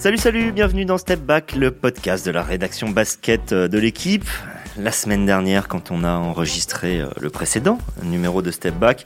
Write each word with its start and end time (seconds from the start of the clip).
Salut, 0.00 0.16
salut, 0.16 0.50
bienvenue 0.50 0.86
dans 0.86 0.96
Step 0.96 1.20
Back, 1.20 1.54
le 1.54 1.70
podcast 1.70 2.24
de 2.24 2.30
la 2.30 2.42
rédaction 2.42 2.88
basket 2.88 3.52
de 3.52 3.78
l'équipe. 3.78 4.24
La 4.78 4.92
semaine 4.92 5.26
dernière, 5.26 5.68
quand 5.68 5.90
on 5.90 6.04
a 6.04 6.12
enregistré 6.12 7.00
euh, 7.00 7.08
le 7.20 7.28
précédent 7.28 7.76
numéro 8.02 8.40
de 8.40 8.50
Step 8.50 8.74
Back, 8.76 9.04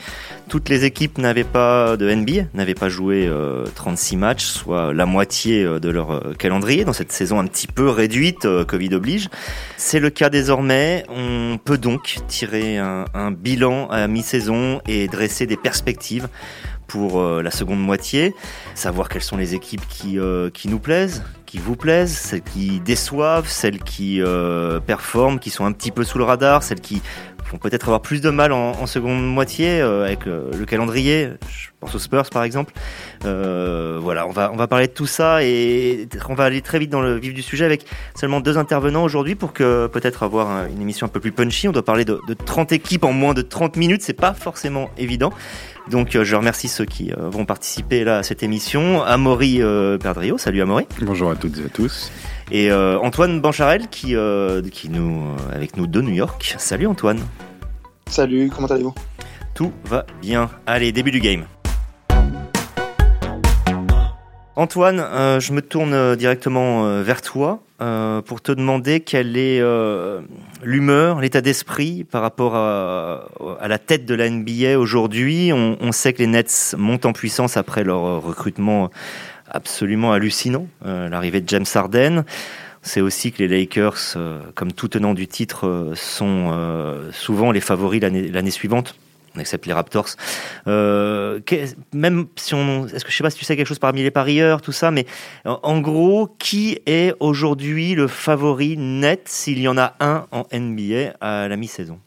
toutes 0.48 0.68
les 0.68 0.84
équipes 0.84 1.18
n'avaient 1.18 1.42
pas 1.42 1.96
de 1.96 2.08
NBA, 2.14 2.44
n'avaient 2.54 2.74
pas 2.74 2.88
joué 2.88 3.28
36 3.74 4.14
euh, 4.14 4.18
matchs, 4.18 4.44
soit 4.44 4.92
la 4.92 5.04
moitié 5.04 5.64
euh, 5.64 5.80
de 5.80 5.88
leur 5.88 6.36
calendrier 6.38 6.84
dans 6.84 6.92
cette 6.92 7.10
saison 7.10 7.40
un 7.40 7.46
petit 7.46 7.66
peu 7.66 7.88
réduite, 7.88 8.46
Covid 8.68 8.94
oblige. 8.94 9.30
C'est 9.76 9.98
le 9.98 10.10
cas 10.10 10.30
désormais. 10.30 11.04
On 11.08 11.58
peut 11.58 11.78
donc 11.78 12.18
tirer 12.28 12.78
un, 12.78 13.06
un 13.14 13.32
bilan 13.32 13.88
à 13.88 14.06
mi-saison 14.06 14.80
et 14.86 15.08
dresser 15.08 15.46
des 15.46 15.56
perspectives 15.56 16.28
pour 16.86 17.20
euh, 17.20 17.42
la 17.42 17.50
seconde 17.50 17.80
moitié, 17.80 18.34
savoir 18.74 19.08
quelles 19.08 19.22
sont 19.22 19.36
les 19.36 19.54
équipes 19.54 19.86
qui, 19.88 20.18
euh, 20.18 20.50
qui 20.50 20.68
nous 20.68 20.78
plaisent, 20.78 21.22
qui 21.46 21.58
vous 21.58 21.76
plaisent, 21.76 22.16
celles 22.16 22.42
qui 22.42 22.80
déçoivent, 22.80 23.48
celles 23.48 23.78
qui 23.78 24.20
euh, 24.20 24.80
performent, 24.80 25.38
qui 25.38 25.50
sont 25.50 25.64
un 25.64 25.72
petit 25.72 25.90
peu 25.90 26.04
sous 26.04 26.18
le 26.18 26.24
radar, 26.24 26.62
celles 26.62 26.80
qui 26.80 27.02
font 27.44 27.58
peut-être 27.58 27.86
avoir 27.86 28.00
plus 28.00 28.20
de 28.20 28.30
mal 28.30 28.52
en, 28.52 28.86
seconde 28.86 29.26
moitié 29.26 29.80
avec 29.80 30.24
le 30.24 30.64
calendrier. 30.64 31.30
Pense 31.84 31.94
aux 31.94 31.98
Spurs 31.98 32.30
par 32.30 32.44
exemple. 32.44 32.72
voilà, 33.22 34.26
on 34.26 34.32
va 34.32 34.50
on 34.52 34.56
va 34.56 34.66
parler 34.66 34.86
de 34.86 34.92
tout 34.92 35.06
ça 35.06 35.42
et 35.42 36.08
on 36.28 36.34
va 36.34 36.44
aller 36.44 36.62
très 36.62 36.78
vite 36.78 36.90
dans 36.90 37.02
le 37.02 37.16
vif 37.16 37.34
du 37.34 37.42
sujet 37.42 37.64
avec 37.64 37.86
seulement 38.14 38.40
deux 38.40 38.58
intervenants 38.58 39.04
aujourd'hui 39.04 39.34
pour 39.34 39.52
que 39.52 39.86
peut-être 39.86 40.22
avoir 40.22 40.66
une 40.66 40.80
émission 40.80 41.06
un 41.06 41.10
peu 41.10 41.20
plus 41.20 41.32
punchy. 41.32 41.68
On 41.68 41.72
doit 41.72 41.84
parler 41.84 42.04
de, 42.04 42.20
de 42.26 42.34
30 42.34 42.72
équipes 42.72 43.04
en 43.04 43.12
moins 43.12 43.34
de 43.34 43.42
30 43.42 43.76
minutes, 43.76 44.02
c'est 44.02 44.12
pas 44.12 44.34
forcément 44.34 44.90
évident. 44.98 45.32
Donc 45.90 46.16
euh, 46.16 46.24
je 46.24 46.34
remercie 46.34 46.68
ceux 46.68 46.84
qui 46.84 47.12
euh, 47.12 47.28
vont 47.28 47.44
participer 47.44 48.04
là 48.04 48.18
à 48.18 48.22
cette 48.22 48.42
émission. 48.42 49.02
Amaury 49.02 49.60
euh, 49.60 49.98
Perdrio, 49.98 50.38
salut 50.38 50.62
Amaury. 50.62 50.86
Bonjour 51.02 51.30
à 51.30 51.36
toutes 51.36 51.58
et 51.58 51.64
à 51.64 51.68
tous. 51.68 52.10
Et 52.50 52.70
Antoine 52.72 53.40
Bancharel 53.40 53.88
qui, 53.88 54.14
qui 54.70 54.88
nous 54.90 55.22
avec 55.50 55.78
nous 55.78 55.86
de 55.86 56.00
New 56.02 56.12
York. 56.12 56.56
Salut 56.58 56.86
Antoine. 56.86 57.20
Salut, 58.06 58.50
comment 58.54 58.68
allez-vous? 58.68 58.94
Tout 59.54 59.72
va 59.86 60.04
bien. 60.20 60.50
Allez, 60.66 60.92
début 60.92 61.10
du 61.10 61.20
game. 61.20 61.46
Antoine, 64.56 64.98
je 65.40 65.52
me 65.52 65.60
tourne 65.60 66.16
directement 66.16 67.02
vers 67.02 67.22
toi. 67.22 67.60
Euh, 67.80 68.22
pour 68.22 68.40
te 68.40 68.52
demander 68.52 69.00
quelle 69.00 69.36
est 69.36 69.60
euh, 69.60 70.20
l'humeur, 70.62 71.20
l'état 71.20 71.40
d'esprit 71.40 72.04
par 72.04 72.22
rapport 72.22 72.54
à, 72.54 73.26
la 73.66 73.78
tête 73.78 74.06
de 74.06 74.14
la 74.14 74.30
NBA 74.30 74.78
aujourd'hui. 74.78 75.52
On, 75.52 75.90
sait 75.90 76.12
que 76.12 76.18
les 76.18 76.28
Nets 76.28 76.76
montent 76.78 77.04
en 77.04 77.12
puissance 77.12 77.56
après 77.56 77.82
leur 77.82 78.22
recrutement 78.22 78.90
absolument 79.50 80.12
hallucinant, 80.12 80.68
euh, 80.86 81.08
l'arrivée 81.08 81.40
de 81.40 81.48
James 81.48 81.66
Harden. 81.74 82.24
C'est 82.82 83.00
aussi 83.00 83.32
que 83.32 83.42
les 83.42 83.48
Lakers, 83.48 84.16
comme 84.54 84.72
tout 84.72 84.88
tenant 84.88 85.14
du 85.14 85.26
titre, 85.26 85.92
sont 85.94 86.54
souvent 87.12 87.50
les 87.50 87.60
favoris 87.60 88.00
l'année 88.00 88.50
suivante 88.50 88.94
on 89.36 89.40
accepte 89.40 89.66
les 89.66 89.72
Raptors. 89.72 90.10
Euh, 90.66 91.40
même 91.92 92.26
si 92.36 92.54
on, 92.54 92.86
est-ce 92.86 93.04
que 93.04 93.10
je 93.10 93.16
sais 93.16 93.22
pas 93.22 93.30
si 93.30 93.38
tu 93.38 93.44
sais 93.44 93.56
quelque 93.56 93.66
chose 93.66 93.78
parmi 93.78 94.02
les 94.02 94.10
parieurs, 94.10 94.62
tout 94.62 94.72
ça, 94.72 94.90
mais 94.90 95.06
en, 95.44 95.80
gros, 95.80 96.28
qui 96.38 96.78
est 96.86 97.14
aujourd'hui 97.20 97.94
le 97.94 98.06
favori 98.06 98.76
net 98.76 99.22
s'il 99.26 99.58
y 99.60 99.68
en 99.68 99.76
a 99.76 99.94
un 100.00 100.26
en 100.30 100.44
NBA 100.52 101.14
à 101.20 101.48
la 101.48 101.56
mi-saison? 101.56 101.98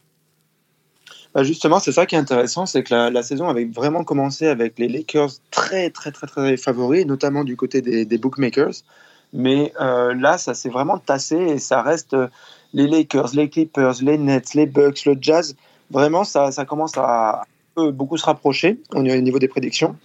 Bah 1.34 1.44
justement, 1.44 1.78
c'est 1.78 1.92
ça 1.92 2.06
qui 2.06 2.14
est 2.14 2.18
intéressant, 2.18 2.64
c'est 2.64 2.82
que 2.82 2.94
la, 2.94 3.22
saison 3.22 3.48
avait 3.48 3.66
vraiment 3.66 4.02
commencé 4.02 4.46
avec 4.46 4.78
les 4.78 4.88
Lakers 4.88 5.30
très 5.50 5.90
très 5.90 6.10
très 6.10 6.26
très 6.26 6.56
favoris, 6.56 7.04
notamment 7.04 7.44
du 7.44 7.54
côté 7.54 7.82
des, 7.82 8.18
bookmakers. 8.18 8.82
Mais 9.34 9.74
euh, 9.78 10.14
là, 10.14 10.38
ça 10.38 10.54
s'est 10.54 10.70
vraiment 10.70 10.96
tassé 10.96 11.36
et 11.36 11.58
ça 11.58 11.82
reste 11.82 12.14
euh, 12.14 12.28
les 12.72 12.86
Lakers, 12.86 13.34
les 13.34 13.50
Clippers, 13.50 13.96
les 14.00 14.16
Nets, 14.16 14.54
les 14.54 14.64
Bucks, 14.64 15.04
le 15.04 15.18
Jazz 15.20 15.54
vraiment, 15.90 16.24
ça, 16.24 16.50
commence 16.66 16.92
à 16.96 17.42
beaucoup 17.76 18.16
se 18.16 18.24
rapprocher 18.24 18.78
au 18.94 19.02
niveau 19.02 19.38
des 19.38 19.48
prédictions. 19.48 19.96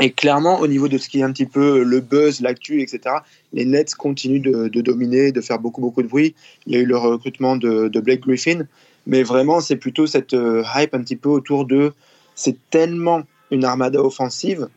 Et 0.00 0.10
clairement, 0.10 0.58
au 0.60 0.66
niveau 0.66 0.88
de 0.88 0.98
ce 0.98 1.08
qui 1.08 1.20
est 1.20 1.22
un 1.22 1.32
petit 1.32 1.46
peu 1.46 1.84
le 1.84 2.00
buzz, 2.00 2.40
l'actu, 2.40 2.80
etc., 2.80 3.16
les 3.52 3.64
Nets 3.64 3.94
continuent 3.94 4.40
de, 4.42 4.80
dominer, 4.80 5.32
de 5.32 5.40
faire 5.40 5.58
beaucoup, 5.58 5.80
beaucoup 5.80 6.02
de 6.02 6.08
bruit. 6.08 6.34
Il 6.66 6.72
y 6.72 6.76
a 6.76 6.80
eu 6.80 6.86
le 6.86 6.96
recrutement 6.96 7.56
de, 7.56 7.88
Blake 8.00 8.20
Griffin, 8.20 8.66
mais 9.06 9.22
vraiment, 9.22 9.60
c'est 9.60 9.76
plutôt 9.76 10.06
cette 10.06 10.34
euh, 10.34 10.64
hype 10.74 10.94
un 10.94 11.02
petit 11.02 11.16
peu 11.16 11.28
autour 11.28 11.66
de 11.66 11.92
c'est 12.34 12.56
tellement 12.70 13.22
une 13.50 13.64
armada 13.64 14.00
offensive. 14.00 14.68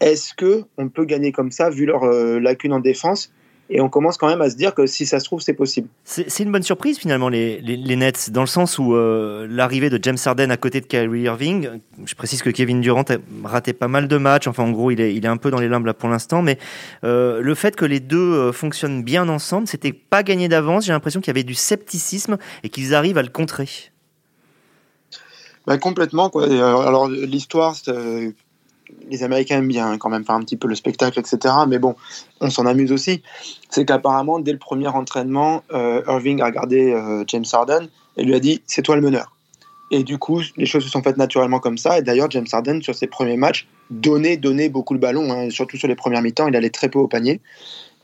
Est-ce 0.00 0.34
que 0.34 0.64
on 0.78 0.88
peut 0.88 1.04
gagner 1.04 1.32
comme 1.32 1.52
ça, 1.52 1.70
vu 1.70 1.86
leur 1.86 2.04
euh, 2.04 2.40
lacune 2.40 2.72
en 2.72 2.80
défense? 2.80 3.32
Et 3.70 3.80
on 3.80 3.88
commence 3.88 4.18
quand 4.18 4.28
même 4.28 4.42
à 4.42 4.50
se 4.50 4.56
dire 4.56 4.74
que 4.74 4.86
si 4.86 5.06
ça 5.06 5.18
se 5.18 5.24
trouve, 5.24 5.40
c'est 5.40 5.54
possible. 5.54 5.88
C'est 6.04 6.40
une 6.40 6.52
bonne 6.52 6.62
surprise 6.62 6.98
finalement, 6.98 7.28
les, 7.28 7.60
les, 7.60 7.96
Nets, 7.96 8.30
dans 8.30 8.42
le 8.42 8.46
sens 8.46 8.78
où 8.78 8.94
euh, 8.94 9.46
l'arrivée 9.48 9.88
de 9.88 9.98
James 10.02 10.18
Harden 10.24 10.50
à 10.50 10.56
côté 10.56 10.80
de 10.80 10.86
Kyrie 10.86 11.22
Irving, 11.22 11.68
je 12.04 12.14
précise 12.14 12.42
que 12.42 12.50
Kevin 12.50 12.80
Durant 12.80 13.02
a 13.02 13.16
raté 13.48 13.72
pas 13.72 13.88
mal 13.88 14.08
de 14.08 14.16
matchs, 14.18 14.46
enfin 14.46 14.64
en 14.64 14.70
gros 14.70 14.90
il 14.90 15.00
est, 15.00 15.14
il 15.14 15.24
est 15.24 15.28
un 15.28 15.36
peu 15.38 15.50
dans 15.50 15.60
les 15.60 15.68
limbes 15.68 15.86
là 15.86 15.94
pour 15.94 16.08
l'instant, 16.08 16.42
mais 16.42 16.58
euh, 17.04 17.40
le 17.40 17.54
fait 17.54 17.74
que 17.74 17.84
les 17.84 18.00
deux 18.00 18.18
euh, 18.18 18.52
fonctionnent 18.52 19.02
bien 19.02 19.28
ensemble, 19.28 19.66
c'était 19.66 19.92
pas 19.92 20.22
gagné 20.22 20.48
d'avance, 20.48 20.84
j'ai 20.84 20.92
l'impression 20.92 21.20
qu'il 21.20 21.28
y 21.28 21.36
avait 21.36 21.44
du 21.44 21.54
scepticisme 21.54 22.36
et 22.64 22.68
qu'ils 22.68 22.94
arrivent 22.94 23.18
à 23.18 23.22
le 23.22 23.30
contrer. 23.30 23.68
Bah, 25.66 25.78
complètement. 25.78 26.28
Quoi. 26.28 26.44
Alors 26.44 27.08
l'histoire, 27.08 27.76
les 29.08 29.22
Américains 29.22 29.58
aiment 29.58 29.68
bien 29.68 29.98
quand 29.98 30.08
même 30.08 30.24
faire 30.24 30.34
un 30.34 30.40
petit 30.40 30.56
peu 30.56 30.68
le 30.68 30.74
spectacle, 30.74 31.18
etc. 31.18 31.54
Mais 31.68 31.78
bon, 31.78 31.94
on 32.40 32.50
s'en 32.50 32.66
amuse 32.66 32.92
aussi. 32.92 33.22
C'est 33.68 33.84
qu'apparemment, 33.84 34.38
dès 34.38 34.52
le 34.52 34.58
premier 34.58 34.88
entraînement, 34.88 35.62
euh, 35.72 36.02
Irving 36.06 36.40
a 36.40 36.46
regardé 36.46 36.92
euh, 36.92 37.24
James 37.26 37.44
Harden 37.52 37.88
et 38.16 38.24
lui 38.24 38.34
a 38.34 38.40
dit 38.40 38.62
C'est 38.66 38.82
toi 38.82 38.96
le 38.96 39.02
meneur. 39.02 39.32
Et 39.90 40.04
du 40.04 40.16
coup, 40.16 40.40
les 40.56 40.64
choses 40.64 40.84
se 40.84 40.88
sont 40.88 41.02
faites 41.02 41.18
naturellement 41.18 41.58
comme 41.58 41.76
ça. 41.76 41.98
Et 41.98 42.02
d'ailleurs, 42.02 42.30
James 42.30 42.46
Harden, 42.50 42.80
sur 42.80 42.94
ses 42.94 43.06
premiers 43.06 43.36
matchs, 43.36 43.68
donnait, 43.90 44.38
donnait 44.38 44.70
beaucoup 44.70 44.94
le 44.94 45.00
ballon, 45.00 45.30
hein. 45.30 45.50
surtout 45.50 45.76
sur 45.76 45.86
les 45.86 45.94
premières 45.94 46.22
mi-temps. 46.22 46.48
Il 46.48 46.56
allait 46.56 46.70
très 46.70 46.88
peu 46.88 46.98
au 46.98 47.08
panier. 47.08 47.40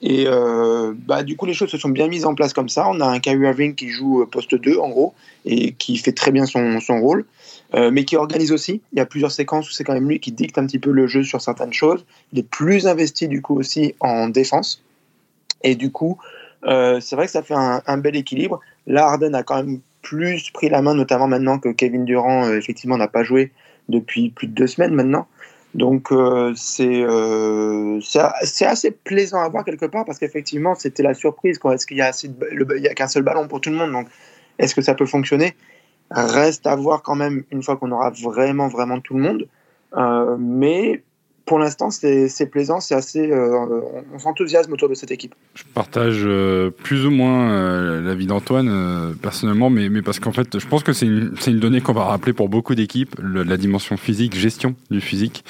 Et 0.01 0.25
euh, 0.27 0.95
bah, 0.97 1.23
du 1.23 1.37
coup, 1.37 1.47
les 1.47 1.55
choses 1.55 1.71
se 1.71 1.79
sont 1.79 1.89
bien 1.89 2.07
mises 2.09 2.25
en 2.25 2.35
place 2.35 2.53
comme 2.53 2.69
ça. 2.69 2.87
On 2.89 3.01
a 3.01 3.07
un 3.07 3.19
Kyrie 3.19 3.45
Irving 3.45 3.75
qui 3.75 3.89
joue 3.89 4.25
poste 4.27 4.55
2, 4.55 4.79
en 4.79 4.89
gros, 4.91 5.15
et 5.45 5.73
qui 5.73 5.97
fait 5.97 6.13
très 6.13 6.31
bien 6.31 6.47
son, 6.47 6.81
son 6.81 7.01
rôle. 7.01 7.25
Euh, 7.75 7.91
mais 7.91 8.05
qui 8.05 8.17
organise 8.17 8.51
aussi. 8.51 8.81
Il 8.93 8.99
y 8.99 9.01
a 9.01 9.07
plusieurs 9.07 9.31
séquences 9.31 9.69
où 9.69 9.73
c'est 9.73 9.85
quand 9.85 9.93
même 9.93 10.09
lui 10.09 10.21
qui 10.21 10.33
dicte 10.33 10.57
un 10.57 10.67
petit 10.67 10.79
peu 10.79 10.91
le 10.91 11.07
jeu 11.07 11.23
sur 11.23 11.43
certaines 11.43 11.73
choses. 11.73 12.05
Il 12.33 12.39
est 12.39 12.49
plus 12.49 12.87
investi 12.87 13.29
du 13.29 13.43
coup 13.43 13.59
aussi 13.59 13.95
en 14.01 14.29
défense. 14.29 14.83
Et 15.63 15.75
du 15.75 15.91
coup, 15.91 16.19
euh, 16.65 16.99
c'est 17.01 17.15
vrai 17.15 17.27
que 17.27 17.33
ça 17.33 17.43
fait 17.43 17.55
un, 17.55 17.99
bel 17.99 18.17
équilibre. 18.17 18.61
Là, 18.87 19.09
Harden 19.09 19.35
a 19.35 19.43
quand 19.43 19.57
même 19.57 19.81
plus 20.01 20.51
pris 20.51 20.71
la 20.71 20.81
main, 20.81 20.95
notamment 20.95 21.29
maintenant 21.29 21.59
que 21.59 21.69
Kevin 21.69 22.07
Durant, 22.07 22.47
euh, 22.47 22.57
effectivement, 22.57 22.97
n'a 22.97 23.09
pas 23.09 23.23
joué 23.23 23.53
depuis 23.91 24.31
plus 24.31 24.47
de 24.47 24.55
deux 24.55 24.67
semaines 24.67 24.95
maintenant. 24.95 25.27
Donc 25.79 26.13
c'est 26.57 27.07
c'est 28.01 28.67
assez 28.67 28.91
plaisant 28.91 29.41
à 29.41 29.49
voir 29.49 29.65
quelque 29.65 29.87
part 29.87 30.05
parce 30.05 30.19
qu'effectivement 30.19 30.75
c'était 30.75 31.03
la 31.03 31.15
surprise. 31.15 31.59
Est-ce 31.73 31.87
qu'il 31.87 31.97
y 31.97 32.03
a, 32.03 32.11
a 32.11 32.95
qu'un 32.95 33.09
seul 33.09 33.23
ballon 33.23 33.49
pour 33.49 33.61
tout 33.61 33.71
le 33.71 33.77
monde? 33.77 33.93
Donc 33.93 34.09
est-ce 34.59 34.75
que 34.75 34.83
ça 34.83 34.95
peut 34.95 35.07
fonctionner? 35.07 35.55
Reste 36.11 36.67
à 36.67 36.75
voir 36.75 37.03
quand 37.03 37.15
même 37.15 37.45
une 37.51 37.63
fois 37.63 37.77
qu'on 37.77 37.93
aura 37.93 38.11
vraiment, 38.11 38.69
vraiment 38.69 39.01
tout 39.01 39.15
le 39.15 39.23
monde. 39.23 39.49
Euh, 39.97 40.37
mais 40.39 41.03
pour 41.45 41.59
l'instant, 41.59 41.91
c'est 41.91 42.51
plaisant, 42.51 42.81
c'est 42.81 42.95
assez. 42.95 43.31
Euh, 43.31 43.81
on 44.13 44.19
s'enthousiasme 44.19 44.73
autour 44.73 44.91
de 44.91 44.95
cette 44.95 45.11
équipe. 45.11 45.35
Je 45.55 45.65
partage 45.75 46.23
euh, 46.25 46.71
plus 46.71 47.07
ou 47.07 47.11
moins 47.11 48.01
l'avis 48.01 48.27
d'Antoine, 48.27 49.15
personnellement, 49.23 49.71
mais, 49.71 49.89
mais 49.89 50.03
parce 50.03 50.21
qu'en 50.21 50.33
fait, 50.33 50.59
je 50.59 50.67
pense 50.67 50.83
que 50.83 50.93
c'est 50.93 51.07
une, 51.07 51.35
une, 51.47 51.59
donnée 51.59 51.81
qu'on 51.81 51.95
va 51.95 52.05
rappeler 52.05 52.35
pour 52.35 52.51
beaucoup 52.51 52.75
d'équipes, 52.75 53.17
la 53.23 53.57
dimension 53.57 53.97
physique, 53.97 54.35
gestion 54.35 54.75
du 54.91 55.01
physique. 55.01 55.45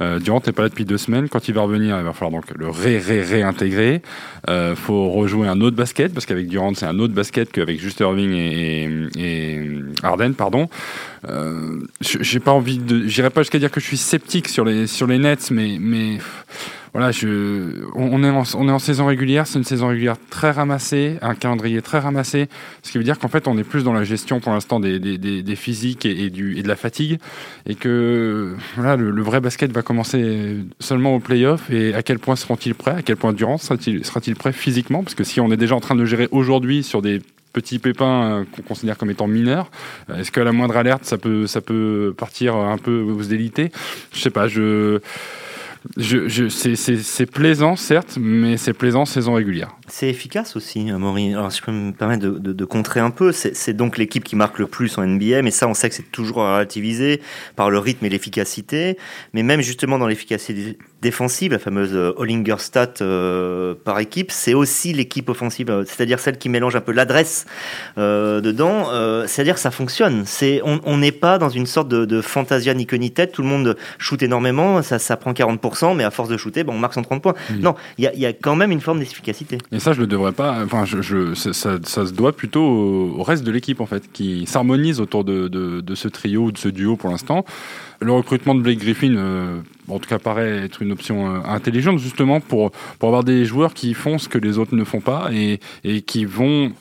Euh, 0.00 0.18
Durant 0.18 0.42
n'est 0.46 0.52
pas 0.52 0.62
là 0.62 0.68
depuis 0.68 0.84
deux 0.84 0.98
semaines. 0.98 1.28
Quand 1.28 1.48
il 1.48 1.54
va 1.54 1.62
revenir, 1.62 1.98
il 1.98 2.04
va 2.04 2.12
falloir 2.12 2.40
donc 2.40 2.44
le 2.56 2.68
ré, 2.68 2.98
ré, 2.98 3.22
réintégrer. 3.22 4.02
Euh, 4.48 4.74
faut 4.74 5.10
rejouer 5.10 5.48
un 5.48 5.60
autre 5.60 5.76
basket 5.76 6.12
parce 6.12 6.26
qu'avec 6.26 6.48
Durant, 6.48 6.74
c'est 6.74 6.86
un 6.86 6.98
autre 6.98 7.14
basket 7.14 7.52
qu'avec 7.52 7.80
juste 7.80 8.00
Irving 8.00 8.32
et, 8.32 8.88
et, 9.18 9.60
Harden, 10.02 10.32
pardon. 10.34 10.68
Euh, 11.28 11.80
j'ai 12.00 12.40
pas 12.40 12.52
envie 12.52 12.78
de, 12.78 13.06
j'irai 13.06 13.30
pas 13.30 13.42
jusqu'à 13.42 13.58
dire 13.58 13.70
que 13.70 13.80
je 13.80 13.86
suis 13.86 13.98
sceptique 13.98 14.48
sur 14.48 14.64
les 14.64 15.18
Nets, 15.18 15.50
mais 15.50 16.18
voilà, 16.92 17.12
je, 17.12 17.86
on, 17.94 18.24
est 18.24 18.30
en, 18.30 18.42
on 18.54 18.68
est 18.68 18.72
en 18.72 18.78
saison 18.78 19.06
régulière, 19.06 19.46
c'est 19.46 19.58
une 19.58 19.64
saison 19.64 19.88
régulière 19.88 20.16
très 20.28 20.50
ramassée, 20.50 21.18
un 21.22 21.34
calendrier 21.34 21.82
très 21.82 22.00
ramassé, 22.00 22.48
ce 22.82 22.90
qui 22.90 22.98
veut 22.98 23.04
dire 23.04 23.18
qu'en 23.18 23.28
fait 23.28 23.46
on 23.46 23.56
est 23.58 23.64
plus 23.64 23.84
dans 23.84 23.92
la 23.92 24.02
gestion 24.02 24.40
pour 24.40 24.52
l'instant 24.52 24.80
des, 24.80 24.98
des, 24.98 25.18
des, 25.18 25.56
physiques 25.56 26.04
et, 26.04 26.30
du, 26.30 26.58
et 26.58 26.62
de 26.62 26.68
la 26.68 26.76
fatigue, 26.76 27.18
et 27.66 27.76
que 27.76 28.56
voilà, 28.76 28.96
le, 28.96 29.22
vrai 29.22 29.40
basket 29.40 29.70
va 29.72 29.82
commencer 29.82 30.56
seulement 30.80 31.14
au 31.14 31.20
playoff, 31.20 31.70
et 31.70 31.94
à 31.94 32.02
quel 32.02 32.18
point 32.18 32.34
seront-ils 32.34 32.74
prêts, 32.74 32.96
à 32.96 33.02
quel 33.02 33.16
point 33.16 33.32
Durant 33.32 33.58
sera-t-il 33.58 34.04
sera 34.04 34.20
prêt 34.36 34.52
physiquement, 34.52 35.04
parce 35.04 35.14
que 35.14 35.24
si 35.24 35.40
on 35.40 35.52
est 35.52 35.56
déjà 35.56 35.76
en 35.76 35.80
train 35.80 35.94
de 35.94 36.04
gérer 36.04 36.28
aujourd'hui 36.32 36.82
sur 36.82 37.02
des 37.02 37.20
petits 37.52 37.78
pépins 37.78 38.24
euh, 38.24 38.44
qu'on 38.54 38.62
considère 38.62 38.96
comme 38.96 39.10
étant 39.10 39.26
mineurs. 39.26 39.70
Euh, 40.08 40.18
est-ce 40.18 40.30
qu'à 40.30 40.44
la 40.44 40.52
moindre 40.52 40.76
alerte, 40.76 41.04
ça 41.04 41.18
peut, 41.18 41.46
ça 41.48 41.60
peut 41.60 42.14
partir 42.16 42.54
un 42.54 42.78
peu 42.78 43.00
aux 43.00 43.22
délités 43.24 43.72
Je 44.12 44.20
sais 44.20 44.30
pas. 44.30 44.46
Je 44.46 45.00
je, 45.96 46.28
je, 46.28 46.48
c'est 46.48 47.26
plaisant, 47.26 47.76
certes, 47.76 48.18
mais 48.20 48.56
c'est 48.56 48.72
plaisant 48.72 49.04
saison 49.04 49.34
régulière. 49.34 49.76
C'est 49.90 50.08
efficace 50.08 50.56
aussi, 50.56 50.84
Maureen. 50.92 51.34
Alors, 51.34 51.50
si 51.50 51.58
je 51.58 51.64
peux 51.64 51.72
me 51.72 51.92
permettre 51.92 52.22
de, 52.22 52.38
de, 52.38 52.52
de 52.52 52.64
contrer 52.64 53.00
un 53.00 53.10
peu, 53.10 53.32
c'est 53.32 53.72
donc 53.72 53.98
l'équipe 53.98 54.24
qui 54.24 54.36
marque 54.36 54.58
le 54.58 54.66
plus 54.66 54.96
en 54.98 55.06
NBA, 55.06 55.42
mais 55.42 55.50
ça, 55.50 55.66
on 55.68 55.74
sait 55.74 55.88
que 55.88 55.94
c'est 55.94 56.10
toujours 56.10 56.42
à 56.42 56.54
relativiser 56.54 57.20
par 57.56 57.70
le 57.70 57.78
rythme 57.78 58.06
et 58.06 58.08
l'efficacité. 58.08 58.96
Mais 59.34 59.42
même 59.42 59.60
justement 59.60 59.98
dans 59.98 60.06
l'efficacité 60.06 60.78
défensive, 61.02 61.52
la 61.52 61.58
fameuse 61.58 61.94
euh, 61.94 62.12
Hollinger 62.16 62.56
stat 62.58 62.94
euh, 63.00 63.74
par 63.84 63.98
équipe, 63.98 64.30
c'est 64.30 64.54
aussi 64.54 64.92
l'équipe 64.92 65.28
offensive, 65.28 65.70
euh, 65.70 65.84
c'est-à-dire 65.86 66.18
celle 66.18 66.38
qui 66.38 66.48
mélange 66.48 66.76
un 66.76 66.80
peu 66.80 66.92
l'adresse 66.92 67.46
euh, 67.98 68.40
dedans. 68.40 68.90
Euh, 68.90 69.26
c'est-à-dire 69.26 69.58
ça 69.58 69.70
fonctionne. 69.70 70.24
C'est 70.26 70.60
on 70.64 70.98
n'est 70.98 71.12
pas 71.12 71.38
dans 71.38 71.48
une 71.48 71.66
sorte 71.66 71.88
de, 71.88 72.04
de 72.04 72.20
fantasia 72.20 72.74
ni 72.74 72.86
queue 72.86 72.96
ni 72.98 73.10
tête. 73.10 73.32
Tout 73.32 73.42
le 73.42 73.48
monde 73.48 73.76
shoot 73.98 74.22
énormément, 74.22 74.82
ça, 74.82 74.98
ça 74.98 75.16
prend 75.16 75.32
40%, 75.32 75.96
mais 75.96 76.04
à 76.04 76.10
force 76.10 76.28
de 76.28 76.36
shooter, 76.36 76.64
bon, 76.64 76.74
on 76.74 76.78
marque 76.78 76.94
130 76.94 77.22
points. 77.22 77.34
Oui. 77.50 77.60
Non, 77.60 77.74
il 77.98 78.04
y 78.04 78.06
a, 78.06 78.14
y 78.14 78.26
a, 78.26 78.32
quand 78.32 78.56
même 78.56 78.70
une 78.70 78.80
forme 78.80 78.98
d'efficacité. 78.98 79.58
Ça, 79.80 79.94
je 79.94 80.00
le 80.00 80.06
devrais 80.06 80.32
pas. 80.32 80.62
Enfin, 80.64 80.84
ça, 80.84 81.78
se 81.82 82.12
doit 82.12 82.32
plutôt 82.32 82.62
au, 82.62 83.22
reste 83.22 83.44
de 83.44 83.50
l'équipe 83.50 83.80
en 83.80 83.86
fait, 83.86 84.12
qui 84.12 84.46
s'harmonise 84.46 85.00
autour 85.00 85.24
de, 85.24 85.94
ce 85.94 86.08
trio 86.08 86.44
ou 86.44 86.52
de 86.52 86.58
ce 86.58 86.68
duo 86.68 86.96
pour 86.96 87.10
l'instant. 87.10 87.44
Le 88.00 88.12
recrutement 88.12 88.54
de 88.54 88.60
Blake 88.60 88.78
Griffin, 88.78 89.14
euh, 89.16 89.60
en 89.88 89.98
tout 89.98 90.08
cas, 90.08 90.18
paraît 90.18 90.64
être 90.64 90.80
une 90.80 90.92
option 90.92 91.34
euh, 91.34 91.40
intelligente 91.44 91.98
justement 91.98 92.40
pour 92.40 92.70
pour 92.98 93.08
avoir 93.08 93.24
des 93.24 93.44
joueurs 93.44 93.74
qui 93.74 93.92
font 93.92 94.16
ce 94.16 94.28
que 94.28 94.38
les 94.38 94.56
autres 94.56 94.74
ne 94.74 94.84
font 94.84 95.00
pas 95.00 95.28
et, 95.32 95.60
et 95.84 96.00
qui 96.00 96.24
vont 96.24 96.72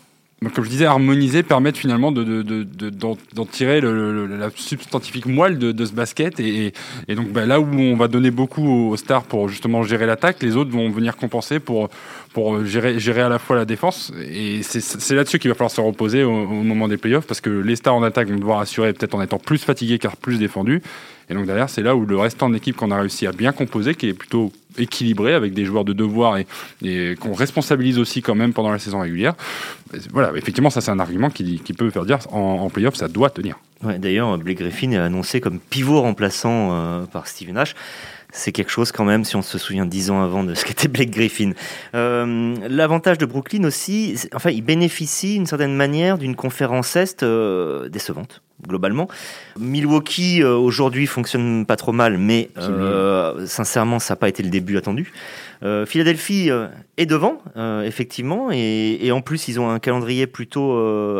donc, 0.41 0.53
comme 0.53 0.63
je 0.63 0.69
disais, 0.69 0.85
harmoniser, 0.85 1.43
permettre 1.43 1.77
finalement 1.77 2.13
de, 2.13 2.23
de, 2.23 2.43
de, 2.43 2.63
de 2.63 2.89
d'en, 2.89 3.17
d'en 3.33 3.45
tirer 3.45 3.81
le, 3.81 4.25
le, 4.25 4.37
la 4.37 4.49
substantifique 4.55 5.25
moelle 5.25 5.57
de, 5.57 5.73
de 5.73 5.85
ce 5.85 5.91
basket. 5.91 6.39
Et, 6.39 6.73
et 7.09 7.15
donc 7.15 7.29
bah, 7.29 7.45
là 7.45 7.59
où 7.59 7.67
on 7.67 7.97
va 7.97 8.07
donner 8.07 8.31
beaucoup 8.31 8.65
aux 8.65 8.95
stars 8.95 9.23
pour 9.23 9.49
justement 9.49 9.83
gérer 9.83 10.05
l'attaque, 10.05 10.41
les 10.41 10.55
autres 10.55 10.71
vont 10.71 10.89
venir 10.91 11.17
compenser 11.17 11.59
pour, 11.59 11.89
pour 12.33 12.63
gérer, 12.63 12.99
gérer 12.99 13.21
à 13.21 13.27
la 13.27 13.37
fois 13.37 13.57
la 13.57 13.65
défense. 13.65 14.13
Et 14.31 14.63
c'est 14.63 15.15
là-dessus 15.15 15.39
qu'il 15.39 15.49
va 15.49 15.55
falloir 15.55 15.71
se 15.71 15.81
reposer 15.81 16.23
au, 16.23 16.31
au 16.31 16.63
moment 16.63 16.87
des 16.87 16.97
playoffs, 16.97 17.27
parce 17.27 17.41
que 17.41 17.49
les 17.49 17.75
stars 17.75 17.95
en 17.95 18.03
attaque 18.03 18.29
vont 18.29 18.37
devoir 18.37 18.59
assurer 18.59 18.93
peut-être 18.93 19.15
en 19.15 19.21
étant 19.21 19.39
plus 19.39 19.61
fatigués 19.63 19.99
car 19.99 20.15
plus 20.15 20.37
défendus. 20.37 20.81
Et 21.29 21.33
donc 21.33 21.45
derrière, 21.45 21.69
c'est 21.69 21.83
là 21.83 21.95
où 21.95 22.05
le 22.05 22.17
restant 22.17 22.49
de 22.49 22.55
l'équipe 22.55 22.75
qu'on 22.75 22.91
a 22.91 22.99
réussi 22.99 23.27
à 23.27 23.31
bien 23.31 23.51
composer, 23.51 23.93
qui 23.93 24.07
est 24.07 24.13
plutôt 24.13 24.51
équilibré 24.79 25.33
avec 25.33 25.53
des 25.53 25.65
joueurs 25.65 25.85
de 25.85 25.93
devoir 25.93 26.37
et, 26.37 27.15
qu'on 27.19 27.33
responsabilise 27.33 27.99
aussi 27.99 28.21
quand 28.21 28.35
même 28.35 28.53
pendant 28.53 28.71
la 28.71 28.79
saison 28.79 28.99
régulière. 28.99 29.35
Voilà, 30.11 30.31
effectivement, 30.35 30.69
ça 30.69 30.81
c'est 30.81 30.91
un 30.91 30.99
argument 30.99 31.29
qui, 31.29 31.59
qui 31.59 31.73
peut 31.73 31.89
faire 31.89 32.05
dire 32.05 32.19
en, 32.31 32.39
en 32.39 32.69
playoff, 32.69 32.95
ça 32.95 33.07
doit 33.07 33.29
tenir. 33.29 33.57
Ouais, 33.83 33.97
D'ailleurs, 33.97 34.37
Blake 34.37 34.57
Griffin 34.57 34.91
est 34.91 34.97
annoncé 34.97 35.39
comme 35.39 35.59
pivot 35.59 36.01
remplaçant 36.01 36.69
euh, 36.71 37.05
par 37.05 37.27
Steven 37.27 37.55
Nash 37.55 37.75
c'est 38.31 38.51
quelque 38.51 38.69
chose 38.69 38.91
quand 38.91 39.05
même 39.05 39.25
si 39.25 39.35
on 39.35 39.41
se 39.41 39.57
souvient 39.57 39.85
dix 39.85 40.11
ans 40.11 40.21
avant 40.21 40.43
de 40.43 40.53
ce 40.53 40.65
qu'était 40.65 40.87
Blake 40.87 41.09
Griffin. 41.09 41.51
Euh, 41.95 42.55
L'avantage 42.69 43.17
de 43.17 43.25
Brooklyn 43.25 43.63
aussi, 43.63 44.17
enfin, 44.33 44.51
il 44.51 44.61
bénéficie 44.61 45.35
d'une 45.35 45.47
certaine 45.47 45.75
manière 45.75 46.17
d'une 46.17 46.35
conférence 46.35 46.95
Est 46.95 47.23
euh, 47.23 47.89
décevante 47.89 48.41
globalement. 48.67 49.07
Milwaukee 49.57 50.43
euh, 50.43 50.53
aujourd'hui 50.53 51.07
fonctionne 51.07 51.65
pas 51.65 51.77
trop 51.77 51.93
mal, 51.93 52.17
mais 52.17 52.49
sincèrement, 53.45 53.99
ça 53.99 54.13
n'a 54.13 54.17
pas 54.17 54.29
été 54.29 54.43
le 54.43 54.49
début 54.49 54.77
attendu. 54.77 55.13
Euh, 55.61 55.85
Philadelphie 55.85 56.49
euh, 56.49 56.67
est 56.95 57.05
devant, 57.05 57.41
euh, 57.57 57.83
effectivement, 57.83 58.49
et, 58.51 59.11
en 59.11 59.21
plus 59.21 59.49
ils 59.49 59.59
ont 59.59 59.69
un 59.69 59.79
calendrier 59.79 60.27
plutôt 60.27 60.77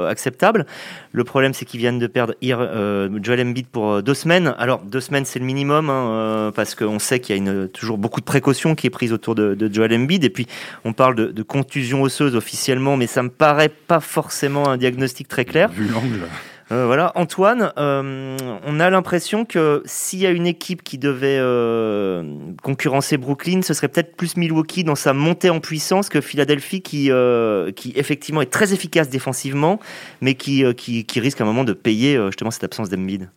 acceptable. 0.08 0.66
Le 1.12 1.24
problème, 1.24 1.54
c'est 1.54 1.66
qu'ils 1.66 1.80
viennent 1.80 2.00
de 2.00 2.08
perdre 2.08 2.36
Joel 2.42 3.48
Embiid 3.48 3.68
pour 3.68 4.02
deux 4.04 4.14
semaines. 4.14 4.54
Alors 4.58 4.80
deux 4.80 5.02
semaines, 5.02 5.26
c'est 5.26 5.40
le 5.40 5.46
minimum, 5.46 5.90
hein, 5.90 6.52
parce 6.56 6.76
qu'on 6.76 7.00
sait 7.00 7.20
qu'il 7.20 7.44
y 7.44 7.50
a 7.50 7.68
toujours 7.68 7.98
beaucoup 7.98 8.20
de 8.20 8.26
précautions 8.26 8.76
qui 8.76 8.88
est 8.88 8.92
prise 8.92 9.12
autour 9.12 9.36
de, 9.36 9.70
Joel 9.72 9.94
Embiid. 9.94 10.24
Et 10.24 10.30
puis 10.30 10.48
on 10.86 10.94
parle 10.94 11.16
de, 11.16 11.28
de, 11.28 11.44
contusion 11.44 12.04
osseuse 12.04 12.36
officiellement, 12.36 12.96
mais 12.96 13.08
ça 13.08 13.24
me 13.24 13.30
paraît 13.30 13.70
pas 13.70 14.00
forcément 14.00 14.70
un 14.70 14.78
diagnostic 14.78 15.28
très 15.28 15.46
clair. 15.46 15.70
Vu 15.72 15.88
l'angle. 15.88 16.28
Euh, 16.72 16.86
voilà, 16.86 17.12
Antoine, 17.16 17.74
euh, 17.80 18.38
on 18.64 18.80
a 18.80 18.90
l'impression 18.92 19.44
que 19.44 19.82
s'il 19.86 20.20
y 20.20 20.28
a 20.28 20.30
une 20.30 20.46
équipe 20.46 20.84
qui 20.84 21.00
devait 21.00 21.40
euh, 21.40 22.54
concurrencer 22.62 23.18
Brooklyn, 23.18 23.64
ce 23.64 23.74
serait 23.74 23.88
peut-être 23.88 24.16
plus 24.16 24.38
Milwaukee 24.38 24.84
dans 24.84 24.96
sa 24.96 25.14
montée 25.14 25.50
en 25.50 25.62
puissance 25.62 26.10
que 26.10 26.22
Philadelphie, 26.22 26.82
qui, 26.82 27.10
euh, 27.10 27.72
qui 27.72 27.94
effectivement 27.96 28.42
est 28.42 28.52
très 28.52 28.72
efficace 28.72 29.10
défensivement, 29.10 29.80
mais 30.22 30.36
qui, 30.36 30.64
euh, 30.64 30.74
qui, 30.74 31.06
qui 31.06 31.20
risque 31.20 31.42
à 31.42 31.44
un 31.44 31.48
moment 31.48 31.64
de 31.64 31.74
payer 31.74 32.16
euh, 32.16 32.28
justement 32.28 32.52
cette 32.52 32.64
absence 32.64 32.90
d'Embiid. 32.90 33.32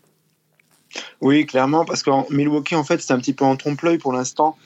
Oui, 1.23 1.47
clairement, 1.47 1.87
parce 1.87 2.03
qu'en 2.03 2.27
Milwaukee, 2.29 2.75
en 2.75 2.85
fait, 2.85 3.01
c'est 3.01 3.15
un 3.15 3.19
petit 3.19 3.33
peu 3.33 3.47
en 3.47 3.57
trompe-l'œil 3.57 3.97
pour 3.97 4.13
l'instant. 4.13 4.59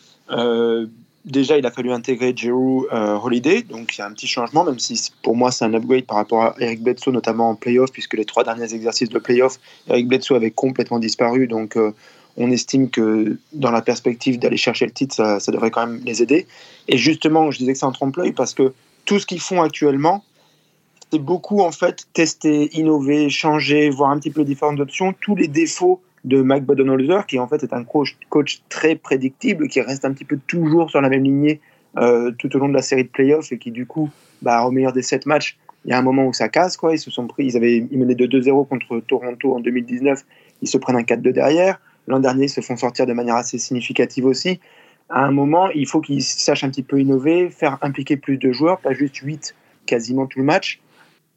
Déjà, 1.27 1.59
il 1.59 1.67
a 1.67 1.73
fallu 1.73 1.91
intégrer 1.91 2.33
Jeru 2.37 2.87
euh, 2.93 3.19
Holiday, 3.19 3.63
donc 3.63 3.97
il 3.97 3.99
y 3.99 4.03
a 4.03 4.07
un 4.07 4.13
petit 4.13 4.29
changement, 4.29 4.63
même 4.63 4.79
si 4.79 5.11
pour 5.23 5.35
moi 5.35 5.51
c'est 5.51 5.65
un 5.65 5.75
upgrade 5.75 6.05
par 6.05 6.19
rapport 6.19 6.43
à 6.45 6.55
Eric 6.61 6.85
Bledsoe, 6.85 7.11
notamment 7.11 7.51
en 7.51 7.57
playoff, 7.57 7.91
puisque 7.91 8.15
les 8.15 8.25
trois 8.25 8.45
derniers 8.45 8.73
exercices 8.73 9.09
de 9.09 9.19
playoff, 9.19 9.59
Eric 9.89 10.07
Bledsoe 10.07 10.37
avait 10.37 10.53
complètement 10.53 11.01
disparu, 11.01 11.49
donc 11.49 11.77
euh, 11.77 11.91
on 12.37 12.53
estime 12.53 12.91
que 12.91 13.39
dans 13.53 13.73
la 13.73 13.83
perspective 13.83 14.39
d'aller 14.39 14.57
chercher 14.57 14.87
le 14.87 14.93
titre, 14.93 15.17
ça, 15.17 15.41
ça, 15.41 15.51
devrait 15.51 15.73
quand 15.73 15.89
même 15.89 16.01
les 16.05 16.23
aider. 16.23 16.47
Et 16.87 16.97
justement, 16.97 17.51
je 17.51 17.59
disais 17.59 17.73
que 17.73 17.79
c'est 17.79 17.87
un 17.87 17.93
trompe-l'œil 17.93 18.33
parce 18.33 18.55
que 18.55 18.73
tout 19.05 19.19
ce 19.19 19.27
qu'ils 19.27 19.41
font 19.41 19.63
actuellement, 19.63 20.23
c'est 21.11 21.19
beaucoup 21.19 21.61
en 21.61 21.73
fait 21.73 22.07
tester, 22.13 22.71
innover, 22.79 23.31
changer, 23.31 23.91
voir 23.91 24.11
un 24.11 24.19
petit 24.21 24.31
peu 24.31 24.45
différentes 24.45 24.79
options, 24.79 25.13
tous 25.21 25.35
les 25.35 25.49
défauts 25.49 26.01
de 26.27 26.43
Mike 26.43 26.65
Budenholzer, 26.65 27.25
qui 27.27 27.39
en 27.39 27.47
fait 27.47 27.63
est 27.63 27.73
un 27.73 27.85
coach, 27.85 28.17
coach, 28.29 28.63
très 28.69 28.97
prédictible, 28.97 29.69
qui 29.69 29.81
reste 29.81 30.05
un 30.05 30.13
petit 30.13 30.25
peu 30.25 30.39
toujours 30.47 30.91
sur 30.91 31.01
la 31.01 31.09
même 31.09 31.23
lignée 31.23 31.61
euh, 31.97 32.33
tout 32.33 32.55
au 32.55 32.59
long 32.59 32.69
de 32.69 32.75
la 32.75 32.83
série 32.83 33.05
de 33.05 33.09
playoffs 33.09 33.53
et 33.53 33.59
qui 33.59 33.71
du 33.71 33.87
coup, 33.87 34.11
bah, 34.43 34.65
au 34.65 34.71
meilleur 34.71 34.93
des 34.93 35.03
sept 35.03 35.25
matchs, 35.25 35.57
il 35.85 35.93
y 35.93 35.95
a 35.95 35.99
un 35.99 36.03
moment 36.03 36.27
où 36.27 36.33
ça 36.33 36.49
casse. 36.49 36.77
Quoi. 36.77 36.95
Ils 36.95 36.99
se 36.99 37.11
sont 37.11 37.27
pris, 37.29 37.47
ils 37.47 37.57
avaient 37.57 37.77
ils 37.77 37.99
menaient 37.99 38.17
de 38.17 38.27
2-0 38.27 38.69
contre 38.69 39.01
Toronto 39.01 39.55
en 39.55 39.61
2019, 39.61 40.25
ils 40.63 40.69
se 40.69 40.79
prennent 40.79 40.97
un 40.97 41.03
4-2 41.03 41.33
derrière. 41.33 41.81
L'an 42.09 42.19
dernier, 42.19 42.45
ils 42.45 42.51
se 42.51 42.61
font 42.61 42.77
sortir 42.77 43.07
de 43.07 43.13
manière 43.13 43.37
assez 43.37 43.59
significative 43.59 44.27
aussi. 44.27 44.61
À 45.09 45.25
un 45.25 45.31
moment, 45.31 45.71
il 45.71 45.87
faut 45.87 46.01
qu'ils 46.01 46.23
sachent 46.23 46.65
un 46.65 46.71
petit 46.71 46.83
peu 46.83 47.01
innover, 47.01 47.51
faire 47.51 47.79
impliquer 47.83 48.17
plus 48.17 48.37
de 48.37 48.51
joueurs, 48.51 48.81
pas 48.81 48.93
juste 48.93 49.17
8 49.17 49.55
quasiment 49.87 50.27
tout 50.27 50.41
le 50.41 50.45
match 50.45 50.81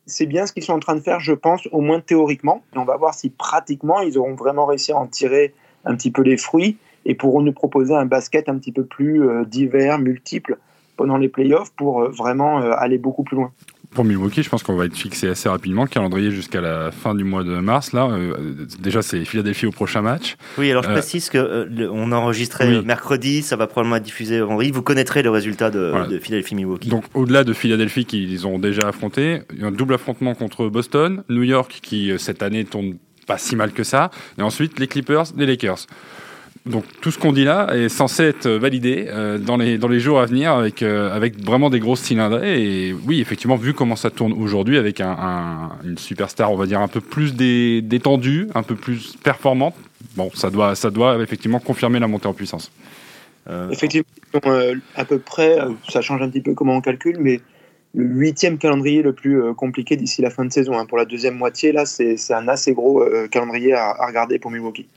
c'est 0.10 0.26
bien 0.26 0.46
ce 0.46 0.54
qu'ils 0.54 0.64
sont 0.64 0.74
en 0.74 0.80
train 0.80 0.96
de 0.96 1.02
faire, 1.02 1.20
je 1.20 1.34
pense, 1.34 1.68
au 1.72 1.82
moins 1.82 2.00
théoriquement. 2.00 2.64
On 2.76 2.84
va 2.84 2.98
voir 2.98 3.14
si 3.14 3.30
pratiquement 3.30 4.02
ils 4.02 4.18
auront 4.18 4.36
vraiment 4.36 4.66
réussi 4.66 4.92
à 4.92 4.98
en 4.98 5.08
tirer 5.08 5.54
un 5.86 5.96
petit 5.96 6.12
peu 6.12 6.22
les 6.22 6.38
fruits 6.38 6.78
et 7.06 7.16
pourront 7.16 7.42
nous 7.42 7.54
proposer 7.54 7.94
un 7.96 8.06
basket 8.06 8.50
un 8.50 8.58
petit 8.58 8.72
peu 8.72 8.84
plus 8.84 9.28
euh, 9.28 9.46
divers, 9.46 10.00
multiple 10.00 10.58
pendant 10.98 11.18
les 11.18 11.30
playoffs 11.30 11.72
pour 11.72 12.02
euh, 12.02 12.10
vraiment 12.10 12.62
euh, 12.62 12.72
aller 12.78 12.98
beaucoup 12.98 13.24
plus 13.24 13.38
loin. 13.38 13.52
Pour 13.92 14.06
Milwaukee, 14.06 14.44
je 14.44 14.50
pense 14.50 14.62
qu'on 14.62 14.76
va 14.76 14.86
être 14.86 14.96
fixé 14.96 15.30
assez 15.30 15.50
rapidement. 15.50 15.84
Le 15.84 15.90
calendrier 15.90 16.30
jusqu'à 16.30 16.62
la 16.62 16.92
fin 16.92 17.16
du 17.16 17.24
mois 17.24 17.44
de 17.44 17.60
mars. 17.60 17.92
Là, 17.92 18.08
euh, 18.12 18.54
déjà, 18.80 19.02
c'est 19.02 19.26
Philadelphie 19.26 19.66
au 19.66 19.72
prochain 19.72 20.02
match. 20.02 20.38
Oui, 20.60 20.70
alors 20.70 20.84
je 20.84 20.90
précise 20.90 21.30
que 21.30 21.38
euh, 21.38 21.90
on 21.92 22.12
a 22.12 22.16
enregistré 22.16 22.68
oui. 22.68 22.86
mercredi, 22.86 23.42
ça 23.42 23.56
va 23.56 23.66
probablement 23.66 23.96
être 23.96 24.04
diffusé 24.04 24.40
vendredi. 24.42 24.70
Vous 24.70 24.84
connaîtrez 24.84 25.24
le 25.24 25.32
résultat 25.32 25.72
de, 25.72 25.90
voilà. 25.90 26.06
de 26.06 26.20
Philadelphie-Milwaukee. 26.20 26.90
Donc, 26.90 27.06
au-delà 27.16 27.44
de 27.44 27.54
Philadelphie 27.54 28.06
qu'ils 28.06 28.46
ont 28.46 28.60
déjà 28.60 28.88
affronté, 28.88 29.42
il 29.54 29.62
y 29.62 29.64
a 29.64 29.68
un 29.68 29.72
double 29.72 29.96
affrontement 29.96 30.36
contre 30.36 30.70
Boston, 30.70 31.24
New 31.30 31.44
York 31.44 31.80
qui 31.82 32.14
cette 32.20 32.44
année 32.44 32.66
tourne 32.66 32.98
pas 33.26 33.38
si 33.38 33.56
mal 33.56 33.72
que 33.72 33.84
ça, 33.84 34.12
et 34.38 34.42
ensuite 34.42 34.80
les 34.80 34.88
Clippers, 34.88 35.26
les 35.36 35.46
Lakers. 35.46 35.86
Donc 36.70 36.86
tout 37.02 37.10
ce 37.10 37.18
qu'on 37.18 37.34
dit 37.34 37.46
là 37.46 37.76
est 37.76 37.90
censé 37.90 38.24
être 38.24 38.48
validé 38.48 39.08
euh, 39.10 39.40
dans, 39.40 39.58
les, 39.58 39.80
dans 39.80 39.88
les 39.88 40.00
jours 40.00 40.20
à 40.20 40.26
venir 40.28 40.54
avec, 40.54 40.84
euh, 40.84 41.12
avec 41.12 41.44
vraiment 41.44 41.72
des 41.72 41.80
grosses 41.80 42.02
cylindrées. 42.02 42.62
Et 42.62 42.94
oui, 42.94 43.22
effectivement, 43.22 43.56
vu 43.56 43.74
comment 43.74 43.96
ça 43.96 44.12
tourne 44.12 44.34
aujourd'hui 44.34 44.78
avec 44.78 45.02
un, 45.02 45.10
un, 45.10 45.70
une 45.84 45.98
superstar, 45.98 46.52
on 46.52 46.56
va 46.56 46.68
dire, 46.68 46.80
un 46.80 46.88
peu 46.88 47.02
plus 47.02 47.34
dé, 47.34 47.82
détendue, 47.82 48.50
un 48.54 48.62
peu 48.62 48.76
plus 48.76 49.16
performante, 49.24 49.74
bon, 50.16 50.30
ça 50.36 50.52
doit, 50.52 50.76
ça 50.76 50.92
doit 50.92 51.18
effectivement 51.24 51.60
confirmer 51.60 52.00
la 52.00 52.08
montée 52.08 52.28
en 52.28 52.34
puissance. 52.34 52.72
Euh... 53.50 53.72
Effectivement, 53.72 54.06
euh, 54.46 54.76
à 54.96 55.06
peu 55.06 55.18
près, 55.18 55.58
ça 55.90 56.02
change 56.02 56.22
un 56.22 56.30
petit 56.30 56.42
peu 56.42 56.54
comment 56.54 56.76
on 56.76 56.82
calcule, 56.82 57.18
mais 57.20 57.42
le 57.96 58.06
huitième 58.06 58.60
calendrier 58.60 59.02
le 59.02 59.14
plus 59.14 59.56
compliqué 59.56 59.96
d'ici 59.96 60.22
la 60.22 60.30
fin 60.30 60.46
de 60.46 60.52
saison. 60.52 60.78
Hein. 60.78 60.86
Pour 60.86 61.00
la 61.00 61.06
deuxième 61.06 61.36
moitié, 61.36 61.72
là, 61.72 61.88
c'est 61.88 62.16
un 62.32 62.48
assez 62.48 62.74
gros 62.74 63.04
calendrier 63.32 63.74
à 63.74 64.06
regarder 64.06 64.38
pour 64.38 64.52
Milwaukee. 64.52 64.88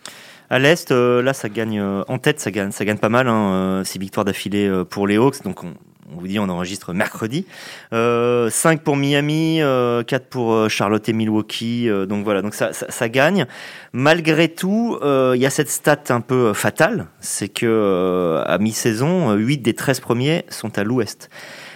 À 0.53 0.59
l'Est, 0.59 0.93
euh, 0.93 1.23
là, 1.23 1.33
ça 1.33 1.49
gagne 1.49 1.81
euh, 1.81 2.05
en 2.09 2.19
tête, 2.19 2.39
ça 2.39 2.51
gagne, 2.51 2.99
pas 2.99 3.09
mal. 3.09 3.27
Hein, 3.27 3.53
euh, 3.53 3.85
six 3.85 3.99
victoires 3.99 4.27
d'affilée 4.27 4.69
euh, 4.69 4.85
pour 4.85 5.07
les 5.07 5.17
Hawks. 5.17 5.43
Donc, 5.45 5.65
on, 5.65 5.73
vous 6.11 6.27
dit, 6.29 6.39
on 6.39 6.51
enregistre 6.51 6.93
mercredi. 6.93 7.47
5 7.91 8.83
pour 8.83 8.97
Miami, 8.97 9.61
4 9.61 10.27
pour 10.27 10.69
Charlotte 10.69 11.09
et 11.09 11.15
Milwaukee. 11.15 11.89
donc 12.07 12.25
voilà, 12.25 12.43
donc 12.43 12.55
ça 12.55 13.09
gagne. 13.09 13.47
Malgré 13.95 14.49
tout, 14.49 14.99
il 15.03 15.41
y 15.41 15.47
a 15.47 15.51
cette 15.51 15.71
stat 15.71 16.03
un 16.11 16.21
peu 16.21 16.53
fatale, 16.53 17.07
c'est 17.21 17.49
que 17.49 18.43
à 18.45 18.59
mi-saison, 18.59 19.33
8 19.33 19.63
des 19.63 19.73
13 19.73 20.01
premiers 20.01 20.45
sont 20.51 20.79
à 20.79 20.85
l'Ouest. 20.85 21.31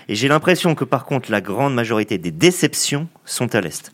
Et 0.09 0.15
j'ai 0.15 0.29
l'impression 0.29 0.75
que 0.75 0.85
par 0.85 1.05
contre, 1.05 1.31
la 1.31 1.41
grande 1.41 1.75
majorité 1.75 2.19
des 2.19 2.31
déceptions 2.31 3.09
sont 3.25 3.55
à 3.55 3.61
l'Est. 3.61 3.93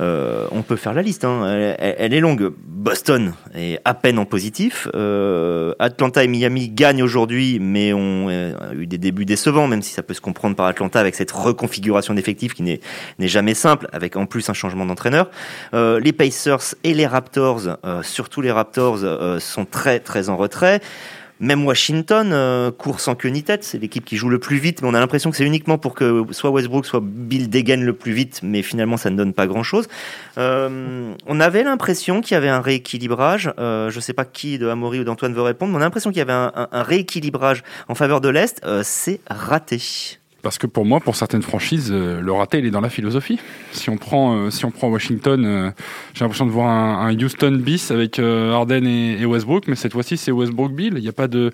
Euh, 0.00 0.46
on 0.52 0.62
peut 0.62 0.76
faire 0.76 0.94
la 0.94 1.02
liste, 1.02 1.24
hein. 1.24 1.74
elle, 1.78 2.14
est 2.14 2.20
longue. 2.20 2.52
Boston 2.66 3.34
est 3.54 3.78
à 3.84 3.92
peine 3.92 4.18
en 4.18 4.24
positif. 4.24 4.88
Euh, 4.94 5.74
Atlanta 5.78 6.24
et 6.24 6.28
Miami 6.28 6.70
gagnent 6.70 7.02
aujourd'hui, 7.02 7.58
mais 7.60 7.92
ont 7.92 8.28
euh, 8.30 8.54
eu 8.72 8.86
des 8.86 8.96
débuts 8.96 9.26
décevants, 9.26 9.68
même 9.68 9.82
si 9.82 9.92
ça 9.92 10.02
peut 10.02 10.14
se 10.14 10.22
comprendre 10.22 10.56
par 10.56 10.66
Atlanta 10.66 10.98
avec 10.98 11.14
cette 11.14 11.30
reconfiguration 11.30 12.14
d'effectifs 12.14 12.54
qui 12.54 12.62
n'est 12.62 12.80
jamais 13.20 13.54
simple, 13.54 13.88
avec 13.92 14.16
en 14.16 14.24
plus 14.24 14.48
un 14.48 14.54
changement 14.54 14.86
d'entraîneur. 14.86 15.30
les 15.74 16.12
Pacers 16.12 16.74
et 16.84 16.94
les 16.94 17.06
Raptors, 17.06 17.76
surtout 18.02 18.40
les 18.40 18.50
Raptors, 18.50 19.00
sont 19.40 19.64
très 19.66 20.00
très 20.00 20.28
en 20.30 20.36
retrait. 20.36 20.80
Même 21.40 21.64
Washington 21.64 22.30
euh, 22.32 22.70
court 22.70 23.00
sans 23.00 23.14
queue 23.14 23.30
ni 23.30 23.42
tête. 23.42 23.64
C'est 23.64 23.78
l'équipe 23.78 24.04
qui 24.04 24.16
joue 24.16 24.28
le 24.28 24.38
plus 24.38 24.58
vite, 24.58 24.82
mais 24.82 24.88
on 24.88 24.94
a 24.94 25.00
l'impression 25.00 25.30
que 25.30 25.36
c'est 25.36 25.46
uniquement 25.46 25.78
pour 25.78 25.94
que 25.94 26.24
soit 26.32 26.50
Westbrook, 26.50 26.84
soit 26.84 27.00
Bill 27.02 27.48
dégaine 27.48 27.82
le 27.82 27.94
plus 27.94 28.12
vite, 28.12 28.40
mais 28.42 28.62
finalement 28.62 28.98
ça 28.98 29.08
ne 29.10 29.16
donne 29.16 29.32
pas 29.32 29.46
grand-chose. 29.46 29.88
Euh, 30.36 31.14
on 31.26 31.40
avait 31.40 31.64
l'impression 31.64 32.20
qu'il 32.20 32.34
y 32.34 32.36
avait 32.36 32.48
un 32.48 32.60
rééquilibrage. 32.60 33.52
Euh, 33.58 33.90
je 33.90 33.96
ne 33.96 34.00
sais 34.00 34.12
pas 34.12 34.26
qui 34.26 34.58
de 34.58 34.68
Amaury 34.68 35.00
ou 35.00 35.04
d'Antoine 35.04 35.32
veut 35.32 35.42
répondre, 35.42 35.72
mais 35.72 35.78
on 35.78 35.80
a 35.80 35.84
l'impression 35.84 36.10
qu'il 36.10 36.18
y 36.18 36.22
avait 36.22 36.32
un, 36.32 36.52
un 36.54 36.82
rééquilibrage 36.82 37.62
en 37.88 37.94
faveur 37.94 38.20
de 38.20 38.28
l'Est. 38.28 38.60
c'est 38.82 39.20
raté. 39.28 40.19
Parce 40.42 40.58
que 40.58 40.66
pour 40.66 40.84
moi, 40.84 41.00
pour 41.00 41.16
certaines 41.16 41.42
franchises, 41.42 41.90
euh, 41.92 42.20
le 42.20 42.32
raté, 42.32 42.58
il 42.58 42.66
est 42.66 42.70
dans 42.70 42.80
la 42.80 42.88
philosophie. 42.88 43.38
Si 43.72 43.90
on 43.90 43.96
prend, 43.96 44.34
euh, 44.34 44.50
si 44.50 44.64
on 44.64 44.70
prend 44.70 44.88
Washington, 44.88 45.44
euh, 45.44 45.70
j'ai 46.14 46.24
l'impression 46.24 46.46
de 46.46 46.50
voir 46.50 46.68
un, 46.68 47.14
Houston 47.14 47.58
bis 47.60 47.90
avec 47.90 48.18
Harden 48.18 48.86
et, 48.86 49.20
et, 49.20 49.26
Westbrook, 49.26 49.68
mais 49.68 49.76
cette 49.76 49.92
fois-ci, 49.92 50.16
c'est 50.16 50.32
Westbrook 50.32 50.72
Bill. 50.72 50.94
Il 50.96 51.02
n'y 51.02 51.08
a 51.08 51.12
pas 51.12 51.28
de, 51.28 51.52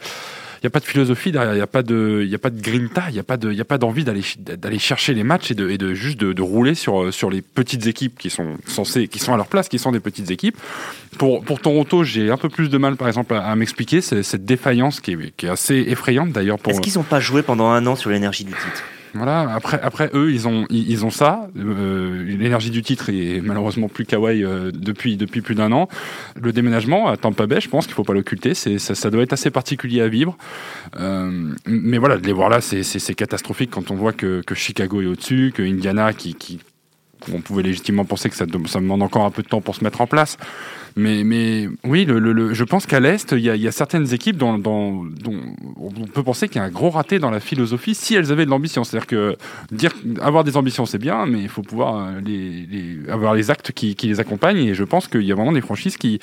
n'y 0.65 0.67
a 0.69 0.71
pas 0.71 0.81
de 0.81 0.85
philosophie 0.85 1.33
derrière, 1.33 1.53
il 1.53 1.57
n'y 1.57 1.63
a 1.63 1.67
pas 1.67 1.83
de, 1.83 2.25
y 2.29 2.35
a 2.35 2.39
pas 2.39 2.51
de 2.51 2.61
grinta, 2.61 3.05
il 3.09 3.15
n'y 3.15 3.19
a 3.19 3.25
pas 3.25 3.37
y 3.37 3.79
d'envie 3.79 4.05
d'aller, 4.05 4.79
chercher 4.79 5.15
les 5.15 5.25
matchs 5.25 5.51
et 5.51 5.55
de, 5.55 5.95
juste 5.95 6.19
de, 6.19 6.43
rouler 6.43 6.75
sur, 6.75 7.13
sur 7.13 7.31
les 7.31 7.43
petites 7.43 7.87
équipes 7.87 8.19
qui 8.19 8.31
sont 8.31 8.57
censées, 8.67 9.09
qui 9.09 9.19
sont 9.19 9.33
à 9.33 9.37
leur 9.37 9.47
place, 9.47 9.69
qui 9.69 9.79
sont 9.79 9.93
des 9.93 10.01
petites 10.01 10.31
équipes. 10.31 10.57
Pour, 11.19 11.43
pour 11.43 11.61
Toronto, 11.61 12.05
j'ai 12.05 12.31
un 12.31 12.37
peu 12.37 12.49
plus 12.49 12.69
de 12.69 12.79
mal, 12.79 12.97
par 12.97 13.09
exemple, 13.09 13.35
à, 13.35 13.55
m'expliquer 13.57 14.01
cette 14.01 14.45
défaillance 14.45 15.01
qui 15.01 15.13
est, 15.13 15.37
qui 15.37 15.47
est 15.47 15.51
assez 15.51 15.85
effrayante 15.89 16.33
d'ailleurs. 16.33 16.59
Est-ce 16.67 16.81
qu'ils 16.81 16.95
n'ont 16.95 17.03
pas 17.03 17.21
joué 17.21 17.43
pendant 17.43 17.69
un 17.69 17.87
an 17.87 17.97
sur 17.97 18.11
l'énergie 18.11 18.45
du 18.45 18.53
titre? 18.53 18.83
Voilà. 19.17 19.53
Après, 19.55 19.81
après 19.83 20.11
eux, 20.15 20.33
ils 20.33 20.47
ont, 20.49 20.67
ils, 20.71 21.05
ont 21.05 21.11
ça. 21.11 21.49
Euh, 21.57 22.23
l'énergie 22.25 22.71
du 22.71 22.83
titre 22.83 23.11
est 23.11 23.41
malheureusement 23.43 23.89
plus 23.89 24.05
kawaii 24.05 24.45
euh, 24.45 24.71
depuis 24.73 25.17
depuis 25.17 25.41
plus 25.41 25.55
d'un 25.55 25.73
an. 25.73 25.89
Le 26.41 26.53
déménagement 26.53 27.09
à 27.09 27.17
Tampa 27.17 27.47
Bay, 27.47 27.61
je 27.61 27.69
pense 27.69 27.87
qu'il 27.87 27.95
faut 27.95 28.05
pas 28.05 28.15
l'occulter. 28.15 28.55
Ça, 28.55 28.95
ça, 28.95 29.11
doit 29.11 29.23
être 29.23 29.33
assez 29.33 29.51
particulier 29.51 30.01
à 30.01 30.09
vivre. 30.09 30.37
Euh, 30.99 31.53
mais 31.67 31.99
voilà, 31.99 32.19
de 32.19 32.27
les 32.27 32.33
voir 32.33 32.49
là, 32.49 32.61
c'est 32.61 33.15
catastrophique 33.15 33.71
quand 33.71 33.91
on 33.91 33.95
voit 33.95 34.13
que, 34.13 34.43
que 34.43 34.55
Chicago 34.55 35.01
est 35.01 35.07
au-dessus, 35.07 35.53
que 35.55 35.63
Indiana 35.63 36.13
qui, 36.13 36.35
qui 36.35 36.61
on 37.33 37.41
pouvait 37.41 37.63
légitimement 37.63 38.05
penser 38.05 38.29
que 38.29 38.37
ça, 38.37 38.47
ça 38.67 38.81
demande 38.81 39.03
encore 39.03 39.25
un 39.25 39.31
peu 39.31 39.43
de 39.43 39.49
temps 39.49 39.61
pour 39.61 39.75
se 39.75 39.83
mettre 39.83 40.01
en 40.01 40.07
place. 40.07 40.37
Mais, 40.99 41.25
mais 41.25 41.69
oui, 41.85 42.07
le, 42.07 42.55
je 42.55 42.65
pense 42.65 42.87
qu'à 42.87 43.01
l'Est, 43.01 43.33
il 43.33 43.41
y, 43.41 43.69
a, 43.69 43.73
certaines 43.73 44.15
équipes 44.15 44.39
dont, 44.39 44.57
dont, 44.57 45.07
on 45.77 45.91
peut 45.91 46.23
penser 46.23 46.49
qu'il 46.49 46.57
y 46.57 46.65
a 46.65 46.65
un 46.65 46.71
gros 46.71 46.89
raté 46.89 47.19
dans 47.19 47.31
la 47.31 47.41
philosophie 47.41 47.95
si 47.95 48.15
elles 48.15 48.33
avaient 48.33 48.47
de 48.47 48.51
l'ambition. 48.51 48.83
C'est-à-dire 48.83 49.07
que 49.07 49.37
dire, 49.71 49.93
avoir 50.23 50.43
des 50.43 50.57
ambitions, 50.57 50.87
c'est 50.87 50.99
bien, 50.99 51.27
mais 51.27 51.41
il 51.41 51.51
faut 51.51 51.61
pouvoir 51.61 51.97
euh, 51.97 52.21
les, 52.25 52.99
avoir 53.11 53.35
les 53.35 53.51
actes 53.51 53.73
qui, 53.73 53.95
les 54.03 54.21
accompagnent. 54.21 54.65
Et 54.65 54.75
je 54.75 54.85
pense 54.85 55.07
qu'il 55.07 55.23
y 55.25 55.33
a 55.33 55.35
vraiment 55.35 55.53
des 55.53 55.61
franchises 55.61 55.99
qui 55.99 56.19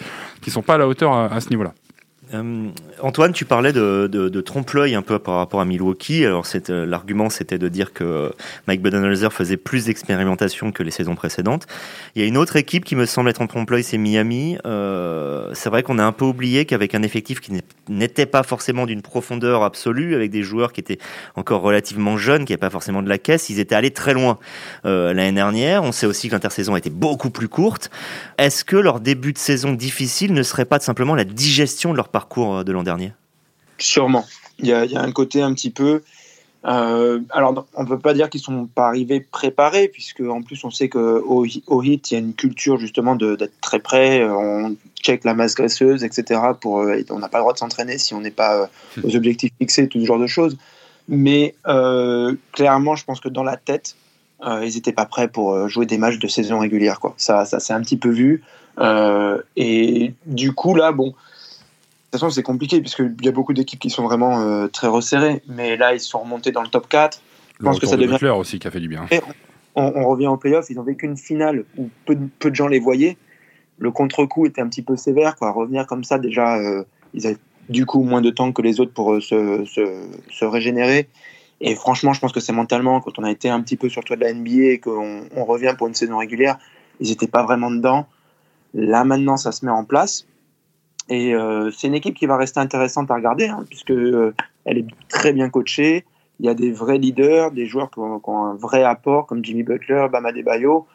ne 0.45 0.51
sont 0.51 0.63
pas 0.63 0.73
à 0.73 0.77
la 0.79 0.87
hauteur 0.87 1.13
à 1.13 1.39
ce 1.39 1.49
niveau-là. 1.49 1.75
Euh, 2.33 2.69
Antoine, 3.01 3.33
tu 3.33 3.45
parlais 3.45 3.73
de, 3.73 4.41
trompe-l'œil 4.41 4.95
un 4.95 5.01
peu 5.01 5.19
par 5.19 5.35
rapport 5.35 5.61
à 5.61 5.65
Milwaukee. 5.65 6.25
Alors 6.25 6.45
euh, 6.69 6.85
l'argument, 6.85 7.29
c'était 7.29 7.57
de 7.57 7.67
dire 7.67 7.93
que 7.93 8.31
Mike 8.67 8.81
Budenholzer 8.81 9.31
faisait 9.31 9.57
plus 9.57 9.85
d'expérimentation 9.85 10.71
que 10.71 10.83
les 10.83 10.91
saisons 10.91 11.15
précédentes. 11.15 11.67
Il 12.15 12.21
y 12.21 12.25
a 12.25 12.27
une 12.27 12.37
autre 12.37 12.55
équipe 12.55 12.85
qui 12.85 12.95
me 12.95 13.05
semble 13.05 13.29
être 13.29 13.41
en 13.41 13.47
trompe-l'œil, 13.47 13.83
c'est 13.83 13.97
Miami. 13.97 14.57
Euh, 14.65 15.49
c'est 15.53 15.69
vrai 15.69 15.83
qu'on 15.83 15.99
a 15.99 16.03
un 16.03 16.11
peu 16.11 16.25
oublié 16.25 16.65
qu'avec 16.65 16.95
un 16.95 17.03
effectif 17.03 17.39
qui 17.39 17.51
n'était 17.89 18.25
pas 18.25 18.43
forcément 18.43 18.85
d'une 18.85 19.01
profondeur 19.01 19.63
absolue, 19.63 20.15
avec 20.15 20.31
des 20.31 20.43
joueurs 20.43 20.73
qui 20.73 20.81
étaient 20.81 20.99
encore 21.35 21.61
relativement 21.61 22.17
jeunes, 22.17 22.45
qui 22.45 22.53
n'avaient 22.53 22.59
pas 22.59 22.69
forcément 22.69 23.01
de 23.01 23.09
la 23.09 23.17
caisse, 23.17 23.49
ils 23.49 23.59
étaient 23.59 23.75
allés 23.75 23.91
très 23.91 24.13
loin 24.13 24.37
l'année 24.83 25.31
dernière. 25.31 25.83
On 25.83 25.91
sait 25.91 26.05
aussi 26.05 26.27
que 26.27 26.33
l'intersaison 26.33 26.75
était 26.75 26.89
beaucoup 26.89 27.29
plus 27.29 27.47
courte. 27.47 27.89
Est-ce 28.37 28.63
que 28.63 28.75
leur 28.75 28.99
début 28.99 29.33
de 29.33 29.37
saison 29.37 29.73
difficile 29.73 30.33
ne 30.33 30.43
serait 30.43 30.65
pas 30.65 30.79
simplement 30.79 31.15
la 31.15 31.23
digestion 31.23 31.91
de 31.91 31.97
leur 31.97 32.09
parcours 32.09 32.22
parcours 32.23 32.57
euh, 32.57 32.63
de 32.63 32.71
l'an 32.71 32.83
dernier 32.83 33.11
Sûrement. 33.77 34.25
Il 34.59 34.67
y, 34.67 34.73
a, 34.73 35.01
un 35.01 35.11
côté 35.11 35.41
un 35.41 35.53
petit 35.53 35.71
peu. 35.71 36.03
Euh, 36.65 37.19
alors, 37.31 37.65
on 37.73 37.83
ne 37.83 37.87
peut 37.87 37.99
pas 37.99 38.13
dire 38.13 38.29
qu'ils 38.29 38.39
ne 38.39 38.43
sont 38.43 38.65
pas 38.67 38.87
arrivés 38.87 39.19
préparés, 39.19 39.89
puisque 39.89 40.21
en 40.21 40.41
plus, 40.41 40.63
on 40.63 40.69
sait 40.69 40.87
qu'au 40.87 41.43
au 41.67 41.83
HIT, 41.83 42.11
il 42.11 42.13
y 42.13 42.15
a 42.15 42.19
une 42.19 42.33
culture 42.33 42.77
justement 42.77 43.15
d'être 43.15 43.59
très 43.59 43.79
près. 43.79 44.23
On 44.23 44.75
check 45.01 45.25
la 45.25 45.33
masse 45.33 45.55
graisseuse, 45.55 46.03
etc. 46.03 46.39
Pour, 46.61 46.81
euh, 46.81 47.01
on 47.09 47.19
n'a 47.19 47.27
pas 47.27 47.39
le 47.39 47.41
droit 47.41 47.53
de 47.53 47.57
s'entraîner 47.57 47.97
si 47.97 48.13
on 48.13 48.21
n'est 48.21 48.31
pas 48.31 48.69
hmm. 48.95 49.01
aux 49.03 49.15
objectifs 49.15 49.51
fixés, 49.59 49.89
tout 49.89 49.99
ce 49.99 50.05
genre 50.05 50.19
de 50.19 50.27
choses. 50.27 50.55
Mais 51.09 51.55
clairement, 52.53 52.95
je 52.95 53.03
pense 53.03 53.19
que 53.19 53.27
dans 53.27 53.43
la 53.43 53.57
tête, 53.57 53.97
ils 54.45 54.75
n'étaient 54.75 54.93
pas 54.93 55.05
prêts 55.05 55.27
pour 55.27 55.67
jouer 55.67 55.85
des 55.85 55.97
matchs 55.97 56.19
de 56.19 56.27
saison 56.29 56.59
régulière. 56.59 57.01
Quoi. 57.01 57.15
Ça, 57.17 57.43
ça 57.43 57.59
s'est 57.59 57.73
un 57.73 57.81
petit 57.81 57.97
peu 57.97 58.09
vu. 58.09 58.43
et 59.57 60.13
du 60.25 60.53
coup, 60.53 60.75
là, 60.75 60.93
bon 60.93 61.13
toute 62.13 62.21
façon, 62.21 62.29
c'est 62.29 62.43
compliqué 62.43 62.79
puisqu'il 62.79 63.15
y 63.23 63.27
a 63.27 63.31
beaucoup 63.31 63.53
d'équipes 63.53 63.79
qui 63.79 63.89
sont 63.89 64.03
vraiment 64.03 64.41
euh, 64.41 64.67
très 64.67 64.87
resserrées. 64.87 65.41
Mais 65.47 65.77
là, 65.77 65.93
ils 65.93 65.99
sont 65.99 66.19
remontés 66.19 66.51
dans 66.51 66.61
le 66.61 66.67
top 66.67 66.87
4. 66.87 67.21
Je 67.59 67.63
pense 67.63 67.79
que 67.79 67.87
ça 67.87 67.97
devient. 67.97 68.17
aussi 68.29 68.59
qui 68.59 68.67
a 68.67 68.71
fait 68.71 68.79
du 68.79 68.87
bien. 68.87 69.05
On, 69.75 70.07
revient 70.07 70.27
en 70.27 70.37
playoff. 70.37 70.69
Ils 70.69 70.75
n'ont 70.75 70.83
vécu 70.83 71.05
une 71.05 71.17
finale 71.17 71.65
où 71.77 71.89
peu, 72.05 72.15
peu, 72.39 72.51
de 72.51 72.55
gens 72.55 72.67
les 72.67 72.79
voyaient. 72.79 73.17
Le 73.79 73.89
contre-coup 73.89 74.45
était 74.45 74.61
un 74.61 74.67
petit 74.67 74.83
peu 74.83 74.95
sévère. 74.95 75.35
Quoi. 75.35 75.51
Revenir 75.51 75.87
comme 75.87 76.03
ça, 76.03 76.19
déjà, 76.19 76.57
euh, 76.57 76.83
ils 77.13 77.25
avaient 77.25 77.37
du 77.69 77.85
coup 77.85 78.03
moins 78.03 78.21
de 78.21 78.29
temps 78.29 78.51
que 78.51 78.61
les 78.61 78.79
autres 78.79 78.93
pour 78.93 79.13
euh, 79.13 79.19
se, 79.19 79.65
se, 79.65 79.81
se, 80.29 80.45
régénérer. 80.45 81.09
Et 81.61 81.75
franchement, 81.75 82.13
je 82.13 82.19
pense 82.19 82.31
que 82.31 82.39
c'est 82.39 82.53
mentalement, 82.53 83.01
quand 83.01 83.17
on 83.17 83.23
a 83.23 83.31
été 83.31 83.49
un 83.49 83.61
petit 83.61 83.77
peu 83.77 83.89
sur 83.89 84.01
le 84.01 84.05
toit 84.05 84.15
de 84.15 84.21
la 84.21 84.33
NBA 84.33 84.73
et 84.73 84.79
qu'on 84.79 85.23
on 85.35 85.45
revient 85.45 85.73
pour 85.77 85.87
une 85.87 85.95
saison 85.95 86.17
régulière, 86.17 86.57
ils 86.99 87.09
n'étaient 87.09 87.27
pas 87.27 87.43
vraiment 87.43 87.71
dedans. 87.71 88.05
Là, 88.73 89.03
maintenant, 89.03 89.37
ça 89.37 89.51
se 89.51 89.65
met 89.65 89.71
en 89.71 89.83
place. 89.83 90.27
Et 91.09 91.33
euh, 91.33 91.69
c'est 91.71 91.87
une 91.87 91.95
équipe 91.95 92.15
qui 92.15 92.25
va 92.25 92.37
rester 92.37 92.59
intéressante 92.59 93.11
à 93.11 93.15
regarder, 93.15 93.47
hein, 93.47 93.65
puisque 93.67 93.91
euh, 93.91 94.33
elle 94.65 94.77
est 94.79 94.87
très 95.09 95.33
bien 95.33 95.49
coachée. 95.49 96.05
Il 96.39 96.45
y 96.45 96.49
a 96.49 96.53
des 96.53 96.71
vrais 96.71 96.97
leaders, 96.97 97.51
des 97.51 97.65
joueurs 97.65 97.91
qui 97.91 97.99
ont, 97.99 98.21
un 98.27 98.55
vrai 98.55 98.83
apport, 98.83 99.27
comme 99.27 99.43
Jimmy 99.43 99.63
Butler, 99.63 100.07
Bama 100.11 100.31
Debayo. 100.31 100.87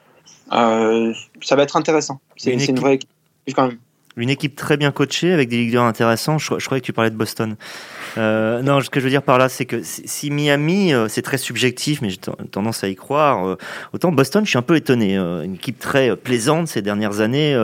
Euh, 0.52 1.12
ça 1.42 1.56
va 1.56 1.62
être 1.62 1.76
intéressant. 1.76 2.20
C'est 2.36 2.52
une, 2.52 2.60
une, 2.60 2.80
vraie 2.80 2.94
équipe 2.94 3.08
quand 3.54 3.68
même 3.68 3.78
une 4.16 4.30
équipe 4.30 4.56
très 4.56 4.76
bien 4.76 4.90
coachée 4.90 5.32
avec 5.32 5.48
des 5.48 5.58
leaders 5.58 5.84
intéressants. 5.84 6.38
Je, 6.38 6.58
je 6.58 6.64
croyais 6.64 6.80
que 6.80 6.86
tu 6.86 6.92
parlais 6.92 7.10
de 7.10 7.16
Boston. 7.16 7.56
Euh, 8.16 8.62
non, 8.62 8.80
ce 8.80 8.90
que 8.90 9.00
je 9.00 9.04
veux 9.04 9.10
dire 9.10 9.22
par 9.22 9.38
là, 9.38 9.48
c'est 9.48 9.64
que 9.64 9.80
si 9.82 10.30
Miami, 10.30 10.92
euh, 10.92 11.08
c'est 11.08 11.22
très 11.22 11.38
subjectif, 11.38 12.02
mais 12.02 12.10
j'ai 12.10 12.18
tendance 12.50 12.82
à 12.82 12.88
y 12.88 12.96
croire. 12.96 13.46
Euh, 13.46 13.56
autant 13.92 14.10
Boston, 14.12 14.44
je 14.44 14.50
suis 14.50 14.58
un 14.58 14.62
peu 14.62 14.76
étonné. 14.76 15.16
Une 15.16 15.54
équipe 15.54 15.78
très 15.78 16.16
plaisante 16.16 16.68
ces 16.68 16.82
dernières 16.82 17.20
années. 17.20 17.56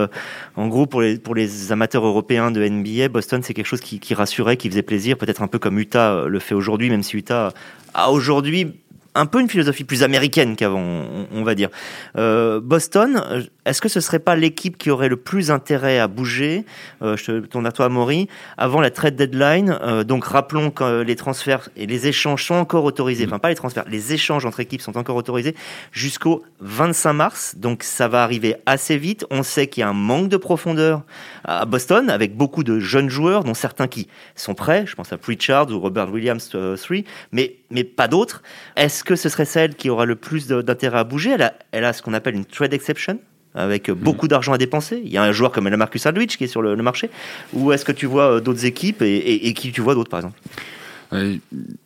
en 0.55 0.67
gros, 0.67 0.85
pour 0.85 1.01
les 1.01 1.17
pour 1.17 1.35
les 1.35 1.71
amateurs 1.71 2.05
européens 2.05 2.51
de 2.51 2.67
NBA, 2.67 3.09
Boston, 3.09 3.41
c'est 3.43 3.53
quelque 3.53 3.65
chose 3.65 3.81
qui, 3.81 3.99
qui 3.99 4.13
rassurait, 4.13 4.57
qui 4.57 4.69
faisait 4.69 4.81
plaisir, 4.81 5.17
peut-être 5.17 5.41
un 5.41 5.47
peu 5.47 5.59
comme 5.59 5.79
Utah 5.79 6.25
le 6.27 6.39
fait 6.39 6.55
aujourd'hui, 6.55 6.89
même 6.89 7.03
si 7.03 7.17
Utah 7.17 7.53
a 7.93 8.11
aujourd'hui 8.11 8.73
un 9.15 9.25
peu 9.25 9.39
une 9.39 9.49
philosophie 9.49 9.85
plus 9.85 10.03
américaine 10.03 10.55
qu'avant, 10.55 10.83
on, 11.31 11.43
va 11.43 11.55
dire. 11.55 11.69
Euh, 12.17 12.59
Boston, 12.59 13.49
est-ce 13.65 13.81
que 13.81 13.89
ce 13.89 14.01
serait 14.01 14.19
pas 14.19 14.35
l'équipe 14.35 14.77
qui 14.77 14.91
aurait 14.91 15.07
le 15.07 15.15
plus 15.15 15.51
intérêt 15.51 15.99
à 15.99 16.07
bouger 16.07 16.65
euh, 17.01 17.15
Je 17.17 17.25
te 17.25 17.45
tourne 17.47 17.65
à 17.65 17.71
toi, 17.71 17.89
Maury, 17.89 18.27
avant 18.57 18.81
la 18.81 18.91
trade 18.91 19.15
deadline. 19.15 19.77
Euh, 19.81 20.03
donc 20.03 20.25
rappelons 20.25 20.69
que 20.69 21.01
les 21.01 21.15
transferts 21.15 21.69
et 21.77 21.87
les 21.87 22.07
échanges 22.07 22.45
sont 22.45 22.55
encore 22.55 22.83
autorisés. 22.83 23.25
Mm. 23.25 23.29
Enfin, 23.29 23.39
pas 23.39 23.49
les 23.49 23.55
transferts, 23.55 23.85
les 23.89 24.13
échanges 24.13 24.45
entre 24.45 24.59
équipes 24.59 24.81
sont 24.81 24.97
encore 24.97 25.15
autorisés 25.15 25.55
jusqu'au 25.91 26.43
25 26.59 27.13
mars. 27.13 27.55
Donc 27.57 27.83
ça 27.83 28.07
va 28.07 28.21
arriver 28.21 28.55
assez 28.65 28.97
vite. 28.97 29.25
On 29.31 29.43
sait 29.43 29.67
qu'il 29.67 29.81
y 29.81 29.83
a 29.83 29.89
un 29.89 29.93
manque 29.93 30.27
de 30.27 30.37
profondeur 30.37 31.03
à 31.45 31.65
Boston 31.65 32.09
avec 32.09 32.35
beaucoup 32.35 32.63
de 32.63 32.79
jeunes 32.79 33.09
joueurs, 33.09 33.45
dont 33.45 33.53
certains 33.53 33.87
qui 33.87 34.09
sont 34.35 34.55
prêts. 34.55 34.85
Je 34.85 34.95
pense 34.95 35.13
à 35.13 35.17
Pritchard 35.17 35.71
ou 35.71 35.79
Robert 35.79 36.11
Williams 36.11 36.49
3, 36.49 36.97
mais 37.31 37.55
mais 37.69 37.83
pas 37.83 38.07
d'autres. 38.07 38.43
Est-ce 38.75 39.03
que 39.03 39.15
ce 39.15 39.29
serait 39.29 39.45
celle 39.45 39.75
qui 39.75 39.89
aura 39.89 40.05
le 40.05 40.15
plus 40.15 40.47
d'intérêt 40.47 40.99
à 40.99 41.03
bouger? 41.03 41.31
Elle 41.31 41.41
a, 41.41 41.53
elle 41.71 41.85
a 41.85 41.93
ce 41.93 42.01
qu'on 42.01 42.13
appelle 42.13 42.35
une 42.35 42.45
trade 42.45 42.73
exception 42.73 43.19
avec 43.55 43.89
mhm. 43.89 43.95
beaucoup 43.95 44.27
d'argent 44.27 44.53
à 44.53 44.57
dépenser. 44.57 45.01
Il 45.03 45.11
y 45.11 45.17
a 45.17 45.23
un 45.23 45.31
joueur 45.31 45.51
comme 45.51 45.69
Marcus 45.69 46.05
Aldridge 46.05 46.37
qui 46.37 46.43
est 46.43 46.47
sur 46.47 46.61
le, 46.61 46.75
marché. 46.75 47.09
Ou 47.53 47.71
est-ce 47.71 47.85
que 47.85 47.91
tu 47.91 48.05
vois 48.05 48.35
euh, 48.35 48.39
d'autres 48.41 48.65
équipes 48.65 49.01
et, 49.01 49.53
qui 49.53 49.71
tu 49.71 49.81
vois 49.81 49.95
d'autres 49.95 50.09
par 50.09 50.19
exemple? 50.19 50.39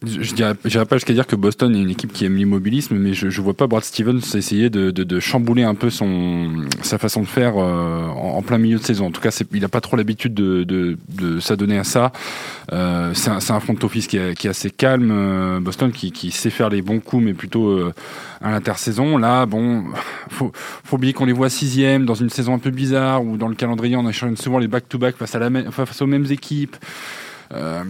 Je 0.05 0.21
je 0.21 0.33
dirais, 0.33 0.85
pas 0.85 0.95
jusqu'à 0.95 1.13
dire 1.13 1.27
que 1.27 1.35
Boston 1.35 1.75
est 1.75 1.81
une 1.81 1.89
équipe 1.89 2.13
qui 2.13 2.25
aime 2.25 2.35
l'immobilisme, 2.35 2.95
mais 2.97 3.13
je, 3.13 3.29
je 3.29 3.41
vois 3.41 3.53
pas 3.53 3.67
Brad 3.67 3.83
Stevens 3.83 4.21
essayer 4.35 4.69
de, 4.69 5.19
chambouler 5.19 5.63
un 5.63 5.75
peu 5.75 5.89
son 5.89 6.65
sa 6.81 6.97
façon 6.97 7.21
de 7.21 7.27
faire 7.27 7.53
euh, 7.57 8.05
en, 8.07 8.41
plein 8.41 8.57
milieu 8.57 8.77
de 8.77 8.83
saison. 8.83 9.07
En 9.07 9.11
tout 9.11 9.21
cas, 9.21 9.37
il 9.51 9.65
a 9.65 9.69
pas 9.69 9.81
trop 9.81 9.97
l'habitude 9.97 10.33
de, 10.33 10.97
s'adonner 11.39 11.77
à 11.77 11.83
ça. 11.83 12.11
Euh, 12.71 13.13
c'est 13.13 13.51
un, 13.51 13.59
front 13.59 13.75
office 13.81 14.07
qui 14.07 14.17
est, 14.17 14.45
assez 14.45 14.69
calme. 14.69 15.11
Euh, 15.11 15.59
Boston 15.59 15.91
qui, 15.91 16.31
sait 16.31 16.49
faire 16.49 16.69
les 16.69 16.81
bons 16.81 16.99
coups, 16.99 17.23
mais 17.23 17.33
plutôt 17.33 17.67
euh, 17.69 17.93
à 18.41 18.51
l'intersaison. 18.51 19.17
Là, 19.17 19.45
bon, 19.45 19.85
faut, 20.29 20.51
faut 20.83 20.95
oublier 20.95 21.13
qu'on 21.13 21.25
les 21.25 21.33
voit 21.33 21.49
sixième 21.49 22.05
dans 22.05 22.15
une 22.15 22.29
saison 22.29 22.53
un 22.53 22.59
peu 22.59 22.71
bizarre 22.71 23.23
où 23.23 23.37
dans 23.37 23.47
le 23.47 23.55
calendrier 23.55 23.95
on 23.95 24.05
enchaîne 24.05 24.37
souvent 24.37 24.59
les 24.59 24.67
back-to-back 24.67 25.15
face 25.17 26.01
aux 26.01 26.07
mêmes 26.07 26.27
équipes. 26.29 26.75
Euh, 27.51 27.83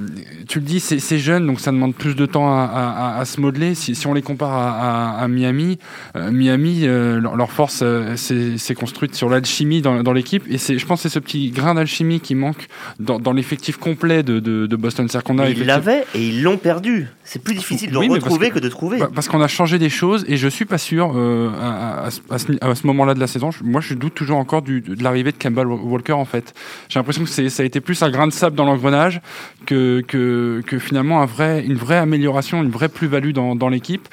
tu 0.48 0.60
le 0.60 0.66
dis, 0.66 0.80
c'est 0.80 1.18
jeune, 1.18 1.46
donc 1.46 1.60
ça 1.60 1.72
demande 1.72 1.94
plus 1.94 2.16
de 2.16 2.26
temps 2.26 2.50
à, 2.50 2.64
à, 2.64 3.20
à 3.20 3.26
se 3.26 3.42
modeler. 3.42 3.76
Si, 3.76 3.94
si, 3.94 4.08
on 4.08 4.14
les 4.14 4.22
compare 4.22 4.54
à, 4.54 5.20
à 5.20 5.28
Miami, 5.28 5.80
euh, 6.16 6.32
Miami, 6.32 6.82
euh, 6.84 7.20
leur, 7.20 7.52
force 7.52 7.82
euh, 7.84 8.16
s'est 8.16 8.76
construite 8.76 9.16
sur 9.16 9.30
l'alchimie 9.30 9.82
dans, 9.82 10.02
dans 10.02 10.14
l'équipe, 10.14 10.44
et 10.50 10.58
je 10.58 10.86
pense 10.86 11.04
que 11.04 11.10
c'est 11.10 11.14
ce 11.14 11.20
petit 11.20 11.52
grain 11.52 11.76
d'alchimie 11.76 12.22
qui 12.22 12.36
manque 12.36 12.68
dans, 13.00 13.20
dans 13.20 13.34
l'effectif 13.34 13.78
complet 13.78 14.24
de, 14.24 14.40
de, 14.40 14.66
de 14.66 14.76
Boston. 14.76 15.08
qu'on 15.26 15.40
a. 15.40 15.50
Ils 15.50 15.66
l'avaient 15.66 16.06
et 16.16 16.28
ils 16.28 16.42
l'ont 16.42 16.58
perdu. 16.58 17.08
C'est 17.24 17.44
plus 17.44 17.56
difficile 17.56 17.92
de 17.92 17.98
retrouver 17.98 18.52
que, 18.52 18.60
de 18.60 18.70
trouver. 18.70 19.00
Bah, 19.00 19.10
parce 19.14 19.28
qu'on 19.28 19.42
a 19.42 19.48
changé 19.48 19.78
des 19.78 19.90
choses, 19.90 20.26
et 20.28 20.38
je 20.38 20.48
suis 20.48 20.66
pas 20.66 20.78
sûr 20.78 21.18
à, 21.62 22.10
ce, 22.12 22.20
ce 22.20 22.88
moment-là 22.88 23.14
de 23.14 23.20
la 23.20 23.28
saison. 23.28 23.50
Moi, 23.64 23.82
je 23.82 23.94
doute 23.94 24.16
toujours 24.16 24.38
encore 24.38 24.62
du, 24.62 24.82
de 24.82 25.04
l'arrivée 25.04 25.32
de 25.32 25.38
Campbell 25.38 25.68
Walker. 25.68 26.14
En 26.14 26.26
fait, 26.26 26.54
j'ai 26.88 26.98
l'impression 27.00 27.24
que 27.24 27.50
ça 27.50 27.64
a 27.64 27.66
été 27.66 27.82
plus 27.82 28.02
un 28.04 28.10
grain 28.10 28.28
de 28.28 28.34
sable 28.34 28.56
dans 28.56 28.66
l'engrenage 28.66 29.22
que, 29.66 30.02
que, 30.02 30.80
finalement 30.80 31.26
une 31.38 31.76
vraie 31.76 31.98
amélioration, 31.98 32.64
une 32.64 32.72
vraie 32.72 32.90
plus-value 32.90 33.32
dans, 33.32 33.70
l'équipe. 33.70 34.08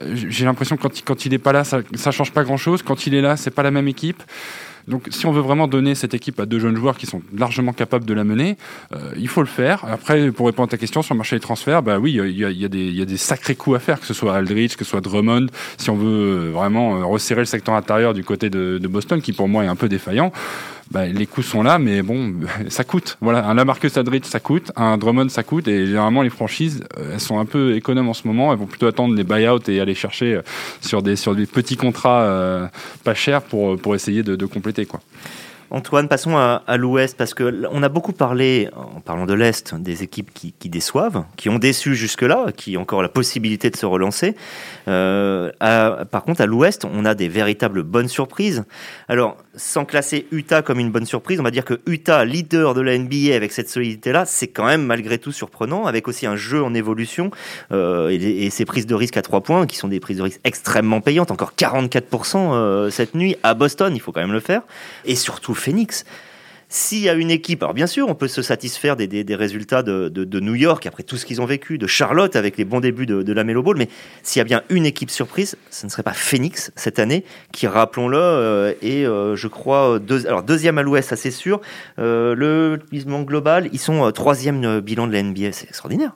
Euh, 0.00 0.14
j'ai 0.14 0.44
l'impression 0.44 0.76
que 0.76 0.82
quand, 0.82 0.98
il, 0.98 1.02
quand 1.02 1.26
il 1.26 1.38
pas 1.38 1.52
là, 1.52 1.64
ça, 1.64 1.80
ça 1.94 2.10
change 2.10 2.32
pas 2.32 2.44
grand-chose. 2.44 2.82
Quand 2.82 3.06
il 3.06 3.14
est 3.14 3.20
là, 3.20 3.36
c'est 3.36 3.50
pas 3.50 3.62
la 3.62 3.70
même 3.70 3.88
équipe. 3.88 4.22
Donc, 4.88 5.08
si 5.10 5.26
on 5.26 5.32
veut 5.32 5.40
vraiment 5.40 5.68
donner 5.68 5.94
cette 5.94 6.14
équipe 6.14 6.40
à 6.40 6.46
deux 6.46 6.58
jeunes 6.58 6.76
joueurs 6.76 6.96
qui 6.96 7.06
sont 7.06 7.22
largement 7.36 7.72
capables 7.72 8.04
de 8.04 8.14
la 8.14 8.24
mener, 8.24 8.56
euh, 8.92 9.12
il 9.16 9.28
faut 9.28 9.40
le 9.40 9.46
faire. 9.46 9.84
Après, 9.84 10.32
pour 10.32 10.46
répondre 10.46 10.68
à 10.68 10.70
ta 10.70 10.78
question 10.78 11.02
sur 11.02 11.14
le 11.14 11.18
marché 11.18 11.36
des 11.36 11.40
transferts, 11.40 11.82
bah 11.82 11.98
oui, 11.98 12.12
il 12.12 12.38
y 12.38 12.44
a, 12.44 12.50
y, 12.50 12.64
a 12.64 12.68
des, 12.68 13.16
sacrés 13.16 13.54
coups 13.54 13.76
à 13.76 13.80
faire, 13.80 14.00
que 14.00 14.06
ce 14.06 14.14
soit 14.14 14.34
Aldridge, 14.34 14.76
que 14.76 14.84
ce 14.84 14.90
soit 14.90 15.00
Drummond. 15.00 15.46
Si 15.76 15.90
on 15.90 15.96
veut 15.96 16.50
vraiment 16.50 16.96
euh, 16.96 17.04
resserrer 17.04 17.40
le 17.40 17.46
secteur 17.46 17.74
intérieur 17.74 18.14
du 18.14 18.24
côté 18.24 18.50
de 18.50 18.78
Boston, 18.88 19.20
qui 19.20 19.32
pour 19.32 19.48
moi 19.48 19.64
est 19.64 19.68
un 19.68 19.76
peu 19.76 19.88
défaillant, 19.88 20.32
bah, 20.90 21.06
les 21.06 21.26
coûts 21.26 21.42
sont 21.42 21.62
là, 21.62 21.78
mais 21.78 22.02
bon, 22.02 22.34
ça 22.68 22.82
coûte. 22.82 23.16
Voilà, 23.20 23.46
un 23.46 23.54
Lamarcus 23.54 23.96
Aldridge, 23.96 24.24
ça 24.24 24.40
coûte, 24.40 24.72
un 24.74 24.98
Drummond, 24.98 25.28
ça 25.28 25.44
coûte, 25.44 25.68
et 25.68 25.86
généralement 25.86 26.22
les 26.22 26.30
franchises, 26.30 26.82
euh, 26.98 27.12
elles 27.14 27.20
sont 27.20 27.38
un 27.38 27.44
peu 27.44 27.76
économes 27.76 28.08
en 28.08 28.14
ce 28.14 28.26
moment. 28.26 28.52
Elles 28.52 28.58
vont 28.58 28.66
plutôt 28.66 28.86
attendre 28.86 29.14
les 29.14 29.24
buyouts 29.24 29.68
et 29.68 29.80
aller 29.80 29.94
chercher 29.94 30.34
euh, 30.34 30.42
sur 30.80 31.02
des 31.02 31.14
sur 31.14 31.36
des 31.36 31.46
petits 31.46 31.76
contrats 31.76 32.22
euh, 32.22 32.66
pas 33.04 33.14
chers 33.14 33.42
pour 33.42 33.78
pour 33.78 33.94
essayer 33.94 34.22
de, 34.22 34.34
de 34.34 34.46
compléter 34.46 34.84
quoi. 34.86 35.00
Antoine, 35.72 36.08
passons 36.08 36.36
à, 36.36 36.76
l'Ouest 36.76 37.16
parce 37.16 37.32
que 37.32 37.64
on 37.70 37.84
a 37.84 37.88
beaucoup 37.88 38.12
parlé, 38.12 38.68
en 38.74 39.00
parlant 39.00 39.24
de 39.24 39.34
l'Est, 39.34 39.72
des 39.76 40.02
équipes 40.02 40.32
qui, 40.34 40.68
déçoivent, 40.68 41.24
qui 41.36 41.48
ont 41.48 41.60
déçu 41.60 41.94
jusque-là, 41.94 42.46
qui 42.56 42.76
ont 42.76 42.82
encore 42.82 43.02
la 43.02 43.08
possibilité 43.08 43.70
de 43.70 43.76
se 43.76 43.86
relancer. 43.86 44.34
Euh, 44.88 45.52
par 45.60 46.24
contre, 46.24 46.40
à 46.40 46.46
l'Ouest, 46.46 46.84
on 46.92 47.04
a 47.04 47.14
des 47.14 47.28
véritables 47.28 47.84
bonnes 47.84 48.08
surprises. 48.08 48.64
Alors, 49.06 49.36
sans 49.60 49.84
classer 49.84 50.26
Utah 50.32 50.62
comme 50.62 50.80
une 50.80 50.90
bonne 50.90 51.06
surprise, 51.06 51.38
on 51.38 51.42
va 51.42 51.50
dire 51.50 51.64
que 51.64 51.80
Utah, 51.86 52.24
leader 52.24 52.74
de 52.74 52.80
la 52.80 52.98
NBA 52.98 53.34
avec 53.34 53.52
cette 53.52 53.68
solidité-là, 53.68 54.24
c'est 54.24 54.48
quand 54.48 54.64
même 54.64 54.84
malgré 54.84 55.18
tout 55.18 55.32
surprenant, 55.32 55.86
avec 55.86 56.08
aussi 56.08 56.26
un 56.26 56.36
jeu 56.36 56.62
en 56.62 56.74
évolution 56.74 57.30
euh, 57.70 58.08
et, 58.10 58.48
ces 58.50 58.64
prises 58.64 58.86
de 58.86 58.94
risque 58.94 59.16
à 59.16 59.22
trois 59.22 59.42
points, 59.42 59.66
qui 59.66 59.76
sont 59.76 59.88
des 59.88 60.00
prises 60.00 60.16
de 60.16 60.22
risque 60.22 60.40
extrêmement 60.44 61.00
payantes, 61.00 61.30
encore 61.30 61.52
44% 61.56 62.36
euh, 62.36 62.90
cette 62.90 63.14
nuit 63.14 63.36
à 63.42 63.54
Boston, 63.54 63.94
il 63.94 64.00
faut 64.00 64.12
quand 64.12 64.20
même 64.20 64.32
le 64.32 64.40
faire, 64.40 64.62
et 65.04 65.14
surtout 65.14 65.54
Phoenix. 65.54 66.04
S'il 66.72 67.00
y 67.00 67.08
a 67.08 67.14
une 67.14 67.32
équipe, 67.32 67.64
alors 67.64 67.74
bien 67.74 67.88
sûr, 67.88 68.08
on 68.08 68.14
peut 68.14 68.28
se 68.28 68.42
satisfaire 68.42 68.94
des, 68.94 69.08
des, 69.08 69.24
des 69.24 69.34
résultats 69.34 69.82
de, 69.82 70.08
de, 70.08 70.22
de, 70.22 70.38
New 70.38 70.54
York 70.54 70.86
après 70.86 71.02
tout 71.02 71.16
ce 71.16 71.26
qu'ils 71.26 71.42
ont 71.42 71.44
vécu, 71.44 71.78
de 71.78 71.88
Charlotte 71.88 72.36
avec 72.36 72.56
les 72.56 72.64
bons 72.64 72.78
débuts 72.78 73.06
de, 73.06 73.24
de 73.24 73.32
la 73.32 73.42
Melo 73.42 73.64
Ball, 73.64 73.76
mais 73.76 73.88
s'il 74.22 74.38
y 74.38 74.40
a 74.40 74.44
bien 74.44 74.62
une 74.70 74.86
équipe 74.86 75.10
surprise, 75.10 75.58
ce 75.68 75.84
ne 75.84 75.90
serait 75.90 76.04
pas 76.04 76.12
Phoenix 76.12 76.70
cette 76.76 77.00
année, 77.00 77.24
qui, 77.50 77.66
rappelons-le, 77.66 78.16
euh, 78.16 78.72
est, 78.82 79.04
euh, 79.04 79.34
je 79.34 79.48
crois, 79.48 79.98
deux, 79.98 80.28
alors 80.28 80.44
deuxième 80.44 80.78
à 80.78 80.82
l'Ouest, 80.82 81.08
ça 81.08 81.16
c'est 81.16 81.32
sûr. 81.32 81.60
Euh, 81.98 82.36
le 82.36 82.78
bilan 82.92 83.22
global, 83.22 83.68
ils 83.72 83.80
sont 83.80 84.06
euh, 84.06 84.12
troisième 84.12 84.78
bilan 84.78 85.08
de 85.08 85.12
la 85.12 85.24
NBA, 85.24 85.50
c'est 85.50 85.66
extraordinaire. 85.66 86.12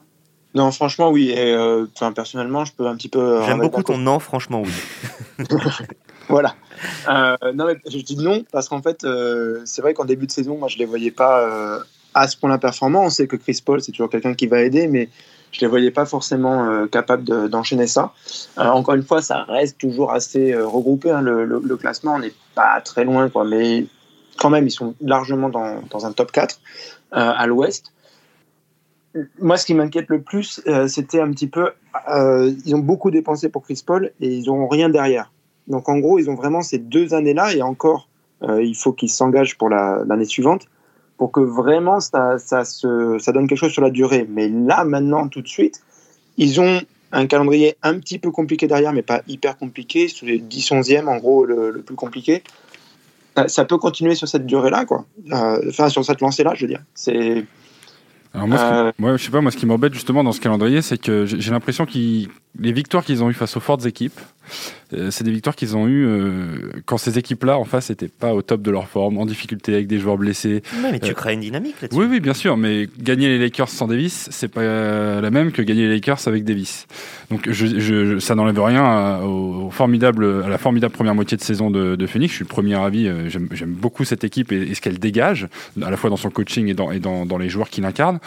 Non, 0.55 0.71
franchement, 0.71 1.11
oui. 1.11 1.35
Et, 1.37 1.57
personnellement, 2.15 2.65
je 2.65 2.73
peux 2.73 2.87
un 2.87 2.95
petit 2.95 3.09
peu. 3.09 3.43
J'aime 3.45 3.59
beaucoup 3.59 3.83
ton 3.83 3.99
non, 3.99 4.21
franchement, 4.21 4.63
oui. 4.63 5.47
voilà. 6.29 6.55
Euh, 7.09 7.37
non, 7.55 7.67
mais 7.67 7.77
je 7.87 7.99
dis 7.99 8.17
non 8.17 8.45
parce 8.53 8.69
qu'en 8.69 8.83
fait, 8.83 9.05
euh, 9.05 9.63
c'est 9.65 9.83
vrai 9.83 9.95
qu'en 9.95 10.05
début 10.05 10.27
de 10.27 10.31
saison, 10.31 10.57
moi, 10.59 10.69
je 10.69 10.79
les 10.79 10.85
voyais 10.85 11.11
pas 11.11 11.41
euh, 11.41 11.79
à 12.15 12.29
ce 12.29 12.37
point-là 12.37 12.59
performants. 12.59 13.05
On 13.05 13.11
sait 13.11 13.27
que 13.27 13.37
Chris 13.37 13.61
Paul, 13.65 13.81
c'est 13.81 13.93
toujours 13.93 14.11
quelqu'un 14.11 14.35
qui 14.35 14.47
va 14.47 14.63
aider, 14.63 14.87
mais 14.87 15.09
je 15.53 15.61
les 15.61 15.67
voyais 15.67 15.91
pas 15.91 16.05
forcément 16.05 16.87
capables 16.89 17.49
d'enchaîner 17.49 17.87
ça. 17.87 18.13
encore 18.57 18.95
une 18.95 19.05
fois, 19.05 19.23
ça 19.23 19.45
reste 19.45 19.79
toujours 19.79 20.11
assez 20.11 20.53
regroupé. 20.53 21.13
Hein, 21.13 21.23
le, 21.23 21.77
classement, 21.77 22.15
on 22.15 22.19
n'est 22.19 22.35
pas 22.57 22.81
très 22.81 23.05
loin, 23.05 23.29
quoi, 23.29 23.45
mais 23.45 23.87
quand 24.37 24.51
même, 24.51 24.67
ils 24.67 24.73
sont 24.73 24.97
largement 25.01 25.49
dans, 25.49 25.81
dans 25.91 26.07
un 26.07 26.13
top 26.13 26.33
4 26.33 26.59
à 27.13 27.47
l'ouest. 27.47 27.93
Moi, 29.39 29.57
ce 29.57 29.65
qui 29.65 29.75
m'inquiète 29.75 30.09
le 30.09 30.23
plus, 30.23 30.61
c'était 30.89 31.21
un 31.21 31.31
petit 31.31 31.47
peu. 31.47 31.71
ils 32.67 32.75
ont 32.75 32.81
beaucoup 32.81 33.13
dépensé 33.13 33.49
pour 33.49 33.63
Chris 33.63 33.81
Paul 33.87 34.11
et 34.21 34.35
ils 34.35 34.47
n'ont 34.47 34.67
rien 34.67 34.89
derrière. 34.89 35.31
Donc 35.69 35.89
en 35.89 35.99
gros, 35.99 36.19
ils 36.19 36.31
ont 36.31 36.35
vraiment 36.35 36.63
ces 36.63 36.79
deux 36.79 37.15
années-là 37.15 37.55
et 37.55 37.63
encore, 37.63 38.09
euh, 38.43 38.63
il 38.63 38.75
faut 38.75 38.93
qu'ils 38.93 39.11
s'engagent 39.11 39.57
pour 39.57 39.69
l'année 39.69 40.25
suivante 40.25 40.69
pour 41.17 41.31
que 41.31 41.41
vraiment 41.41 42.01
ça, 42.01 42.39
ça, 42.39 42.65
se, 42.65 43.19
ça 43.19 43.33
donne 43.33 43.47
quelque 43.47 43.59
chose 43.59 43.73
sur 43.73 43.83
la 43.83 43.91
durée. 43.91 44.27
Mais 44.29 44.49
là, 44.49 44.85
maintenant, 44.85 45.29
tout 45.29 45.43
de 45.43 45.49
suite, 45.49 45.81
ils 46.37 46.61
ont 46.61 46.81
un 47.13 47.27
calendrier 47.27 47.77
un 47.83 47.99
petit 47.99 48.19
peu 48.19 48.31
compliqué 48.31 48.67
derrière, 48.67 48.93
mais 48.93 49.03
pas 49.03 49.23
hyper 49.29 49.57
compliqué, 49.57 50.09
sur 50.09 50.27
les 50.27 50.41
10-11e, 50.41 51.07
en 51.07 51.19
gros, 51.19 51.45
le, 51.45 51.71
le, 51.71 51.83
plus 51.83 51.95
compliqué. 51.95 52.43
Ça 53.47 53.65
peut 53.65 53.79
continuer 53.79 54.15
sur 54.15 54.29
cette 54.29 54.47
durée-là, 54.47 54.85
quoi. 54.85 55.05
Euh, 55.33 55.61
enfin, 55.69 55.89
sur 55.89 56.05
cette 56.05 56.21
lancée-là, 56.21 56.55
je 56.55 56.63
veux 56.63 56.69
dire. 56.69 56.83
C'est. 56.95 57.45
Alors 58.33 58.49
moi, 58.49 58.59
euh... 58.59 58.93
moi, 58.99 59.17
je 59.17 59.25
sais 59.25 59.31
pas, 59.31 59.41
moi, 59.41 59.53
ce 59.53 59.57
qui 59.57 59.67
m'embête 59.67 59.95
justement 59.95 60.25
dans 60.25 60.33
ce 60.33 60.41
calendrier, 60.41 60.83
c'est 60.83 60.99
que 60.99 61.25
j'ai 61.25 61.51
l'impression 61.51 61.87
qu'ils 61.87 62.29
les 62.59 62.73
victoires 62.73 63.05
qu'ils 63.05 63.23
ont 63.23 63.31
eues 63.31 63.35
face 63.35 63.57
aux 63.57 63.61
fortes 63.61 63.85
équipes, 63.87 64.19
euh, 64.93 65.11
c'est 65.11 65.25
des 65.25 65.31
victoires 65.33 65.57
qu'ils 65.57 65.77
ont 65.77 65.89
eues 65.89 66.07
euh, 66.07 66.71
quand 66.85 66.99
ces 66.99 67.19
équipes-là 67.19 67.59
en 67.59 67.65
face 67.65 67.91
n'étaient 67.91 68.09
pas 68.09 68.35
au 68.35 68.43
top 68.43 68.63
de 68.63 68.71
leur 68.71 68.89
forme, 68.89 69.19
en 69.19 69.27
difficulté 69.27 69.75
avec 69.75 69.87
des 69.87 69.99
joueurs 69.99 70.19
blessés. 70.19 70.63
Ouais, 70.83 70.93
mais 70.93 71.01
tu 71.01 71.11
euh, 71.11 71.15
crées 71.15 71.35
une 71.35 71.41
dynamique 71.41 71.81
là-dessus. 71.81 71.99
Oui, 71.99 72.07
oui, 72.09 72.21
bien 72.21 72.35
sûr, 72.35 72.57
mais 72.57 72.89
gagner 72.99 73.29
les 73.29 73.39
Lakers 73.39 73.69
sans 73.69 73.89
Davis, 73.89 74.29
c'est 74.31 74.49
pas 74.49 74.63
la 74.63 75.31
même 75.31 75.51
que 75.51 75.63
gagner 75.63 75.89
les 75.89 75.95
Lakers 75.95 76.29
avec 76.29 76.45
Davis. 76.45 76.87
Donc 77.31 77.51
je, 77.51 77.79
je, 77.79 78.19
ça 78.19 78.35
n'enlève 78.35 78.61
rien 78.61 78.85
à, 78.85 79.23
au 79.25 79.71
formidable, 79.71 80.43
à 80.45 80.49
la 80.49 80.59
formidable 80.59 80.93
première 80.95 81.15
moitié 81.15 81.37
de 81.37 81.43
saison 81.43 81.71
de, 81.71 81.97
de 81.97 82.07
Phoenix. 82.07 82.31
Je 82.33 82.37
suis 82.37 82.45
premier 82.45 82.75
avis, 82.75 83.11
j'aime 83.29 83.73
beaucoup 83.73 84.05
cette 84.05 84.25
équipe 84.25 84.53
et, 84.53 84.63
et 84.63 84.75
ce 84.75 84.81
qu'elle 84.81 84.99
dégage, 84.99 85.49
à 85.83 85.91
la 85.91 85.97
fois 85.97 86.11
dans 86.11 86.17
son 86.17 86.31
coaching 86.31 86.69
et 86.69 86.75
dans, 86.75 86.93
et 86.93 87.01
dans, 87.01 87.27
dans 87.27 87.39
les 87.39 87.49
joueurs 87.49 87.71
qui 87.71 87.81
l'incarnent. 87.81 88.21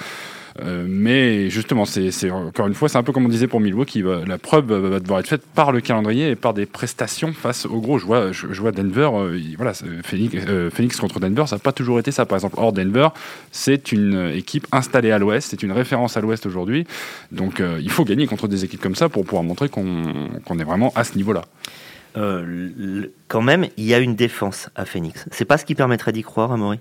Euh, 0.62 0.86
mais 0.88 1.50
justement, 1.50 1.86
c'est 1.86 2.32
encore 2.32 2.68
une 2.68 2.74
fois, 2.74 2.90
c'est 2.90 2.98
un 2.98 3.04
peu 3.04 3.12
comme 3.12 3.26
on 3.26 3.30
disait 3.30 3.48
pour 3.48 3.60
Milwaukee. 3.60 4.04
La 4.26 4.38
preuve 4.38 4.74
va 4.74 5.00
devoir 5.00 5.20
être 5.20 5.28
faite 5.28 5.44
par 5.56 5.72
le 5.72 5.82
calendrier 5.82 6.32
et 6.32 6.36
par 6.36 6.54
des 6.54 6.66
prestations 6.66 7.34
face 7.34 7.66
au 7.66 7.80
gros. 7.80 7.98
Je 8.00 8.06
vois, 8.06 8.32
je, 8.32 8.48
vois 8.60 8.72
Denver. 8.72 9.10
Euh, 9.14 9.40
voilà, 9.58 9.74
Phoenix, 10.04 10.36
euh, 10.48 10.70
contre 11.00 11.20
Denver, 11.20 11.46
ça 11.48 11.56
n'a 11.56 11.60
pas 11.60 11.72
toujours 11.72 12.00
été 12.00 12.12
ça. 12.12 12.26
Par 12.26 12.38
exemple, 12.38 12.56
hors 12.58 12.74
Denver, 12.74 13.10
c'est 13.52 13.92
une 13.92 14.32
équipe 14.34 14.68
installée 14.72 15.12
à 15.12 15.20
l'Ouest, 15.20 15.50
c'est 15.52 15.64
une 15.64 15.72
référence 15.72 16.18
à 16.18 16.22
l'Ouest 16.22 16.46
aujourd'hui. 16.46 16.86
Donc, 17.32 17.62
il 17.80 17.92
faut 17.92 18.06
gagner 18.06 18.28
contre 18.28 18.48
des 18.48 18.64
équipes 18.66 18.82
comme 18.82 18.96
ça 18.96 19.10
pour 19.10 19.26
pouvoir 19.26 19.44
montrer 19.44 19.70
qu'on 19.70 20.60
est 20.60 20.64
vraiment 20.64 20.92
à 20.96 21.04
ce 21.04 21.16
niveau-là. 21.16 21.44
Euh, 22.18 23.08
quand 23.28 23.42
même, 23.42 23.68
il 23.78 23.86
y 23.86 23.94
a 23.94 24.00
une 24.00 24.16
défense 24.16 24.70
à 24.76 24.86
Phoenix. 24.86 25.26
C'est 25.32 25.46
pas 25.46 25.58
ce 25.58 25.66
qui 25.66 25.76
permettrait 25.76 26.12
d'y 26.12 26.24
croire, 26.24 26.52
Amaury? 26.52 26.80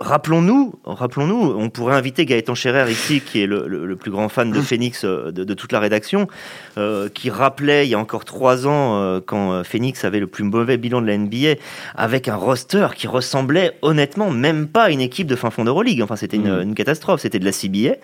Rappelons-nous, 0.00 0.74
rappelons-nous, 0.84 1.54
on 1.56 1.70
pourrait 1.70 1.94
inviter 1.94 2.26
Gaëtan 2.26 2.54
Scherer 2.54 2.90
ici, 2.90 3.22
qui 3.22 3.42
est 3.42 3.46
le, 3.46 3.66
le, 3.66 3.86
le 3.86 3.96
plus 3.96 4.10
grand 4.10 4.28
fan 4.28 4.50
de 4.50 4.58
mmh. 4.58 4.62
Phoenix 4.62 5.04
euh, 5.04 5.30
de, 5.32 5.44
de 5.44 5.54
toute 5.54 5.72
la 5.72 5.80
rédaction, 5.80 6.28
euh, 6.76 7.08
qui 7.08 7.30
rappelait 7.30 7.86
il 7.86 7.90
y 7.90 7.94
a 7.94 7.98
encore 7.98 8.26
trois 8.26 8.66
ans, 8.66 9.00
euh, 9.00 9.20
quand 9.24 9.64
Phoenix 9.64 10.04
avait 10.04 10.20
le 10.20 10.26
plus 10.26 10.44
mauvais 10.44 10.76
bilan 10.76 11.00
de 11.00 11.06
la 11.06 11.16
NBA, 11.16 11.54
avec 11.94 12.28
un 12.28 12.36
roster 12.36 12.88
qui 12.94 13.06
ressemblait 13.06 13.72
honnêtement 13.80 14.30
même 14.30 14.68
pas 14.68 14.84
à 14.84 14.90
une 14.90 15.00
équipe 15.00 15.26
de 15.26 15.36
fin 15.36 15.50
fond 15.50 15.64
d'Euroleague. 15.64 16.02
Enfin, 16.02 16.16
c'était 16.16 16.36
une, 16.36 16.48
une, 16.48 16.74
catastrophe. 16.74 17.20
C'était 17.22 17.38
de 17.38 17.44
la 17.46 17.52
CBA. 17.52 17.96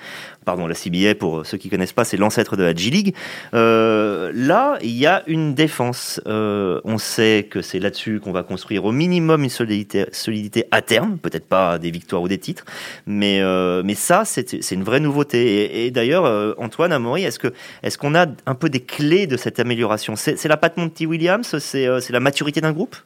Pardon, 0.46 0.66
la 0.66 0.74
CBA, 0.74 1.16
pour 1.16 1.44
ceux 1.44 1.58
qui 1.58 1.68
connaissent 1.68 1.92
pas, 1.92 2.04
c'est 2.04 2.16
l'ancêtre 2.16 2.56
de 2.56 2.62
la 2.62 2.74
G-League. 2.74 3.14
Euh, 3.52 4.30
là, 4.34 4.78
il 4.80 4.96
y 4.96 5.06
a 5.06 5.22
une 5.26 5.54
défense. 5.54 6.20
on 6.26 6.98
sait 6.98 7.46
que 7.50 7.60
c'est 7.60 7.78
là-dessus 7.78 8.20
qu'on 8.20 8.32
va 8.32 8.42
construire 8.42 8.84
au 8.84 8.92
minimum 8.92 9.44
une 9.44 9.50
solidité, 9.50 10.06
solidité 10.12 10.64
à 10.70 10.80
terme 10.82 11.18
peut-être 11.30 11.46
pas 11.46 11.78
des 11.78 11.90
victoires 11.90 12.22
ou 12.22 12.28
des 12.28 12.38
titres, 12.38 12.64
mais 13.06 13.42
mais 13.82 13.94
ça 13.94 14.24
c'est 14.24 14.70
une 14.70 14.84
vraie 14.84 15.00
nouveauté. 15.00 15.84
Et, 15.84 15.90
d'ailleurs, 15.90 16.54
Antoine 16.58 16.92
Amaury, 16.92 17.24
est-ce 17.24 17.98
qu'on 17.98 18.14
a 18.14 18.26
un 18.46 18.54
peu 18.54 18.68
des 18.68 18.80
clés 18.80 19.26
de 19.26 19.36
cette 19.36 19.58
amélioration? 19.60 20.14
C'est 20.16 20.48
la 20.48 20.56
patte 20.56 20.76
Monty 20.76 21.06
Williams, 21.06 21.58
c'est 21.58 22.10
la 22.10 22.20
maturité 22.20 22.60
d'un 22.60 22.72
groupe? 22.72 22.96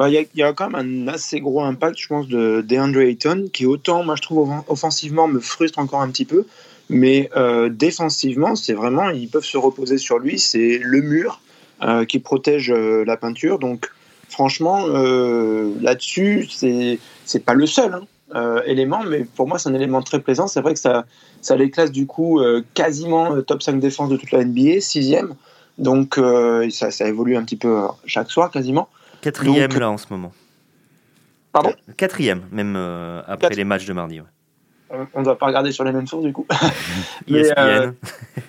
Bah, 0.00 0.08
il 0.08 0.26
y, 0.34 0.42
a 0.42 0.52
quand 0.54 0.70
même 0.70 1.08
un 1.08 1.12
assez 1.12 1.40
gros 1.40 1.62
impact, 1.62 1.98
je 1.98 2.06
pense, 2.06 2.26
de 2.26 2.64
DeAndre 2.66 3.00
Ayton, 3.00 3.48
qui 3.52 3.66
autant, 3.66 4.02
moi, 4.02 4.14
je 4.16 4.22
trouve, 4.22 4.50
offensivement, 4.68 5.28
me 5.28 5.40
frustre 5.40 5.78
encore 5.78 6.00
un 6.00 6.08
petit 6.08 6.24
peu. 6.24 6.46
Mais 6.88 7.28
euh, 7.36 7.68
défensivement, 7.68 8.56
c'est 8.56 8.72
vraiment, 8.72 9.10
ils 9.10 9.28
peuvent 9.28 9.44
se 9.44 9.58
reposer 9.58 9.98
sur 9.98 10.18
lui. 10.18 10.38
C'est 10.38 10.80
le 10.82 11.02
mur 11.02 11.42
euh, 11.82 12.06
qui 12.06 12.18
protège 12.18 12.70
euh, 12.70 13.04
la 13.04 13.18
peinture. 13.18 13.58
Donc, 13.58 13.90
franchement, 14.30 14.86
là-dessus, 14.86 16.46
c'est 16.48 16.98
c'est 17.26 17.44
pas 17.44 17.54
le 17.54 17.66
seul 17.66 18.00
hein, 18.32 18.62
élément, 18.64 19.02
mais 19.04 19.24
pour 19.24 19.46
moi, 19.46 19.58
c'est 19.58 19.68
un 19.68 19.74
élément 19.74 20.00
très 20.02 20.20
plaisant. 20.20 20.46
C'est 20.46 20.60
vrai 20.62 20.72
que 20.72 20.80
ça, 20.80 21.04
ça 21.42 21.56
les 21.56 21.70
classe 21.70 21.92
du 21.92 22.06
coup 22.06 22.40
quasiment 22.74 23.42
top 23.42 23.62
5 23.62 23.80
défense 23.80 24.08
de 24.08 24.16
toute 24.16 24.30
la 24.30 24.44
NBA, 24.44 24.80
sixième. 24.80 25.34
Donc, 25.78 26.18
ça, 26.70 26.90
ça 26.90 27.08
évolue 27.08 27.36
un 27.36 27.44
petit 27.44 27.56
peu 27.56 27.82
chaque 28.06 28.30
soir 28.30 28.50
quasiment. 28.50 28.88
Quatrième 29.20 29.78
là 29.78 29.90
en 29.90 29.98
ce 29.98 30.06
moment. 30.10 30.32
Pardon? 31.52 31.72
Quatrième, 31.96 32.42
même 32.52 32.74
euh, 32.76 33.22
après 33.26 33.50
les 33.50 33.64
matchs 33.64 33.86
de 33.86 33.92
mardi. 33.92 34.20
On 34.90 35.20
ne 35.20 35.24
doit 35.24 35.38
pas 35.38 35.46
regarder 35.46 35.72
sur 35.72 35.84
les 35.84 35.92
mêmes 35.92 36.06
sources 36.06 36.24
du 36.24 36.32
coup. 36.32 36.46
Mais, 37.28 37.46
euh, 37.58 37.90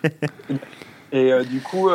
et 1.11 1.31
euh, 1.31 1.43
du 1.43 1.61
coup, 1.61 1.89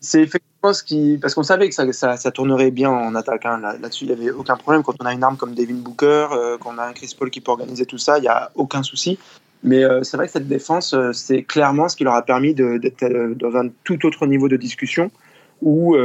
c'est 0.00 0.26
Parce 0.60 0.82
qu'on 0.82 1.42
savait 1.42 1.68
que 1.68 1.74
ça, 1.74 2.30
tournerait 2.32 2.70
bien 2.70 2.90
en 2.90 3.14
attaque. 3.14 3.46
Hein. 3.46 3.60
Là-dessus, 3.60 4.04
il 4.04 4.08
n'y 4.08 4.12
avait 4.12 4.30
aucun 4.30 4.56
problème. 4.56 4.82
Quand 4.82 4.94
on 5.00 5.06
a 5.06 5.12
une 5.12 5.22
arme 5.22 5.36
comme 5.36 5.54
Devin 5.54 5.74
Booker, 5.74 6.26
qu'on 6.60 6.78
a 6.78 6.84
un 6.84 6.92
Chris 6.92 7.14
Paul 7.16 7.30
qui 7.30 7.40
peut 7.40 7.52
organiser 7.52 7.86
tout 7.86 7.98
ça, 7.98 8.18
il 8.18 8.22
n'y 8.22 8.28
a 8.28 8.50
aucun 8.56 8.82
souci. 8.82 9.18
Mais 9.62 9.84
c'est 10.02 10.16
vrai 10.16 10.26
que 10.26 10.32
cette 10.32 10.48
défense, 10.48 10.96
c'est 11.12 11.44
clairement 11.44 11.88
ce 11.88 11.96
qui 11.96 12.04
leur 12.04 12.14
a 12.14 12.22
permis 12.22 12.54
d'être 12.54 13.34
dans 13.34 13.56
un 13.56 13.68
tout 13.84 14.04
autre 14.04 14.26
niveau 14.26 14.48
de 14.48 14.56
discussion 14.56 15.12
où 15.62 15.96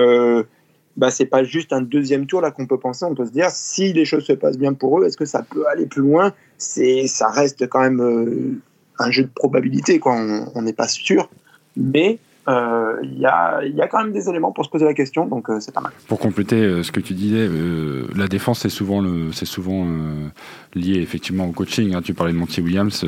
bah, 0.95 1.09
c'est 1.09 1.25
pas 1.25 1.43
juste 1.43 1.73
un 1.73 1.81
deuxième 1.81 2.27
tour 2.27 2.41
qu'on 2.55 2.67
peut 2.67 2.77
penser. 2.77 3.05
On 3.05 3.15
peut 3.15 3.25
se 3.25 3.31
dire 3.31 3.49
si 3.49 3.93
les 3.93 4.05
choses 4.05 4.25
se 4.25 4.33
passent 4.33 4.57
bien 4.57 4.73
pour 4.73 4.99
eux, 4.99 5.05
est-ce 5.05 5.17
que 5.17 5.25
ça 5.25 5.43
peut 5.43 5.67
aller 5.67 5.85
plus 5.85 6.01
loin? 6.01 6.33
Ça 6.57 7.29
reste 7.29 7.67
quand 7.67 7.81
même 7.81 8.01
euh, 8.01 8.61
un 8.99 9.11
jeu 9.11 9.23
de 9.23 9.29
probabilité, 9.33 9.99
quoi. 9.99 10.15
On 10.55 10.61
n'est 10.61 10.73
pas 10.73 10.87
sûr, 10.87 11.29
mais 11.75 12.19
euh, 12.47 12.97
il 13.03 13.19
y, 13.19 13.25
a, 13.25 13.63
y, 13.63 13.81
a, 13.81 13.87
quand 13.87 14.03
même 14.03 14.11
des 14.11 14.29
éléments 14.29 14.51
pour 14.51 14.65
se 14.65 14.69
poser 14.69 14.85
la 14.85 14.93
question, 14.93 15.25
donc 15.25 15.49
euh, 15.49 15.59
c'est 15.59 15.73
pas 15.73 15.81
mal. 15.81 15.91
Pour 16.07 16.19
compléter 16.19 16.83
ce 16.83 16.91
que 16.91 16.99
tu 16.99 17.13
disais, 17.13 17.49
la 18.15 18.27
défense 18.27 18.59
c'est 18.59 18.69
souvent 18.69 19.01
le, 19.01 19.31
c'est 19.31 19.45
souvent 19.45 19.85
lié 20.75 20.99
effectivement 21.01 21.45
au 21.45 21.51
coaching. 21.51 21.93
Hein. 21.93 22.01
Tu 22.01 22.13
parlais 22.13 22.33
de 22.33 22.37
Monty 22.37 22.61
Williams. 22.61 23.05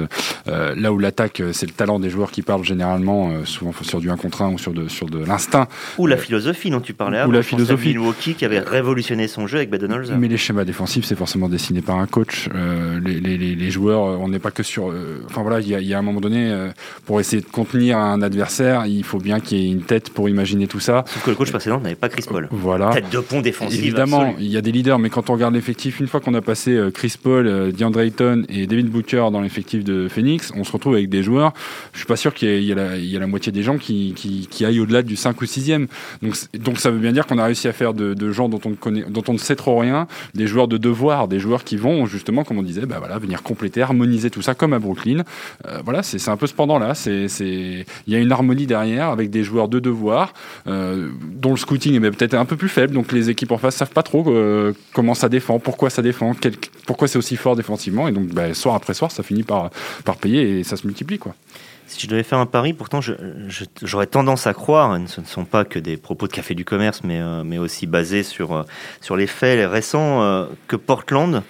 Euh, 0.48 0.76
là 0.76 0.92
où 0.92 1.00
l'attaque, 1.00 1.40
euh, 1.40 1.54
c'est 1.54 1.66
le 1.66 1.72
talent 1.72 2.00
des 2.00 2.10
joueurs 2.10 2.32
qui 2.32 2.42
parlent 2.42 2.64
généralement, 2.64 3.32
euh, 3.32 3.46
souvent 3.46 3.72
sur 3.82 4.00
du 4.00 4.10
1 4.10 4.18
contre 4.18 4.42
1 4.42 4.54
ou 4.54 4.58
sur 4.58 4.74
de, 4.74 4.88
sur 4.88 5.08
de 5.08 5.24
l'instinct. 5.24 5.68
Ou 5.98 6.08
la 6.08 6.18
philosophie 6.18 6.70
dont 6.70 6.82
tu 6.82 6.94
parlais 6.94 7.20
avant. 7.20 7.30
Ou 7.30 7.34
la 7.34 7.44
philosophie. 7.44 7.90
Milwaukee 7.90 8.36
qui 8.36 8.46
avait 8.46 8.60
révolutionné 8.60 9.28
son 9.28 9.48
jeu 9.48 9.58
avec 9.58 9.70
Badenholzer. 9.70 10.18
Mais 10.18 10.28
les 10.28 10.38
schémas 10.38 10.66
défensifs, 10.66 11.06
c'est 11.06 11.16
forcément 11.16 11.50
dessiné 11.50 11.82
par 11.82 11.98
un 11.98 12.08
coach. 12.08 12.50
Les, 13.04 13.20
les, 13.20 13.38
les, 13.38 13.72
joueurs, 13.72 14.20
on 14.20 14.28
n'est 14.28 14.40
pas 14.40 14.52
que 14.52 14.64
sur. 14.64 14.94
Enfin 15.26 15.42
voilà, 15.42 15.60
il 15.60 15.68
y, 15.68 15.86
y, 15.86 15.94
a 15.94 16.00
un 16.00 16.02
moment 16.02 16.22
donné, 16.22 16.70
pour 17.06 17.20
essayer 17.20 17.42
de 17.42 17.48
contenir 17.48 17.98
un 17.98 18.22
adversaire, 18.22 18.86
il 18.86 19.04
faut 19.04 19.20
bien 19.26 19.42
qu'il 19.42 19.58
y 19.58 19.66
ait 19.66 19.72
une 19.72 19.84
tête 19.84 20.10
pour 20.10 20.30
imaginer 20.30 20.68
tout 20.68 20.80
ça. 20.80 21.04
Sauf 21.08 21.24
que 21.24 21.30
le 21.32 21.36
coach 21.36 21.52
précédent 21.52 21.82
n'avait 21.82 21.96
pas 21.96 22.08
Chris 22.08 22.24
Paul. 22.28 22.48
Voilà. 22.52 22.92
Tête 22.94 23.10
de 23.12 23.20
pont 23.20 23.42
défensif. 23.42 23.78
Évidemment, 23.78 24.36
il 24.40 24.48
y 24.48 24.56
a 24.56 24.62
des 24.62 24.72
leaders, 24.72 25.00
mais 25.00 25.10
quand 25.10 25.30
on 25.30 25.34
regarde 25.34 25.54
l'effectif, 25.54 26.00
une 26.00 26.08
fois 26.08 26.22
qu'on 26.22 26.34
a 26.34 26.42
passé 26.42 26.80
Chris 26.94 27.16
Paul, 27.22 27.74
DeAndre 27.74 28.00
Ayton 28.00 28.44
et 28.48 28.68
David 28.68 28.90
Booker 28.90 29.26
dans 29.32 29.42
l'effectif 29.42 29.84
de 29.84 30.08
Phoenix, 30.08 30.54
on 30.56 30.64
se 30.64 30.72
retrouve 30.72 30.94
avec 30.94 31.10
des 31.10 31.24
joueurs. 31.24 31.54
Je 31.92 32.00
suis 32.00 32.08
pas 32.08 32.16
sûr 32.16 32.34
qu'il 32.34 32.64
y, 32.64 32.72
ait 32.72 33.20
la 33.20 33.28
moitié 33.28 33.52
des 33.52 33.64
gens 33.64 33.78
qui, 33.78 34.14
qui, 34.16 34.66
aillent 34.66 34.80
au-delà 34.80 35.02
du 35.02 35.16
5 35.16 35.42
ou 35.42 35.46
6e. 35.46 35.88
Donc, 36.22 36.36
donc 36.54 36.80
ça 36.80 36.92
veut 36.92 37.00
bien 37.00 37.12
dire 37.12 37.26
qu'on 37.26 37.38
a 37.38 37.46
réussi 37.46 37.68
à 37.68 37.74
faire 37.74 37.94
de, 37.94 38.32
gens 38.32 38.50
dont 38.50 38.62
on, 38.66 38.70
ne 38.70 38.76
connaît, 38.76 39.06
dont 39.10 39.24
on 39.28 39.34
ne 39.34 39.38
sait 39.38 39.56
trop 39.56 39.78
rien, 39.80 40.08
des 40.34 40.48
joueurs 40.48 40.68
de 40.68 40.78
devoir, 40.78 41.28
des 41.28 41.40
joueurs 41.40 41.64
qui 41.64 41.78
vont 41.78 42.06
justement, 42.06 42.44
comme 42.44 42.58
on 42.58 42.64
disait, 42.64 42.86
bah 42.86 42.98
voilà, 43.00 43.18
venir 43.18 43.44
compléter, 43.44 43.82
harmoniser 43.82 44.30
tout 44.30 44.42
ça 44.42 44.56
comme 44.56 44.74
à 44.74 44.80
Brooklyn. 44.80 45.24
Euh, 45.68 45.80
voilà, 45.84 46.04
c'est 46.04 46.30
un 46.30 46.38
peu 46.38 46.48
cependant 46.48 46.80
là. 46.80 46.94
Il 47.06 47.86
y 48.08 48.16
a 48.16 48.20
une 48.20 48.32
harmonie 48.32 48.68
derrière 48.68 49.15
avec 49.16 49.30
des 49.30 49.44
joueurs 49.44 49.68
de 49.68 49.80
devoir 49.80 50.34
euh, 50.68 51.10
dont 51.22 51.52
le 51.52 51.58
scouting 51.58 51.96
est 51.96 52.12
peut-être 52.12 52.34
un 52.34 52.46
peu 52.46 52.56
plus 52.56 52.70
faible. 52.70 52.94
Donc 52.94 53.12
les 53.12 53.30
équipes 53.30 53.52
en 53.52 53.58
face 53.58 53.76
savent 53.76 53.92
pas 53.92 54.04
trop 54.04 54.24
euh, 54.28 54.74
comment 54.94 55.14
ça 55.14 55.30
défend, 55.30 55.60
pourquoi 55.60 55.90
ça 55.90 56.02
défend, 56.02 56.34
pourquoi 56.86 57.08
c'est 57.08 57.18
aussi 57.18 57.36
fort 57.36 57.56
défensivement. 57.56 58.08
Et 58.08 58.12
donc 58.12 58.28
bah, 58.28 58.54
soir 58.54 58.76
après 58.76 58.94
soir, 58.94 59.12
ça 59.12 59.24
finit 59.24 59.44
par, 59.44 59.70
par 60.04 60.18
payer 60.18 60.60
et 60.60 60.64
ça 60.64 60.78
se 60.78 60.86
multiplie. 60.86 61.18
Quoi. 61.18 61.36
Si 61.88 62.02
je 62.02 62.08
devais 62.08 62.24
faire 62.24 62.40
un 62.40 62.48
pari, 62.48 62.74
pourtant 62.74 63.00
j'aurais 63.82 64.08
tendance 64.08 64.48
à 64.48 64.54
croire, 64.54 65.00
ce 65.08 65.22
ne 65.22 65.26
sont 65.26 65.46
pas 65.46 65.66
que 65.66 65.78
des 65.78 65.98
propos 65.98 66.28
de 66.28 66.34
café 66.34 66.56
du 66.56 66.66
commerce, 66.66 67.02
mais, 67.04 67.22
euh, 67.22 67.44
mais 67.44 67.60
aussi 67.60 67.86
basés 67.86 68.24
sur, 68.24 68.66
sur 69.02 69.16
les 69.16 69.28
faits 69.28 69.70
récents, 69.70 70.48
que 70.68 70.76
Portland 70.76 71.44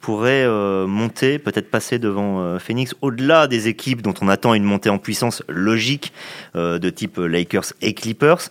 pourrait 0.00 0.44
euh, 0.44 0.86
monter, 0.86 1.38
peut-être 1.38 1.70
passer 1.70 1.98
devant 1.98 2.40
euh, 2.40 2.58
Phoenix, 2.58 2.94
au-delà 3.02 3.46
des 3.46 3.68
équipes 3.68 4.02
dont 4.02 4.14
on 4.20 4.28
attend 4.28 4.54
une 4.54 4.64
montée 4.64 4.90
en 4.90 4.98
puissance 4.98 5.42
logique 5.48 6.12
euh, 6.56 6.78
de 6.78 6.90
type 6.90 7.18
Lakers 7.18 7.72
et 7.82 7.94
Clippers. 7.94 8.48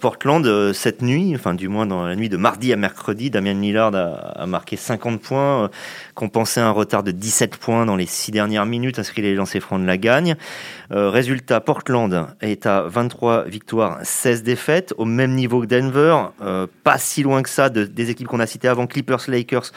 Portland, 0.00 0.72
cette 0.72 1.02
nuit, 1.02 1.32
enfin 1.34 1.54
du 1.54 1.68
moins 1.68 1.86
dans 1.86 2.06
la 2.06 2.14
nuit 2.14 2.28
de 2.28 2.36
mardi 2.36 2.72
à 2.72 2.76
mercredi, 2.76 3.30
Damien 3.30 3.54
Lillard 3.54 3.94
a, 3.94 4.46
marqué 4.46 4.76
50 4.76 5.20
points, 5.20 5.70
compensé 6.14 6.60
un 6.60 6.70
retard 6.70 7.02
de 7.02 7.10
17 7.10 7.56
points 7.56 7.86
dans 7.86 7.96
les 7.96 8.06
6 8.06 8.32
dernières 8.32 8.66
minutes, 8.66 8.98
inscrit 8.98 9.22
les 9.22 9.34
lancers 9.34 9.62
francs 9.62 9.80
de 9.80 9.86
la 9.86 9.96
gagne. 9.96 10.36
résultat, 10.90 11.60
Portland 11.60 12.28
est 12.42 12.66
à 12.66 12.82
23 12.82 13.44
victoires, 13.44 13.98
16 14.02 14.42
défaites, 14.42 14.94
au 14.98 15.04
même 15.04 15.34
niveau 15.34 15.62
que 15.62 15.66
Denver, 15.66 16.16
pas 16.84 16.98
si 16.98 17.22
loin 17.22 17.42
que 17.42 17.50
ça 17.50 17.70
des 17.70 18.10
équipes 18.10 18.28
qu'on 18.28 18.40
a 18.40 18.46
citées 18.46 18.68
avant, 18.68 18.86
Clippers, 18.86 19.22
Lakers, 19.28 19.72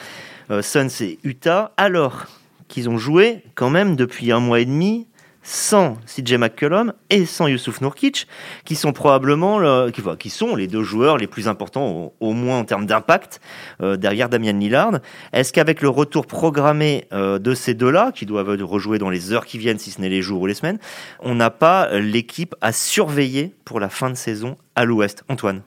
Suns 0.61 1.01
et 1.01 1.19
Utah, 1.23 1.71
alors 1.77 2.25
qu'ils 2.67 2.89
ont 2.89 2.97
joué 2.97 3.43
quand 3.55 3.69
même 3.69 3.95
depuis 3.95 4.31
un 4.31 4.39
mois 4.39 4.59
et 4.59 4.65
demi 4.65 5.07
sans 5.41 5.97
CJ 6.05 6.33
McCollum 6.33 6.93
et 7.09 7.25
sans 7.25 7.47
Yusuf 7.47 7.81
Nurkic, 7.81 8.27
qui 8.65 8.75
sont 8.75 8.93
probablement 8.93 9.89
qui, 9.89 10.03
qui, 10.19 10.29
sont 10.29 10.55
les 10.55 10.67
deux 10.67 10.83
joueurs 10.83 11.17
les 11.17 11.27
plus 11.27 11.47
importants, 11.47 12.13
au, 12.19 12.33
moins 12.33 12.59
en 12.59 12.65
termes 12.65 12.85
d'impact, 12.85 13.41
euh, 13.81 13.97
derrière 13.97 14.29
Damian 14.29 14.53
Lillard. 14.53 14.99
Est-ce 15.33 15.51
qu'avec 15.53 15.81
le 15.81 15.89
retour 15.89 16.27
programmé 16.27 17.07
euh, 17.13 17.39
de 17.39 17.53
ces 17.53 17.73
deux-là, 17.73 18.11
qui 18.13 18.25
doivent 18.25 18.61
rejouer 18.61 18.99
dans 18.99 19.09
les 19.09 19.33
heures 19.33 19.45
qui 19.45 19.57
viennent, 19.57 19.79
si 19.79 19.91
ce 19.91 20.01
n'est 20.01 20.09
les 20.09 20.21
jours 20.21 20.41
ou 20.41 20.45
les 20.45 20.53
semaines, 20.53 20.77
on 21.21 21.35
n'a 21.35 21.49
pas 21.49 21.97
l'équipe 21.97 22.55
à 22.61 22.71
surveiller 22.71 23.55
pour 23.65 23.79
la 23.79 23.89
fin 23.89 24.09
de 24.09 24.15
saison 24.15 24.57
à 24.75 24.85
l'Ouest? 24.85 25.23
Antoine 25.29 25.61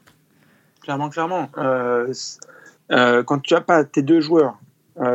Clairement, 0.83 1.09
clairement. 1.09 1.49
quand 2.89 3.39
tu 3.43 3.55
n'as 3.55 3.61
pas 3.61 3.85
tes 3.85 4.03
deux 4.03 4.21
joueurs 4.21 4.55
euh, 4.55 4.72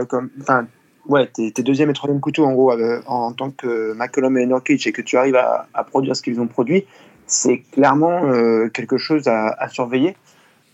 comme, 0.07 0.29
enfin, 0.41 0.67
ouais, 1.07 1.27
t'es, 1.27 1.51
deuxième 1.63 1.89
et 1.89 1.93
troisième 1.93 2.19
couteau 2.19 2.45
en 2.45 2.53
gros 2.53 2.71
euh, 2.71 3.01
en, 3.05 3.31
tant 3.33 3.51
que 3.51 3.93
McCollum 3.93 4.37
et 4.37 4.45
Nurkic 4.45 4.85
et 4.87 4.91
que 4.91 5.01
tu 5.01 5.17
arrives 5.17 5.35
à, 5.35 5.83
produire 5.83 6.15
ce 6.15 6.21
qu'ils 6.21 6.39
ont 6.39 6.47
produit, 6.47 6.85
c'est 7.25 7.59
clairement 7.71 8.25
euh, 8.25 8.69
quelque 8.69 8.97
chose 8.97 9.27
à, 9.27 9.67
surveiller. 9.69 10.15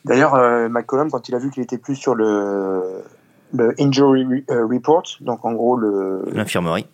D'ailleurs, 0.06 0.36
McCollum, 0.70 1.10
quand 1.10 1.30
il 1.30 1.36
a 1.36 1.39
vu 1.39 1.50
qu'il 1.50 1.63
était 1.63 1.78
plus 1.78 1.96
sur 1.96 2.13
le, 2.13 3.04
le 3.54 3.74
injury 3.80 4.44
report, 4.50 5.04
donc 5.22 5.46
en 5.46 5.54
gros 5.54 5.78
le 5.78 6.26
l'infirmerie, 6.34 6.88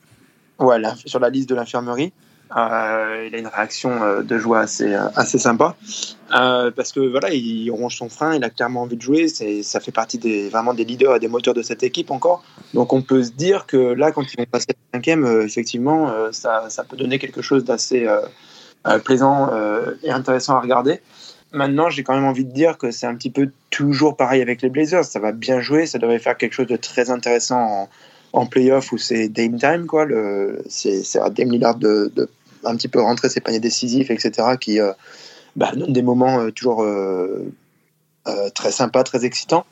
voilà, 0.59 0.93
sur 0.95 1.19
la 1.19 1.29
liste 1.29 1.49
de 1.49 1.55
l'infirmerie, 1.55 2.13
euh, 2.55 3.27
il 3.27 3.35
a 3.35 3.37
une 3.37 3.47
réaction 3.47 4.01
euh, 4.01 4.23
de 4.23 4.37
joie 4.39 4.61
assez, 4.61 4.93
euh, 4.93 5.07
assez 5.15 5.37
sympa. 5.37 5.75
parce 6.29 6.91
que 6.91 6.99
voilà, 6.99 7.29
il 7.31 7.69
ronge 7.69 7.97
son 7.97 8.09
frein, 8.09 8.35
il 8.35 8.43
a 8.43 8.49
clairement 8.49 8.81
envie 8.81 8.97
de 8.97 9.01
jouer. 9.01 9.27
Ça 9.27 9.79
fait 9.79 9.91
partie 9.91 10.19
vraiment 10.49 10.73
des 10.73 10.83
leaders 10.83 11.15
et 11.15 11.19
des 11.19 11.27
moteurs 11.27 11.53
de 11.53 11.61
cette 11.61 11.83
équipe 11.83 12.11
encore. 12.11 12.43
Donc 12.73 12.93
on 12.93 13.01
peut 13.01 13.23
se 13.23 13.31
dire 13.31 13.65
que 13.65 13.77
là, 13.77 14.11
quand 14.11 14.23
ils 14.33 14.37
vont 14.37 14.45
passer 14.45 14.67
le 14.69 14.97
cinquième, 14.97 15.41
effectivement, 15.41 16.11
ça, 16.31 16.69
ça, 16.69 16.83
peut 16.83 16.97
donner 16.97 17.19
quelque 17.19 17.41
chose 17.41 17.63
d'assez 17.63 18.07
plaisant 19.03 19.51
et 20.03 20.11
intéressant 20.11 20.55
à 20.55 20.61
regarder. 20.61 21.01
Maintenant, 21.51 21.89
j'ai 21.89 22.03
quand 22.03 22.13
même 22.13 22.25
envie 22.25 22.45
de 22.45 22.51
dire 22.51 22.77
que 22.77 22.91
c'est 22.91 23.07
un 23.07 23.15
petit 23.15 23.31
peu 23.31 23.49
toujours 23.71 24.15
pareil 24.15 24.41
avec 24.41 24.61
les 24.61 24.69
Blazers. 24.69 25.03
Ça 25.03 25.19
va 25.19 25.31
bien 25.31 25.61
jouer, 25.61 25.87
ça 25.87 25.97
devrait 25.97 26.19
faire 26.19 26.37
quelque 26.37 26.53
chose 26.53 26.67
de 26.67 26.75
très 26.75 27.09
intéressant 27.09 27.59
en, 27.59 27.89
en 28.33 28.45
playoff 28.45 28.91
où 28.91 28.97
c'est 28.97 29.29
Dame 29.29 29.57
Time, 29.57 29.87
quoi. 29.87 30.05
C'est 30.67 31.19
à 31.19 31.29
Dame 31.31 31.51
Lillard 31.51 31.75
de, 31.75 32.11
de 32.15 32.29
un 32.63 32.75
petit 32.75 32.87
peu 32.87 33.01
rentrer 33.01 33.29
ses 33.29 33.41
paniers 33.41 33.59
décisifs, 33.59 34.11
etc., 34.11 34.57
qui 34.59 34.79
euh, 34.79 34.91
bah, 35.55 35.71
donnent 35.75 35.93
des 35.93 36.01
moments 36.01 36.39
euh, 36.39 36.51
toujours 36.51 36.83
euh, 36.83 37.51
très 38.53 38.71
sympas, 38.71 39.03
très 39.03 39.25
excitants. 39.25 39.65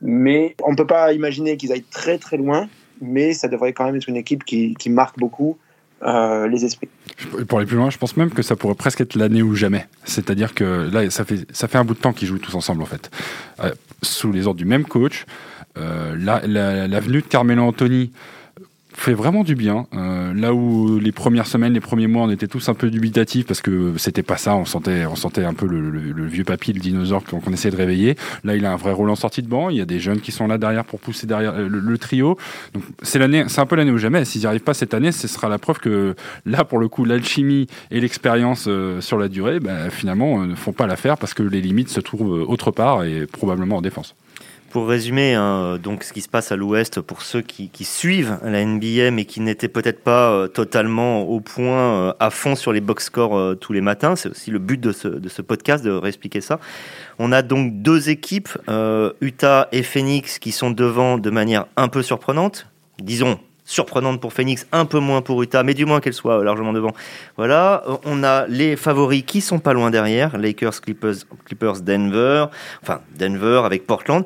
Mais 0.00 0.56
on 0.64 0.72
ne 0.72 0.76
peut 0.76 0.86
pas 0.86 1.12
imaginer 1.12 1.56
qu'ils 1.56 1.72
aillent 1.72 1.84
très 1.90 2.18
très 2.18 2.38
loin, 2.38 2.68
mais 3.02 3.34
ça 3.34 3.48
devrait 3.48 3.72
quand 3.72 3.84
même 3.84 3.96
être 3.96 4.08
une 4.08 4.16
équipe 4.16 4.44
qui, 4.44 4.74
qui 4.74 4.88
marque 4.88 5.18
beaucoup 5.18 5.58
les 6.02 6.64
esprits. 6.64 6.88
pour 7.46 7.58
aller 7.58 7.66
plus 7.66 7.76
loin, 7.76 7.90
je 7.90 7.98
pense 7.98 8.16
même 8.16 8.30
que 8.30 8.40
ça 8.40 8.56
pourrait 8.56 8.74
presque 8.74 9.02
être 9.02 9.16
l'année 9.16 9.42
ou 9.42 9.54
jamais. 9.54 9.86
C'est-à-dire 10.06 10.54
que 10.54 10.88
là, 10.90 11.10
ça 11.10 11.26
fait, 11.26 11.44
ça 11.52 11.68
fait 11.68 11.76
un 11.76 11.84
bout 11.84 11.92
de 11.92 11.98
temps 11.98 12.14
qu'ils 12.14 12.26
jouent 12.26 12.38
tous 12.38 12.54
ensemble, 12.54 12.82
en 12.82 12.86
fait. 12.86 13.10
Euh, 13.62 13.70
sous 14.00 14.32
les 14.32 14.46
ordres 14.46 14.56
du 14.56 14.64
même 14.64 14.84
coach. 14.84 15.26
Euh, 15.78 16.16
la, 16.18 16.40
la, 16.46 17.00
venue 17.00 17.20
de 17.20 17.26
Carmelo 17.26 17.62
Anthony 17.62 18.12
fait 19.00 19.14
vraiment 19.14 19.44
du 19.44 19.54
bien. 19.54 19.86
Euh, 19.94 20.34
là 20.34 20.52
où 20.52 20.98
les 20.98 21.10
premières 21.10 21.46
semaines, 21.46 21.72
les 21.72 21.80
premiers 21.80 22.06
mois, 22.06 22.24
on 22.24 22.30
était 22.30 22.46
tous 22.46 22.68
un 22.68 22.74
peu 22.74 22.90
dubitatifs 22.90 23.46
parce 23.46 23.62
que 23.62 23.94
c'était 23.96 24.22
pas 24.22 24.36
ça. 24.36 24.54
On 24.54 24.66
sentait, 24.66 25.06
on 25.06 25.16
sentait 25.16 25.44
un 25.44 25.54
peu 25.54 25.66
le, 25.66 26.26
vieux 26.26 26.44
papy, 26.44 26.74
le 26.74 26.80
dinosaure 26.80 27.24
qu'on 27.24 27.52
essayait 27.52 27.70
de 27.70 27.76
réveiller. 27.76 28.16
Là, 28.44 28.56
il 28.56 28.66
a 28.66 28.72
un 28.72 28.76
vrai 28.76 28.92
rôle 28.92 29.08
en 29.08 29.16
sortie 29.16 29.42
de 29.42 29.48
banc. 29.48 29.70
Il 29.70 29.76
y 29.76 29.80
a 29.80 29.86
des 29.86 30.00
jeunes 30.00 30.20
qui 30.20 30.32
sont 30.32 30.46
là 30.46 30.58
derrière 30.58 30.84
pour 30.84 31.00
pousser 31.00 31.26
derrière 31.26 31.54
euh, 31.54 31.68
le, 31.68 31.98
trio. 31.98 32.36
Donc 32.74 32.82
c'est 33.02 33.18
l'année, 33.18 33.44
c'est 33.48 33.60
un 33.60 33.66
peu 33.66 33.76
l'année 33.76 33.90
ou 33.90 33.98
jamais. 33.98 34.26
S'ils 34.26 34.42
n'y 34.42 34.46
arrivent 34.46 34.60
pas 34.60 34.74
cette 34.74 34.92
année, 34.92 35.12
ce 35.12 35.28
sera 35.28 35.48
la 35.48 35.58
preuve 35.58 35.78
que 35.78 36.14
là, 36.44 36.64
pour 36.64 36.78
le 36.78 36.88
coup, 36.88 37.06
l'alchimie 37.06 37.68
et 37.90 38.00
l'expérience 38.00 38.66
euh, 38.68 39.00
sur 39.00 39.18
la 39.18 39.28
durée, 39.28 39.60
bah, 39.60 39.88
finalement, 39.88 40.44
ne 40.44 40.54
font 40.54 40.72
pas 40.72 40.86
l'affaire 40.86 41.16
parce 41.16 41.32
que 41.32 41.42
les 41.42 41.62
limites 41.62 41.88
se 41.88 42.00
trouvent 42.00 42.48
autre 42.48 42.70
part 42.70 43.04
et 43.04 43.26
probablement 43.26 43.78
en 43.78 43.82
défense. 43.82 44.14
Pour 44.70 44.86
résumer, 44.86 45.34
hein, 45.34 45.78
donc 45.82 46.04
ce 46.04 46.12
qui 46.12 46.20
se 46.20 46.28
passe 46.28 46.52
à 46.52 46.56
l'Ouest 46.56 47.00
pour 47.00 47.22
ceux 47.22 47.40
qui, 47.40 47.68
suivent 47.84 48.38
la 48.44 48.64
NBA 48.64 49.10
mais 49.10 49.24
qui 49.24 49.40
n'étaient 49.40 49.66
peut-être 49.66 50.04
pas 50.04 50.30
euh, 50.30 50.46
totalement 50.46 51.22
au 51.22 51.40
point 51.40 51.80
euh, 51.80 52.12
à 52.20 52.30
fond 52.30 52.54
sur 52.54 52.72
les 52.72 52.80
box 52.80 53.06
scores 53.06 53.36
euh, 53.36 53.56
tous 53.56 53.72
les 53.72 53.80
matins, 53.80 54.14
c'est 54.14 54.28
aussi 54.28 54.52
le 54.52 54.60
but 54.60 54.80
de 54.80 54.92
ce, 54.92 55.42
podcast 55.42 55.84
de 55.84 55.90
réexpliquer 55.90 56.40
ça. 56.40 56.60
On 57.18 57.32
a 57.32 57.42
donc 57.42 57.82
deux 57.82 58.10
équipes, 58.10 58.48
Utah 59.20 59.66
et 59.72 59.82
Phoenix, 59.82 60.38
qui 60.38 60.52
sont 60.52 60.70
devant 60.70 61.18
de 61.18 61.30
manière 61.30 61.66
un 61.76 61.88
peu 61.88 62.04
surprenante, 62.04 62.68
disons 63.02 63.40
surprenante 63.64 64.20
pour 64.20 64.32
Phoenix, 64.32 64.68
un 64.70 64.84
peu 64.84 64.98
moins 65.00 65.20
pour 65.20 65.42
Utah, 65.42 65.64
mais 65.64 65.74
du 65.74 65.84
moins 65.84 66.00
qu'elle 66.00 66.14
soit 66.14 66.44
largement 66.44 66.72
devant. 66.72 66.92
Voilà, 67.36 67.84
on 68.04 68.22
a 68.22 68.46
les 68.46 68.76
favoris 68.76 69.24
qui 69.24 69.40
sont 69.40 69.58
pas 69.58 69.72
loin 69.72 69.90
derrière, 69.90 70.38
Lakers, 70.38 70.80
Clippers, 70.80 71.16
Clippers, 71.44 71.80
Denver, 71.80 72.46
enfin 72.82 73.00
Denver 73.18 73.62
avec 73.64 73.86
Portland 73.86 74.24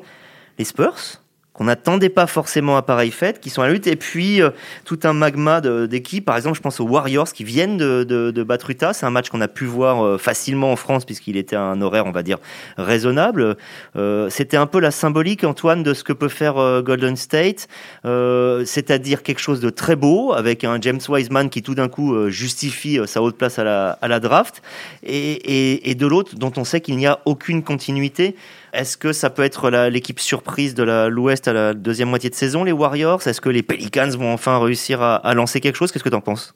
les 0.57 0.65
Spurs 0.65 1.21
qu'on 1.55 1.63
n'attendait 1.63 2.09
pas 2.09 2.27
forcément 2.27 2.75
à 2.75 2.81
pareille 2.81 3.11
fête, 3.11 3.39
qui 3.39 3.49
sont 3.49 3.61
à 3.61 3.67
la 3.67 3.71
lutte, 3.71 3.87
et 3.87 3.95
puis 3.95 4.41
euh, 4.41 4.49
tout 4.83 4.99
un 5.03 5.13
magma 5.13 5.61
d'équipes. 5.61 6.25
Par 6.25 6.35
exemple, 6.35 6.57
je 6.57 6.61
pense 6.61 6.81
aux 6.81 6.85
Warriors 6.85 7.31
qui 7.31 7.45
viennent 7.45 7.77
de, 7.77 8.03
de, 8.03 8.29
de 8.31 8.43
battre 8.43 8.69
Utah. 8.69 8.91
C'est 8.91 9.05
un 9.05 9.09
match 9.09 9.29
qu'on 9.29 9.39
a 9.39 9.47
pu 9.47 9.63
voir 9.63 10.03
euh, 10.03 10.17
facilement 10.17 10.73
en 10.73 10.75
France 10.75 11.05
puisqu'il 11.05 11.37
était 11.37 11.55
un 11.55 11.81
horaire, 11.81 12.07
on 12.07 12.11
va 12.11 12.23
dire, 12.23 12.39
raisonnable. 12.75 13.55
Euh, 13.95 14.29
C'était 14.29 14.57
un 14.57 14.65
peu 14.65 14.81
la 14.81 14.91
symbolique, 14.91 15.45
Antoine, 15.45 15.81
de 15.81 15.93
ce 15.93 16.03
que 16.03 16.11
peut 16.11 16.27
faire 16.27 16.57
euh, 16.57 16.81
Golden 16.81 17.15
State, 17.15 17.69
c'est-à-dire 18.03 19.23
quelque 19.23 19.39
chose 19.39 19.61
de 19.61 19.69
très 19.69 19.95
beau 19.95 20.33
avec 20.33 20.65
un 20.65 20.77
James 20.81 20.99
Wiseman 21.07 21.49
qui 21.49 21.61
tout 21.61 21.73
d'un 21.73 21.87
coup 21.87 22.29
justifie 22.29 22.99
sa 23.05 23.21
haute 23.21 23.37
place 23.37 23.59
à 23.59 23.63
la, 23.63 23.91
à 24.01 24.09
la 24.09 24.19
draft, 24.19 24.61
et, 25.03 25.31
et, 25.31 25.89
et 25.89 25.95
de 25.95 26.05
l'autre 26.05 26.35
dont 26.35 26.51
on 26.57 26.65
sait 26.65 26.81
qu'il 26.81 26.97
n'y 26.97 27.07
a 27.07 27.19
aucune 27.23 27.63
continuité. 27.63 28.35
Est-ce 28.75 28.97
que 28.97 29.13
ça 29.13 29.29
peut 29.29 29.43
être 29.43 29.69
l'équipe 29.89 30.19
surprise 30.19 30.75
de 30.75 31.07
l'Ouest 31.07 31.47
à 31.47 31.53
la 31.53 31.73
deuxième 31.73 32.09
moitié 32.09 32.29
de 32.29 32.35
saison, 32.35 32.65
les 32.65 32.73
Warriors? 32.73 33.25
Est-ce 33.25 33.39
que 33.39 33.49
les 33.49 33.63
Pelicans 33.63 34.09
vont 34.09 34.33
enfin 34.33 34.59
réussir 34.59 35.01
à, 35.01 35.33
lancer 35.33 35.61
quelque 35.61 35.77
chose? 35.77 35.91
Qu'est-ce 35.91 36.03
que 36.03 36.09
tu 36.09 36.15
en 36.15 36.21
penses? 36.21 36.53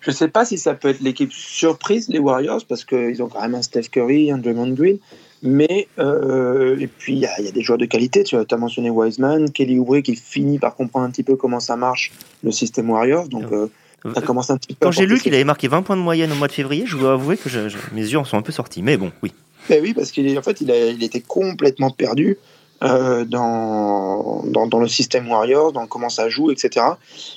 Je 0.00 0.10
ne 0.10 0.14
sais 0.14 0.28
pas 0.28 0.44
si 0.44 0.56
ça 0.56 0.74
peut 0.74 0.88
être 0.88 1.00
l'équipe 1.00 1.32
surprise, 1.32 2.08
les 2.08 2.20
Warriors, 2.20 2.64
parce 2.66 2.84
qu'ils 2.84 3.22
ont 3.22 3.28
quand 3.28 3.42
même 3.42 3.56
un 3.56 3.62
Steph 3.62 3.88
Curry, 3.90 4.30
un 4.30 4.38
Draymond 4.38 4.70
Green. 4.72 4.98
Mais, 5.42 5.88
euh, 5.98 6.78
et 6.78 6.86
puis 6.86 7.14
il 7.14 7.18
y, 7.18 7.26
a 7.26 7.50
des 7.50 7.62
joueurs 7.62 7.78
de 7.78 7.86
qualité, 7.86 8.22
tu 8.22 8.36
as 8.36 8.56
mentionné 8.56 8.90
Wiseman, 8.90 9.50
Kelly 9.50 9.78
Oubre 9.78 10.00
qui 10.00 10.14
finit 10.14 10.58
par 10.58 10.76
comprendre 10.76 11.06
un 11.06 11.10
petit 11.10 11.22
peu 11.22 11.34
comment 11.34 11.60
ça 11.60 11.76
marche 11.76 12.12
le 12.44 12.52
système 12.52 12.88
Warriors. 12.88 13.28
Donc, 13.28 13.50
euh, 13.50 13.68
ça 14.14 14.20
commence 14.20 14.50
un 14.50 14.58
petit 14.58 14.74
peu 14.74 14.86
Quand 14.86 14.92
j'ai 14.92 15.06
lu 15.06 15.18
qu'il 15.18 15.34
avait 15.34 15.44
marqué 15.44 15.66
20 15.66 15.82
points 15.82 15.96
de 15.96 16.02
moyenne 16.02 16.30
au 16.30 16.34
mois 16.36 16.48
de 16.48 16.52
février, 16.52 16.84
je 16.86 16.96
dois 16.96 17.14
avouer 17.14 17.36
que 17.36 17.48
mes 17.94 18.02
yeux 18.02 18.18
en 18.18 18.24
sont 18.24 18.36
un 18.36 18.42
peu 18.42 18.52
sortis. 18.52 18.82
Mais 18.82 18.96
bon, 18.96 19.10
oui. 19.22 19.32
Ben 19.70 19.80
oui, 19.80 19.94
parce 19.94 20.10
qu'il 20.10 20.36
en 20.36 20.42
fait, 20.42 20.60
il, 20.60 21.04
était 21.04 21.20
complètement 21.20 21.90
perdu 21.90 22.36
euh, 22.82 23.24
dans, 23.24 24.42
le 24.44 24.88
système 24.88 25.30
Warriors, 25.30 25.70
dans 25.70 25.86
comment 25.86 26.08
ça 26.08 26.28
joue, 26.28 26.50
etc. 26.50 26.86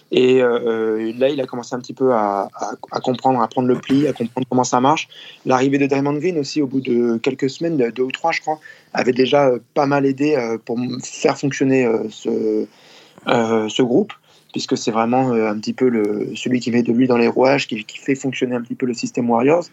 Et 0.09 0.41
euh, 0.41 1.13
là, 1.15 1.29
il 1.29 1.39
a 1.39 1.45
commencé 1.45 1.75
un 1.75 1.79
petit 1.79 1.93
peu 1.93 2.11
à, 2.11 2.49
comprendre, 3.03 3.39
à 3.39 3.47
prendre 3.47 3.67
le 3.67 3.75
pli, 3.75 4.07
à 4.07 4.13
comprendre 4.13 4.47
comment 4.49 4.63
ça 4.63 4.81
marche. 4.81 5.07
L'arrivée 5.45 5.77
de 5.77 5.85
Draymond 5.85 6.13
Green 6.13 6.39
aussi, 6.39 6.59
au 6.59 6.65
bout 6.65 6.81
de 6.81 7.17
quelques 7.17 7.51
semaines, 7.51 7.77
deux 7.77 8.01
ou 8.01 8.11
trois, 8.11 8.31
je 8.31 8.41
crois, 8.41 8.57
avait 8.93 9.13
déjà 9.13 9.49
euh, 9.49 9.59
pas 9.75 9.85
mal 9.85 10.07
aidé 10.07 10.35
pour 10.65 10.79
faire 11.03 11.37
fonctionner 11.37 11.87
ce, 12.09 12.65
groupe 13.83 14.13
puisque 14.53 14.75
c'est 14.75 14.91
vraiment 14.91 15.31
un 15.31 15.57
petit 15.59 15.73
peu 15.73 15.87
celui 16.35 16.59
qui 16.59 16.71
met 16.71 16.81
de 16.83 16.91
lui 16.93 17.07
dans 17.07 17.17
les 17.17 17.27
rouages, 17.27 17.67
qui 17.67 17.85
fait 17.99 18.15
fonctionner 18.15 18.55
un 18.55 18.61
petit 18.61 18.75
peu 18.75 18.87
le 18.87 18.95
système 18.95 19.29
Warriors 19.29 19.65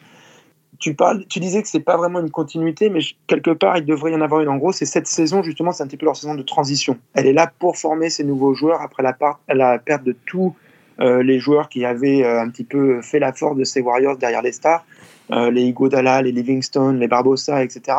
tu, 0.80 1.40
disais 1.40 1.62
que 1.62 1.68
c'est 1.68 1.80
pas 1.80 1.98
vraiment 1.98 2.20
une 2.20 2.30
continuité, 2.30 2.88
mais 2.88 3.00
quelque 3.26 3.50
part, 3.50 3.76
il 3.76 3.84
devrait 3.84 4.12
y 4.12 4.14
en 4.14 4.22
avoir 4.22 4.40
une. 4.40 4.48
En 4.48 4.56
gros, 4.56 4.72
c'est 4.72 4.86
cette 4.86 5.06
saison, 5.06 5.42
justement, 5.42 5.72
c'est 5.72 5.82
un 5.82 5.86
petit 5.86 5.98
peu 5.98 6.06
leur 6.06 6.16
saison 6.16 6.34
de 6.34 6.42
transition. 6.42 6.96
Elle 7.12 7.26
est 7.26 7.34
là 7.34 7.52
pour 7.58 7.76
former 7.76 8.08
ces 8.08 8.24
nouveaux 8.24 8.54
joueurs 8.54 8.80
après 8.80 9.02
la, 9.02 9.78
perte 9.78 10.04
de 10.04 10.16
tous 10.26 10.56
euh, 11.00 11.22
les 11.22 11.38
joueurs 11.38 11.68
qui 11.68 11.84
avaient 11.84 12.24
euh, 12.24 12.40
un 12.40 12.48
petit 12.48 12.64
peu 12.64 13.02
fait 13.02 13.18
la 13.18 13.34
force 13.34 13.56
de 13.56 13.64
ces 13.64 13.82
Warriors 13.82 14.16
derrière 14.16 14.40
les 14.40 14.52
stars, 14.52 14.84
euh, 15.32 15.50
les 15.50 15.62
Igodala, 15.64 16.22
les 16.22 16.32
Livingstone, 16.32 16.98
les 16.98 17.08
Barbosa, 17.08 17.62
etc. 17.62 17.96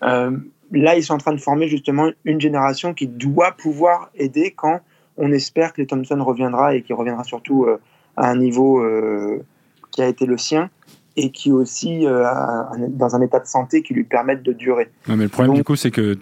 là, 0.00 0.96
ils 0.96 1.02
sont 1.02 1.14
en 1.14 1.18
train 1.18 1.34
de 1.34 1.40
former 1.40 1.66
justement 1.66 2.08
une 2.24 2.40
génération 2.40 2.94
qui 2.94 3.08
doit 3.08 3.52
pouvoir 3.52 4.10
aider 4.14 4.52
quand 4.56 4.80
on 5.16 5.32
espère 5.32 5.72
que 5.72 5.80
les 5.80 5.86
Thompson 5.88 6.22
reviendra 6.24 6.74
et 6.74 6.82
qu'il 6.82 6.94
reviendra 6.94 7.24
surtout 7.24 7.66
à 8.16 8.30
un 8.30 8.36
niveau 8.36 8.82
qui 9.90 10.00
a 10.00 10.08
été 10.08 10.24
le 10.24 10.38
sien 10.38 10.70
et 11.16 11.30
qui 11.30 11.52
aussi 11.52 12.06
euh, 12.06 12.24
dans 12.88 13.14
un 13.14 13.20
état 13.20 13.38
de 13.38 13.46
santé 13.46 13.82
qui 13.82 13.94
lui 13.94 14.04
permettent 14.04 14.42
de 14.42 14.52
durer. 14.52 14.88
Non, 15.08 15.16
mais 15.16 15.24
le 15.24 15.28
problème 15.28 15.54
du 15.54 15.64
coup, 15.64 15.76
c'est 15.76 15.90
que 15.90 16.16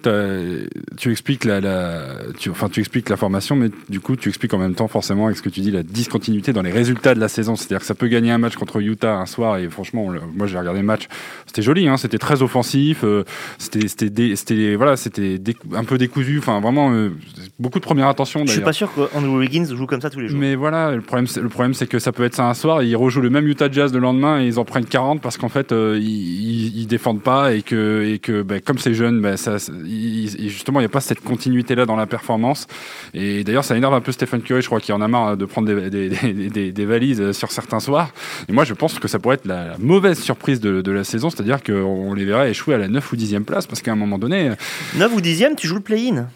tu 0.97 1.11
expliques 1.11 1.45
la, 1.45 1.61
la 1.61 2.05
tu, 2.39 2.51
enfin, 2.51 2.69
tu 2.69 2.81
expliques 2.81 3.09
la 3.09 3.17
formation, 3.17 3.57
mais 3.57 3.71
du 3.89 4.01
coup, 4.01 4.17
tu 4.17 4.29
expliques 4.29 4.55
en 4.55 4.59
même 4.59 4.75
temps 4.75 4.89
forcément 4.89 5.27
avec 5.27 5.37
ce 5.37 5.43
que 5.43 5.49
tu 5.49 5.61
dis 5.61 5.71
la 5.71 5.83
discontinuité 5.83 6.53
dans 6.53 6.63
les 6.63 6.73
résultats 6.73 7.15
de 7.15 7.21
la 7.21 7.29
saison. 7.29 7.57
C'est-à-dire 7.57 7.81
que 7.81 7.87
ça 7.87 7.95
peut 7.95 8.09
gagner 8.09 8.31
un 8.31 8.39
match 8.39 8.57
contre 8.57 8.81
Utah 8.81 9.17
un 9.17 9.27
soir 9.27 9.59
et 9.59 9.69
franchement, 9.69 10.07
moi 10.35 10.47
j'ai 10.47 10.59
regardé 10.59 10.81
le 10.81 10.87
match, 10.87 11.09
c'était 11.47 11.63
joli, 11.63 11.89
hein, 11.89 11.97
c'était 11.97 12.19
très 12.19 12.43
offensif, 12.43 13.05
euh, 13.05 13.25
c'était 13.59 13.89
c'était 13.89 14.75
voilà, 14.75 14.97
c'était 14.97 15.41
un 15.75 15.85
peu 15.85 15.99
décousu, 15.99 16.39
enfin 16.39 16.61
vraiment 16.61 16.93
euh, 16.93 17.11
beaucoup 17.59 17.79
de 17.79 17.85
première 17.85 18.09
attention. 18.09 18.45
Je 18.47 18.53
suis 18.53 18.61
pas 18.61 18.73
sûr 18.73 18.93
qu'Andrew 18.93 19.39
Wiggins 19.39 19.67
joue 19.67 19.87
comme 19.87 20.01
ça 20.01 20.11
tous 20.11 20.21
les 20.21 20.29
jours. 20.29 20.39
Mais 20.39 20.55
voilà, 20.55 20.93
le 20.93 21.03
problème, 21.03 21.27
le 21.41 21.49
problème 21.49 21.75
c'est 21.75 21.87
que 21.87 21.99
ça 21.99 22.13
peut 22.13 22.25
être 22.25 22.35
ça 22.35 22.47
un 22.47 22.55
soir 22.55 22.83
et 22.83 22.87
ils 22.87 22.97
rejouent 22.97 23.21
le 23.21 23.31
même 23.31 23.47
Utah 23.47 23.71
Jazz 23.71 23.93
le 23.93 24.01
lendemain 24.01 24.41
et 24.41 24.47
ils 24.47 24.59
en 24.59 24.65
prennent 24.65 24.80
40 24.89 25.21
parce 25.21 25.37
qu'en 25.39 25.49
fait 25.49 25.73
euh, 25.73 25.99
ils, 26.01 26.77
ils, 26.77 26.87
défendent 26.87 27.23
pas 27.23 27.53
et 27.53 27.63
que 27.63 28.05
et 28.05 28.19
que 28.19 28.43
bah, 28.43 28.61
comme 28.61 28.79
c'est 28.79 28.95
jeune 28.95 29.21
bah, 29.21 29.37
ça 29.37 29.57
justement 29.57 30.81
il 30.81 30.83
n'y 30.83 30.87
a 30.87 30.91
pas 30.91 31.01
cette 31.01 31.21
continuité 31.21 31.75
là 31.75 31.87
dans 31.87 31.97
la 31.97 32.07
performance. 32.07 32.67
Et 33.15 33.45
d'ailleurs 33.45 33.65
ça 33.65 33.77
énerve 33.77 33.95
un 33.95 34.01
peu 34.01 34.13
Stephen 34.13 34.43
Curry 34.43 34.63
je 34.63 34.67
crois 34.67 34.81
qu'il 34.81 34.95
en 34.95 35.01
a 35.01 35.09
marre 35.09 35.37
de 35.37 35.45
prendre 35.45 35.69
des, 35.69 35.91
des, 35.91 36.09
des, 36.51 36.73
des, 36.73 36.85
valises 36.85 37.33
sur 37.33 37.51
certains 37.53 37.81
soirs. 37.81 38.11
Et 38.49 38.53
moi 38.53 38.65
je 38.65 38.75
pense 38.75 38.99
que 38.99 39.09
ça 39.09 39.19
pourrait 39.19 39.37
être 39.37 39.47
la, 39.47 39.77
mauvaise 39.79 40.21
surprise 40.21 40.61
de, 40.61 40.81
de 40.81 40.93
la 40.93 41.05
saison 41.05 41.31
c'est-à-dire 41.31 41.63
qu'on 41.63 42.15
les 42.15 42.25
verrait 42.25 42.51
échouer 42.51 42.75
à 42.75 42.79
la 42.79 42.89
9 42.89 43.13
ou 43.13 43.17
10e 43.17 43.45
place 43.45 43.67
parce 43.67 43.83
qu'à 43.83 43.93
un 43.93 43.97
moment 43.97 44.19
donné 44.19 44.51
9 44.97 45.15
ou 45.15 45.21
10e 45.21 45.55
tu 45.57 45.67
joues 45.67 45.77
le 45.77 45.81
play-in 45.81 46.29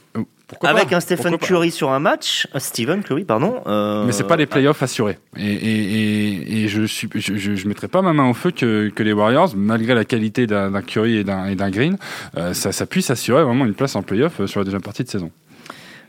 euh, 0.52 0.66
avec 0.66 0.92
un 0.92 1.00
Stephen 1.00 1.38
Curry 1.38 1.70
sur 1.70 1.90
un 1.90 1.98
match, 1.98 2.46
euh, 2.54 2.58
Stephen 2.58 3.02
Curry, 3.02 3.24
pardon. 3.24 3.62
Euh, 3.66 4.04
Mais 4.04 4.12
c'est 4.12 4.24
pas 4.24 4.36
les 4.36 4.46
playoffs 4.46 4.82
assurés. 4.82 5.18
Et, 5.36 5.52
et, 5.52 6.64
et, 6.64 6.68
je 6.68 6.82
suis, 6.84 7.08
je, 7.14 7.56
je, 7.56 7.68
mettrai 7.68 7.88
pas 7.88 8.02
ma 8.02 8.12
main 8.12 8.28
au 8.28 8.34
feu 8.34 8.50
que, 8.50 8.90
que 8.90 9.02
les 9.02 9.12
Warriors, 9.12 9.54
malgré 9.56 9.94
la 9.94 10.04
qualité 10.04 10.46
d'un 10.46 10.82
Curry 10.82 11.16
et 11.18 11.24
d'un 11.24 11.70
Green, 11.70 11.96
euh, 12.36 12.52
ça, 12.52 12.72
ça, 12.72 12.86
puisse 12.86 13.10
assurer 13.10 13.42
vraiment 13.42 13.64
une 13.64 13.74
place 13.74 13.96
en 13.96 14.02
playoff 14.02 14.44
sur 14.46 14.60
la 14.60 14.64
deuxième 14.64 14.82
partie 14.82 15.02
de 15.02 15.08
saison. 15.08 15.30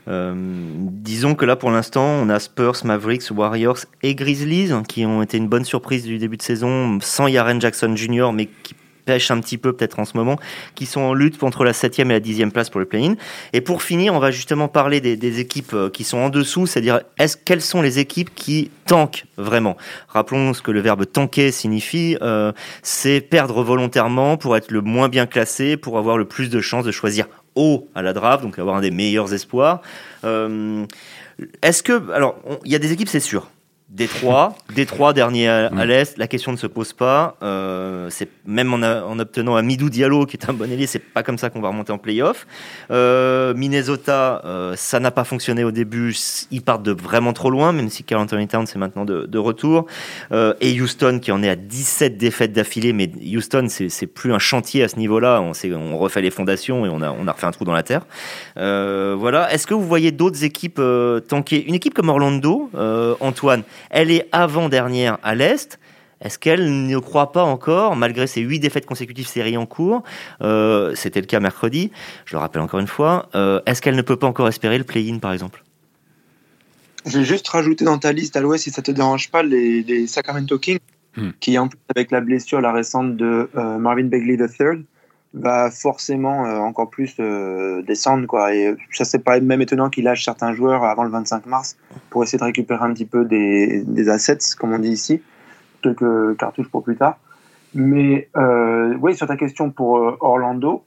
Euh, 0.08 0.34
disons 0.36 1.34
que 1.34 1.44
là, 1.44 1.56
pour 1.56 1.70
l'instant, 1.70 2.04
on 2.04 2.28
a 2.28 2.38
Spurs, 2.38 2.84
Mavericks, 2.84 3.30
Warriors 3.34 3.78
et 4.02 4.14
Grizzlies 4.14 4.70
qui 4.86 5.04
ont 5.04 5.22
été 5.22 5.36
une 5.36 5.48
bonne 5.48 5.64
surprise 5.64 6.04
du 6.04 6.18
début 6.18 6.36
de 6.36 6.42
saison, 6.42 6.98
sans 7.00 7.26
Yaren 7.26 7.60
Jackson 7.60 7.96
Jr., 7.96 8.30
mais 8.32 8.48
qui 8.62 8.74
pêchent 9.06 9.30
un 9.30 9.40
petit 9.40 9.56
peu 9.56 9.72
peut-être 9.72 9.98
en 9.98 10.04
ce 10.04 10.16
moment, 10.16 10.36
qui 10.74 10.84
sont 10.84 11.00
en 11.00 11.14
lutte 11.14 11.42
entre 11.42 11.64
la 11.64 11.72
7 11.72 11.98
et 12.00 12.04
la 12.04 12.20
10 12.20 12.46
place 12.52 12.68
pour 12.68 12.80
le 12.80 12.86
play-in. 12.86 13.14
Et 13.54 13.62
pour 13.62 13.82
finir, 13.82 14.12
on 14.12 14.18
va 14.18 14.30
justement 14.30 14.68
parler 14.68 15.00
des, 15.00 15.40
équipes 15.40 15.72
euh, 15.74 15.88
qui 15.88 16.04
sont 16.04 16.18
en 16.18 16.28
dessous, 16.28 16.66
c'est-à-dire 16.66 17.00
est-ce 17.18 17.36
quelles 17.36 17.62
sont 17.62 17.82
les 17.82 17.98
équipes 17.98 18.34
qui 18.34 18.70
tankent 18.86 19.24
vraiment? 19.36 19.76
Rappelons 20.08 20.52
ce 20.52 20.60
que 20.60 20.70
le 20.70 20.80
verbe 20.80 21.06
tanker 21.10 21.52
signifie, 21.52 22.16
euh, 22.20 22.52
c'est 22.82 23.20
perdre 23.20 23.62
volontairement 23.62 24.36
pour 24.36 24.56
être 24.56 24.70
le 24.70 24.80
moins 24.80 25.08
bien 25.08 25.26
classé, 25.26 25.76
pour 25.76 25.98
avoir 25.98 26.18
le 26.18 26.24
plus 26.24 26.50
de 26.50 26.60
chances 26.60 26.84
de 26.84 26.92
choisir 26.92 27.26
haut 27.54 27.88
à 27.94 28.02
la 28.02 28.12
draft, 28.12 28.42
donc 28.42 28.58
avoir 28.58 28.76
un 28.76 28.80
des 28.80 28.90
meilleurs 28.90 29.32
espoirs. 29.32 29.80
Euh, 30.24 30.84
est-ce 31.62 31.82
que 31.82 32.10
alors 32.12 32.36
il 32.64 32.72
y 32.72 32.74
a 32.74 32.78
des 32.78 32.92
équipes, 32.92 33.08
c'est 33.08 33.20
sûr 33.20 33.48
Détroit, 33.88 34.56
Détroit 34.74 35.12
dernier 35.12 35.48
à, 35.48 35.66
à 35.68 35.84
l'est, 35.86 36.18
la 36.18 36.26
question 36.26 36.50
ne 36.50 36.56
se 36.56 36.66
pose 36.66 36.92
pas. 36.92 37.36
Euh, 37.44 38.08
c'est 38.10 38.28
même 38.44 38.74
en, 38.74 38.82
a- 38.82 39.04
en 39.04 39.16
obtenant 39.20 39.54
un 39.54 39.62
Midou 39.62 39.90
Diallo 39.90 40.26
qui 40.26 40.36
est 40.36 40.50
un 40.50 40.52
bon 40.52 40.70
ailier, 40.70 40.88
c'est 40.88 40.98
pas 40.98 41.22
comme 41.22 41.38
ça 41.38 41.50
qu'on 41.50 41.60
va 41.60 41.68
remonter 41.68 41.92
en 41.92 41.98
playoff. 41.98 42.48
Euh, 42.90 43.54
Minnesota, 43.54 44.42
euh, 44.44 44.74
ça 44.76 44.98
n'a 44.98 45.12
pas 45.12 45.22
fonctionné 45.22 45.62
au 45.62 45.70
début. 45.70 46.14
Ils 46.50 46.62
partent 46.62 46.82
de 46.82 46.90
vraiment 46.90 47.32
trop 47.32 47.48
loin, 47.48 47.70
même 47.70 47.88
si 47.88 48.02
Carl 48.02 48.20
Anthony 48.22 48.48
Towns 48.48 48.66
est 48.74 48.78
maintenant 48.78 49.04
de, 49.04 49.24
de 49.24 49.38
retour. 49.38 49.86
Euh, 50.32 50.54
et 50.60 50.78
Houston 50.80 51.20
qui 51.22 51.30
en 51.30 51.40
est 51.44 51.48
à 51.48 51.54
17 51.56 52.18
défaites 52.18 52.52
d'affilée, 52.52 52.92
mais 52.92 53.08
Houston 53.36 53.68
c'est 53.68 54.06
plus 54.08 54.32
un 54.32 54.40
chantier 54.40 54.82
à 54.82 54.88
ce 54.88 54.96
niveau-là. 54.96 55.40
On, 55.40 55.52
on 55.76 55.96
refait 55.98 56.22
les 56.22 56.32
fondations 56.32 56.84
et 56.86 56.88
on 56.88 57.02
a, 57.02 57.12
on 57.12 57.28
a 57.28 57.32
refait 57.32 57.46
un 57.46 57.52
trou 57.52 57.64
dans 57.64 57.72
la 57.72 57.84
terre. 57.84 58.04
Euh, 58.56 59.14
voilà. 59.16 59.52
Est-ce 59.54 59.68
que 59.68 59.74
vous 59.74 59.86
voyez 59.86 60.10
d'autres 60.10 60.42
équipes 60.42 60.80
euh, 60.80 61.20
tanker? 61.20 61.64
Une 61.68 61.74
équipe 61.76 61.94
comme 61.94 62.08
Orlando, 62.08 62.68
euh, 62.74 63.14
Antoine, 63.20 63.62
elle 63.90 64.10
est 64.10 64.28
avant-dernière 64.32 65.18
à 65.22 65.34
l'Est. 65.34 65.78
Est-ce 66.20 66.38
qu'elle 66.38 66.86
ne 66.86 66.98
croit 66.98 67.32
pas 67.32 67.44
encore, 67.44 67.94
malgré 67.94 68.26
ses 68.26 68.40
huit 68.40 68.58
défaites 68.58 68.86
consécutives 68.86 69.26
séries 69.26 69.56
en 69.58 69.66
cours 69.66 70.02
euh, 70.40 70.94
C'était 70.94 71.20
le 71.20 71.26
cas 71.26 71.40
mercredi, 71.40 71.90
je 72.24 72.34
le 72.34 72.38
rappelle 72.38 72.62
encore 72.62 72.80
une 72.80 72.86
fois. 72.86 73.28
euh, 73.34 73.60
Est-ce 73.66 73.82
qu'elle 73.82 73.96
ne 73.96 74.02
peut 74.02 74.16
pas 74.16 74.26
encore 74.26 74.48
espérer 74.48 74.78
le 74.78 74.84
play-in, 74.84 75.18
par 75.18 75.32
exemple? 75.32 75.62
Je 77.04 77.18
vais 77.18 77.24
juste 77.24 77.46
rajouter 77.48 77.84
dans 77.84 77.98
ta 77.98 78.12
liste 78.12 78.34
à 78.36 78.40
l'ouest, 78.40 78.64
si 78.64 78.70
ça 78.70 78.82
te 78.82 78.90
dérange 78.90 79.30
pas, 79.30 79.42
les, 79.42 79.82
les 79.82 80.06
Sacramento 80.06 80.58
Kings, 80.58 80.78
Hmm. 81.18 81.30
qui 81.40 81.56
en 81.56 81.66
plus 81.66 81.78
avec 81.96 82.10
la 82.10 82.20
blessure 82.20 82.60
la 82.60 82.72
récente 82.74 83.16
de 83.16 83.48
euh, 83.56 83.78
Marvin 83.78 84.04
Bagley 84.04 84.34
III, 84.34 84.84
va 85.34 85.70
forcément 85.70 86.46
euh, 86.46 86.58
encore 86.58 86.90
plus 86.90 87.16
euh, 87.20 87.82
descendre. 87.82 88.26
Quoi. 88.26 88.54
Et 88.54 88.74
ça, 88.92 89.04
c'est 89.04 89.18
pas 89.18 89.38
même 89.40 89.60
étonnant 89.60 89.90
qu'il 89.90 90.04
lâche 90.04 90.24
certains 90.24 90.54
joueurs 90.54 90.84
avant 90.84 91.04
le 91.04 91.10
25 91.10 91.46
mars 91.46 91.76
pour 92.10 92.22
essayer 92.22 92.38
de 92.38 92.44
récupérer 92.44 92.84
un 92.84 92.92
petit 92.92 93.04
peu 93.04 93.24
des, 93.24 93.82
des 93.82 94.08
assets, 94.08 94.38
comme 94.58 94.72
on 94.72 94.78
dit 94.78 94.90
ici, 94.90 95.22
quelques 95.82 96.36
cartouches 96.38 96.68
pour 96.68 96.82
plus 96.82 96.96
tard. 96.96 97.18
Mais 97.74 98.28
euh, 98.36 98.94
oui, 99.00 99.14
sur 99.14 99.26
ta 99.26 99.36
question 99.36 99.70
pour 99.70 100.16
Orlando, 100.20 100.84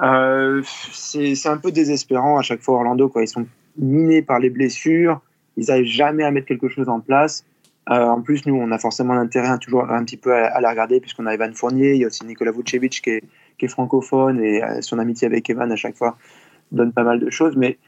euh, 0.00 0.62
c'est 0.92 1.46
un 1.46 1.58
peu 1.58 1.70
désespérant 1.70 2.38
à 2.38 2.42
chaque 2.42 2.62
fois 2.62 2.76
Orlando. 2.76 3.08
Quoi. 3.08 3.22
Ils 3.22 3.28
sont 3.28 3.46
minés 3.76 4.22
par 4.22 4.38
les 4.38 4.48
blessures, 4.48 5.20
ils 5.56 5.66
n'arrivent 5.66 5.84
jamais 5.84 6.24
à 6.24 6.30
mettre 6.30 6.46
quelque 6.46 6.68
chose 6.68 6.88
en 6.88 7.00
place. 7.00 7.44
En 7.86 8.20
plus, 8.20 8.46
nous, 8.46 8.54
on 8.54 8.70
a 8.70 8.78
forcément 8.78 9.14
l'intérêt 9.14 9.48
à 9.48 9.58
toujours 9.58 9.90
un 9.90 10.04
petit 10.04 10.16
peu 10.16 10.32
à, 10.32 10.46
à 10.46 10.60
la 10.60 10.70
regarder, 10.70 11.00
puisqu'on 11.00 11.26
a 11.26 11.34
Evan 11.34 11.52
Fournier, 11.54 11.94
il 11.94 12.00
y 12.00 12.04
a 12.04 12.06
aussi 12.06 12.24
Nicolas 12.24 12.52
Vucevic 12.52 13.02
qui 13.02 13.10
est, 13.10 13.24
qui 13.60 13.66
est 13.66 13.68
francophone, 13.68 14.42
et 14.42 14.64
euh, 14.64 14.80
son 14.80 14.98
amitié 14.98 15.26
avec 15.26 15.48
Evan 15.48 15.70
à 15.70 15.76
chaque 15.76 15.96
fois 15.96 16.16
donne 16.72 16.92
pas 16.92 17.04
mal 17.04 17.20
de 17.20 17.30
choses. 17.30 17.54
Mais 17.56 17.78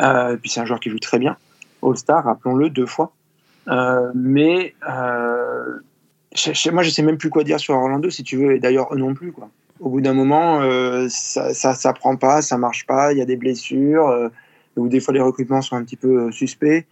euh, 0.00 0.36
puis 0.36 0.50
c'est 0.50 0.60
un 0.60 0.64
joueur 0.64 0.80
qui 0.80 0.90
joue 0.90 0.98
très 0.98 1.18
bien, 1.18 1.36
All-Star, 1.82 2.24
rappelons-le, 2.24 2.70
deux 2.70 2.86
fois. 2.86 3.12
Euh, 3.68 4.10
mais 4.14 4.74
euh, 4.88 5.78
moi, 6.72 6.82
je 6.82 6.90
sais 6.90 7.02
même 7.02 7.18
plus 7.18 7.30
quoi 7.30 7.44
dire 7.44 7.60
sur 7.60 7.74
Orlando, 7.74 8.08
si 8.10 8.22
tu 8.22 8.36
veux, 8.36 8.54
et 8.54 8.58
d'ailleurs 8.58 8.94
non 8.96 9.14
plus. 9.14 9.32
Quoi. 9.32 9.50
Au 9.80 9.90
bout 9.90 10.00
d'un 10.00 10.14
moment, 10.14 10.62
ça, 11.08 11.52
ça, 11.52 11.92
prend 11.92 12.16
pas, 12.16 12.42
ça 12.42 12.58
marche 12.58 12.86
pas, 12.86 13.12
il 13.12 13.18
y 13.18 13.22
a 13.22 13.24
des 13.24 13.36
blessures, 13.36 14.30
ou 14.76 14.88
des 14.88 15.00
fois 15.00 15.14
les 15.14 15.20
recrutements 15.20 15.62
sont 15.62 15.76
un 15.76 15.84
petit 15.84 15.96
peu 15.96 16.30
suspects. 16.32 16.86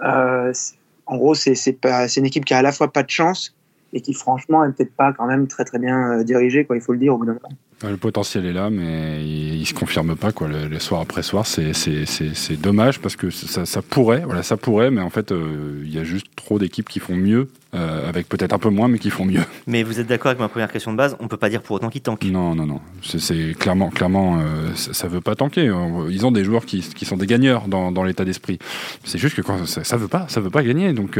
En 0.00 1.16
gros, 1.16 1.34
c'est 1.34 2.16
une 2.16 2.26
équipe 2.26 2.44
qui 2.44 2.54
a 2.54 2.58
à 2.58 2.62
la 2.62 2.72
fois 2.72 2.92
pas 2.92 3.02
de 3.02 3.10
chance 3.10 3.55
et 3.96 4.02
qui, 4.02 4.12
franchement, 4.12 4.62
est 4.62 4.72
peut-être 4.72 4.94
pas 4.94 5.14
quand 5.14 5.26
même 5.26 5.48
très 5.48 5.64
très 5.64 5.78
bien 5.78 6.12
euh, 6.12 6.22
dirigée, 6.22 6.66
quoi, 6.66 6.76
il 6.76 6.82
faut 6.82 6.92
le 6.92 6.98
dire 6.98 7.14
au 7.14 7.18
bout 7.18 7.24
d'un 7.24 7.32
moment. 7.32 7.48
Le 7.84 7.98
potentiel 7.98 8.46
est 8.46 8.54
là, 8.54 8.70
mais 8.70 9.22
il, 9.22 9.56
il 9.60 9.66
se 9.66 9.74
confirme 9.74 10.16
pas 10.16 10.32
quoi. 10.32 10.48
Le, 10.48 10.66
le 10.66 10.78
soir 10.78 11.02
après 11.02 11.22
soir, 11.22 11.46
c'est 11.46 11.74
c'est 11.74 12.06
c'est 12.06 12.34
c'est 12.34 12.56
dommage 12.58 13.00
parce 13.00 13.16
que 13.16 13.28
ça, 13.28 13.66
ça 13.66 13.82
pourrait, 13.82 14.22
voilà, 14.24 14.42
ça 14.42 14.56
pourrait, 14.56 14.90
mais 14.90 15.02
en 15.02 15.10
fait, 15.10 15.30
euh, 15.30 15.82
il 15.84 15.94
y 15.94 15.98
a 15.98 16.04
juste 16.04 16.26
trop 16.36 16.58
d'équipes 16.58 16.88
qui 16.88 17.00
font 17.00 17.14
mieux, 17.14 17.50
euh, 17.74 18.08
avec 18.08 18.30
peut-être 18.30 18.54
un 18.54 18.58
peu 18.58 18.70
moins, 18.70 18.88
mais 18.88 18.98
qui 18.98 19.10
font 19.10 19.26
mieux. 19.26 19.42
Mais 19.66 19.82
vous 19.82 20.00
êtes 20.00 20.06
d'accord 20.06 20.28
avec 20.30 20.38
ma 20.40 20.48
première 20.48 20.70
question 20.72 20.90
de 20.92 20.96
base 20.96 21.16
On 21.20 21.28
peut 21.28 21.36
pas 21.36 21.50
dire 21.50 21.60
pour 21.60 21.76
autant 21.76 21.90
qu'ils 21.90 22.00
tankent. 22.00 22.24
Non, 22.24 22.54
non, 22.54 22.64
non. 22.64 22.80
C'est- 23.02 23.58
clairement, 23.58 23.90
clairement, 23.90 24.38
euh, 24.40 24.68
ça, 24.74 24.94
ça 24.94 25.08
veut 25.08 25.20
pas 25.20 25.34
tanker. 25.34 25.70
Ils 26.08 26.24
ont 26.24 26.30
des 26.32 26.44
joueurs 26.44 26.64
qui, 26.64 26.80
qui 26.80 27.04
sont 27.04 27.16
des 27.18 27.26
gagneurs 27.26 27.68
dans, 27.68 27.92
dans 27.92 28.04
l'état 28.04 28.24
d'esprit. 28.24 28.58
C'est 29.04 29.18
juste 29.18 29.36
que 29.36 29.42
quand 29.42 29.66
ça, 29.66 29.84
ça 29.84 29.96
veut 29.98 30.08
pas, 30.08 30.26
ça 30.28 30.40
veut 30.40 30.50
pas 30.50 30.62
gagner. 30.62 30.92
Donc, 30.94 31.18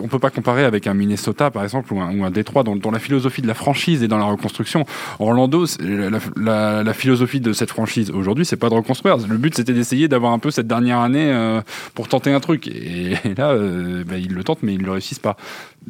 on 0.00 0.08
peut 0.08 0.18
pas 0.18 0.30
comparer 0.30 0.64
avec 0.64 0.86
un 0.88 0.94
Minnesota, 0.94 1.50
par 1.50 1.62
exemple, 1.62 1.92
ou 1.92 2.00
un, 2.00 2.18
ou 2.18 2.24
un 2.24 2.30
Détroit, 2.30 2.64
dont, 2.64 2.74
dont 2.74 2.90
la 2.90 2.98
philosophie 2.98 3.42
de 3.42 3.46
la 3.46 3.54
franchise 3.54 4.02
est 4.02 4.08
dans 4.08 4.18
la 4.18 4.24
reconstruction. 4.24 4.84
Orlando, 5.20 5.66
la, 6.36 6.94
philosophie 6.94 7.40
de 7.40 7.52
cette 7.52 7.70
franchise 7.70 8.10
aujourd'hui, 8.10 8.44
c'est 8.44 8.56
pas 8.56 8.68
de 8.68 8.74
reconstruire. 8.74 9.16
Le 9.16 9.36
but, 9.36 9.54
c'était 9.54 9.72
d'essayer 9.72 10.08
d'avoir 10.08 10.32
un 10.32 10.38
peu 10.38 10.50
cette 10.50 10.66
dernière 10.66 10.98
année 10.98 11.30
euh, 11.32 11.60
pour 11.94 12.08
tenter 12.08 12.32
un 12.32 12.40
truc. 12.40 12.68
Et, 12.68 13.14
là, 13.36 13.50
euh, 13.50 14.04
bah, 14.04 14.18
ils 14.18 14.32
le 14.32 14.44
tentent, 14.44 14.62
mais 14.62 14.74
ils 14.74 14.82
le 14.82 14.92
réussissent 14.92 15.18
pas. 15.18 15.36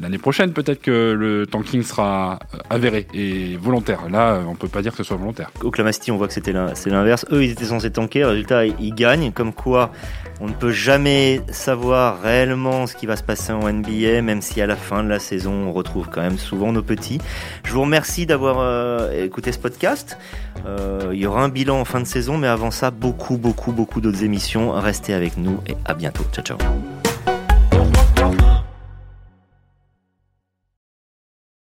L'année 0.00 0.18
prochaine, 0.18 0.52
peut-être 0.52 0.80
que 0.80 1.12
le 1.12 1.46
tanking 1.46 1.82
sera 1.82 2.38
euh, 2.54 2.58
avéré 2.70 3.06
et 3.12 3.56
volontaire. 3.56 4.08
Là, 4.08 4.34
euh, 4.34 4.44
on 4.48 4.54
peut 4.54 4.68
pas 4.68 4.80
dire 4.80 4.92
que 4.92 4.96
ce 4.96 5.04
soit 5.04 5.16
volontaire. 5.16 5.50
Oklahoma 5.62 5.92
City, 5.92 6.10
on 6.10 6.16
voit 6.16 6.28
que 6.28 6.32
c'était 6.32 6.52
l'inverse. 6.52 7.26
Eux, 7.30 7.44
ils 7.44 7.50
étaient 7.50 7.66
censés 7.66 7.90
tanker. 7.90 8.24
Résultat, 8.24 8.64
ils 8.66 8.94
gagnent. 8.94 9.32
Comme 9.32 9.52
quoi, 9.52 9.92
on 10.40 10.48
ne 10.48 10.54
peut 10.54 10.72
jamais 10.72 11.42
savoir 11.48 12.22
réellement 12.22 12.86
ce 12.86 12.96
qui 12.96 13.04
va 13.06 13.16
se 13.16 13.22
passer 13.22 13.52
en 13.52 13.70
NBA, 13.70 14.22
même 14.22 14.40
si 14.40 14.62
à 14.62 14.66
la 14.66 14.76
fin 14.76 15.04
de 15.04 15.08
la 15.08 15.18
saison, 15.18 15.52
on 15.52 15.72
retrouve 15.72 16.08
quand 16.10 16.22
même 16.22 16.38
souvent 16.38 16.72
nos 16.72 16.82
petits. 16.82 17.18
Je 17.64 17.72
vous 17.72 17.82
remercie 17.82 18.24
d'avoir 18.24 18.60
euh, 18.60 19.24
écouté 19.24 19.52
ce 19.52 19.58
podcast. 19.58 20.16
Il 21.12 21.18
y 21.18 21.26
aura 21.26 21.42
un 21.42 21.48
bilan 21.48 21.80
en 21.80 21.84
fin 21.84 22.00
de 22.00 22.06
saison, 22.06 22.38
mais 22.38 22.46
avant 22.46 22.70
ça, 22.70 22.90
beaucoup, 22.90 23.36
beaucoup, 23.36 23.72
beaucoup 23.72 24.00
d'autres 24.00 24.24
émissions. 24.24 24.72
Restez 24.72 25.12
avec 25.12 25.36
nous 25.36 25.60
et 25.66 25.74
à 25.84 25.94
bientôt. 25.94 26.24
Ciao, 26.32 26.44
ciao. 26.44 26.58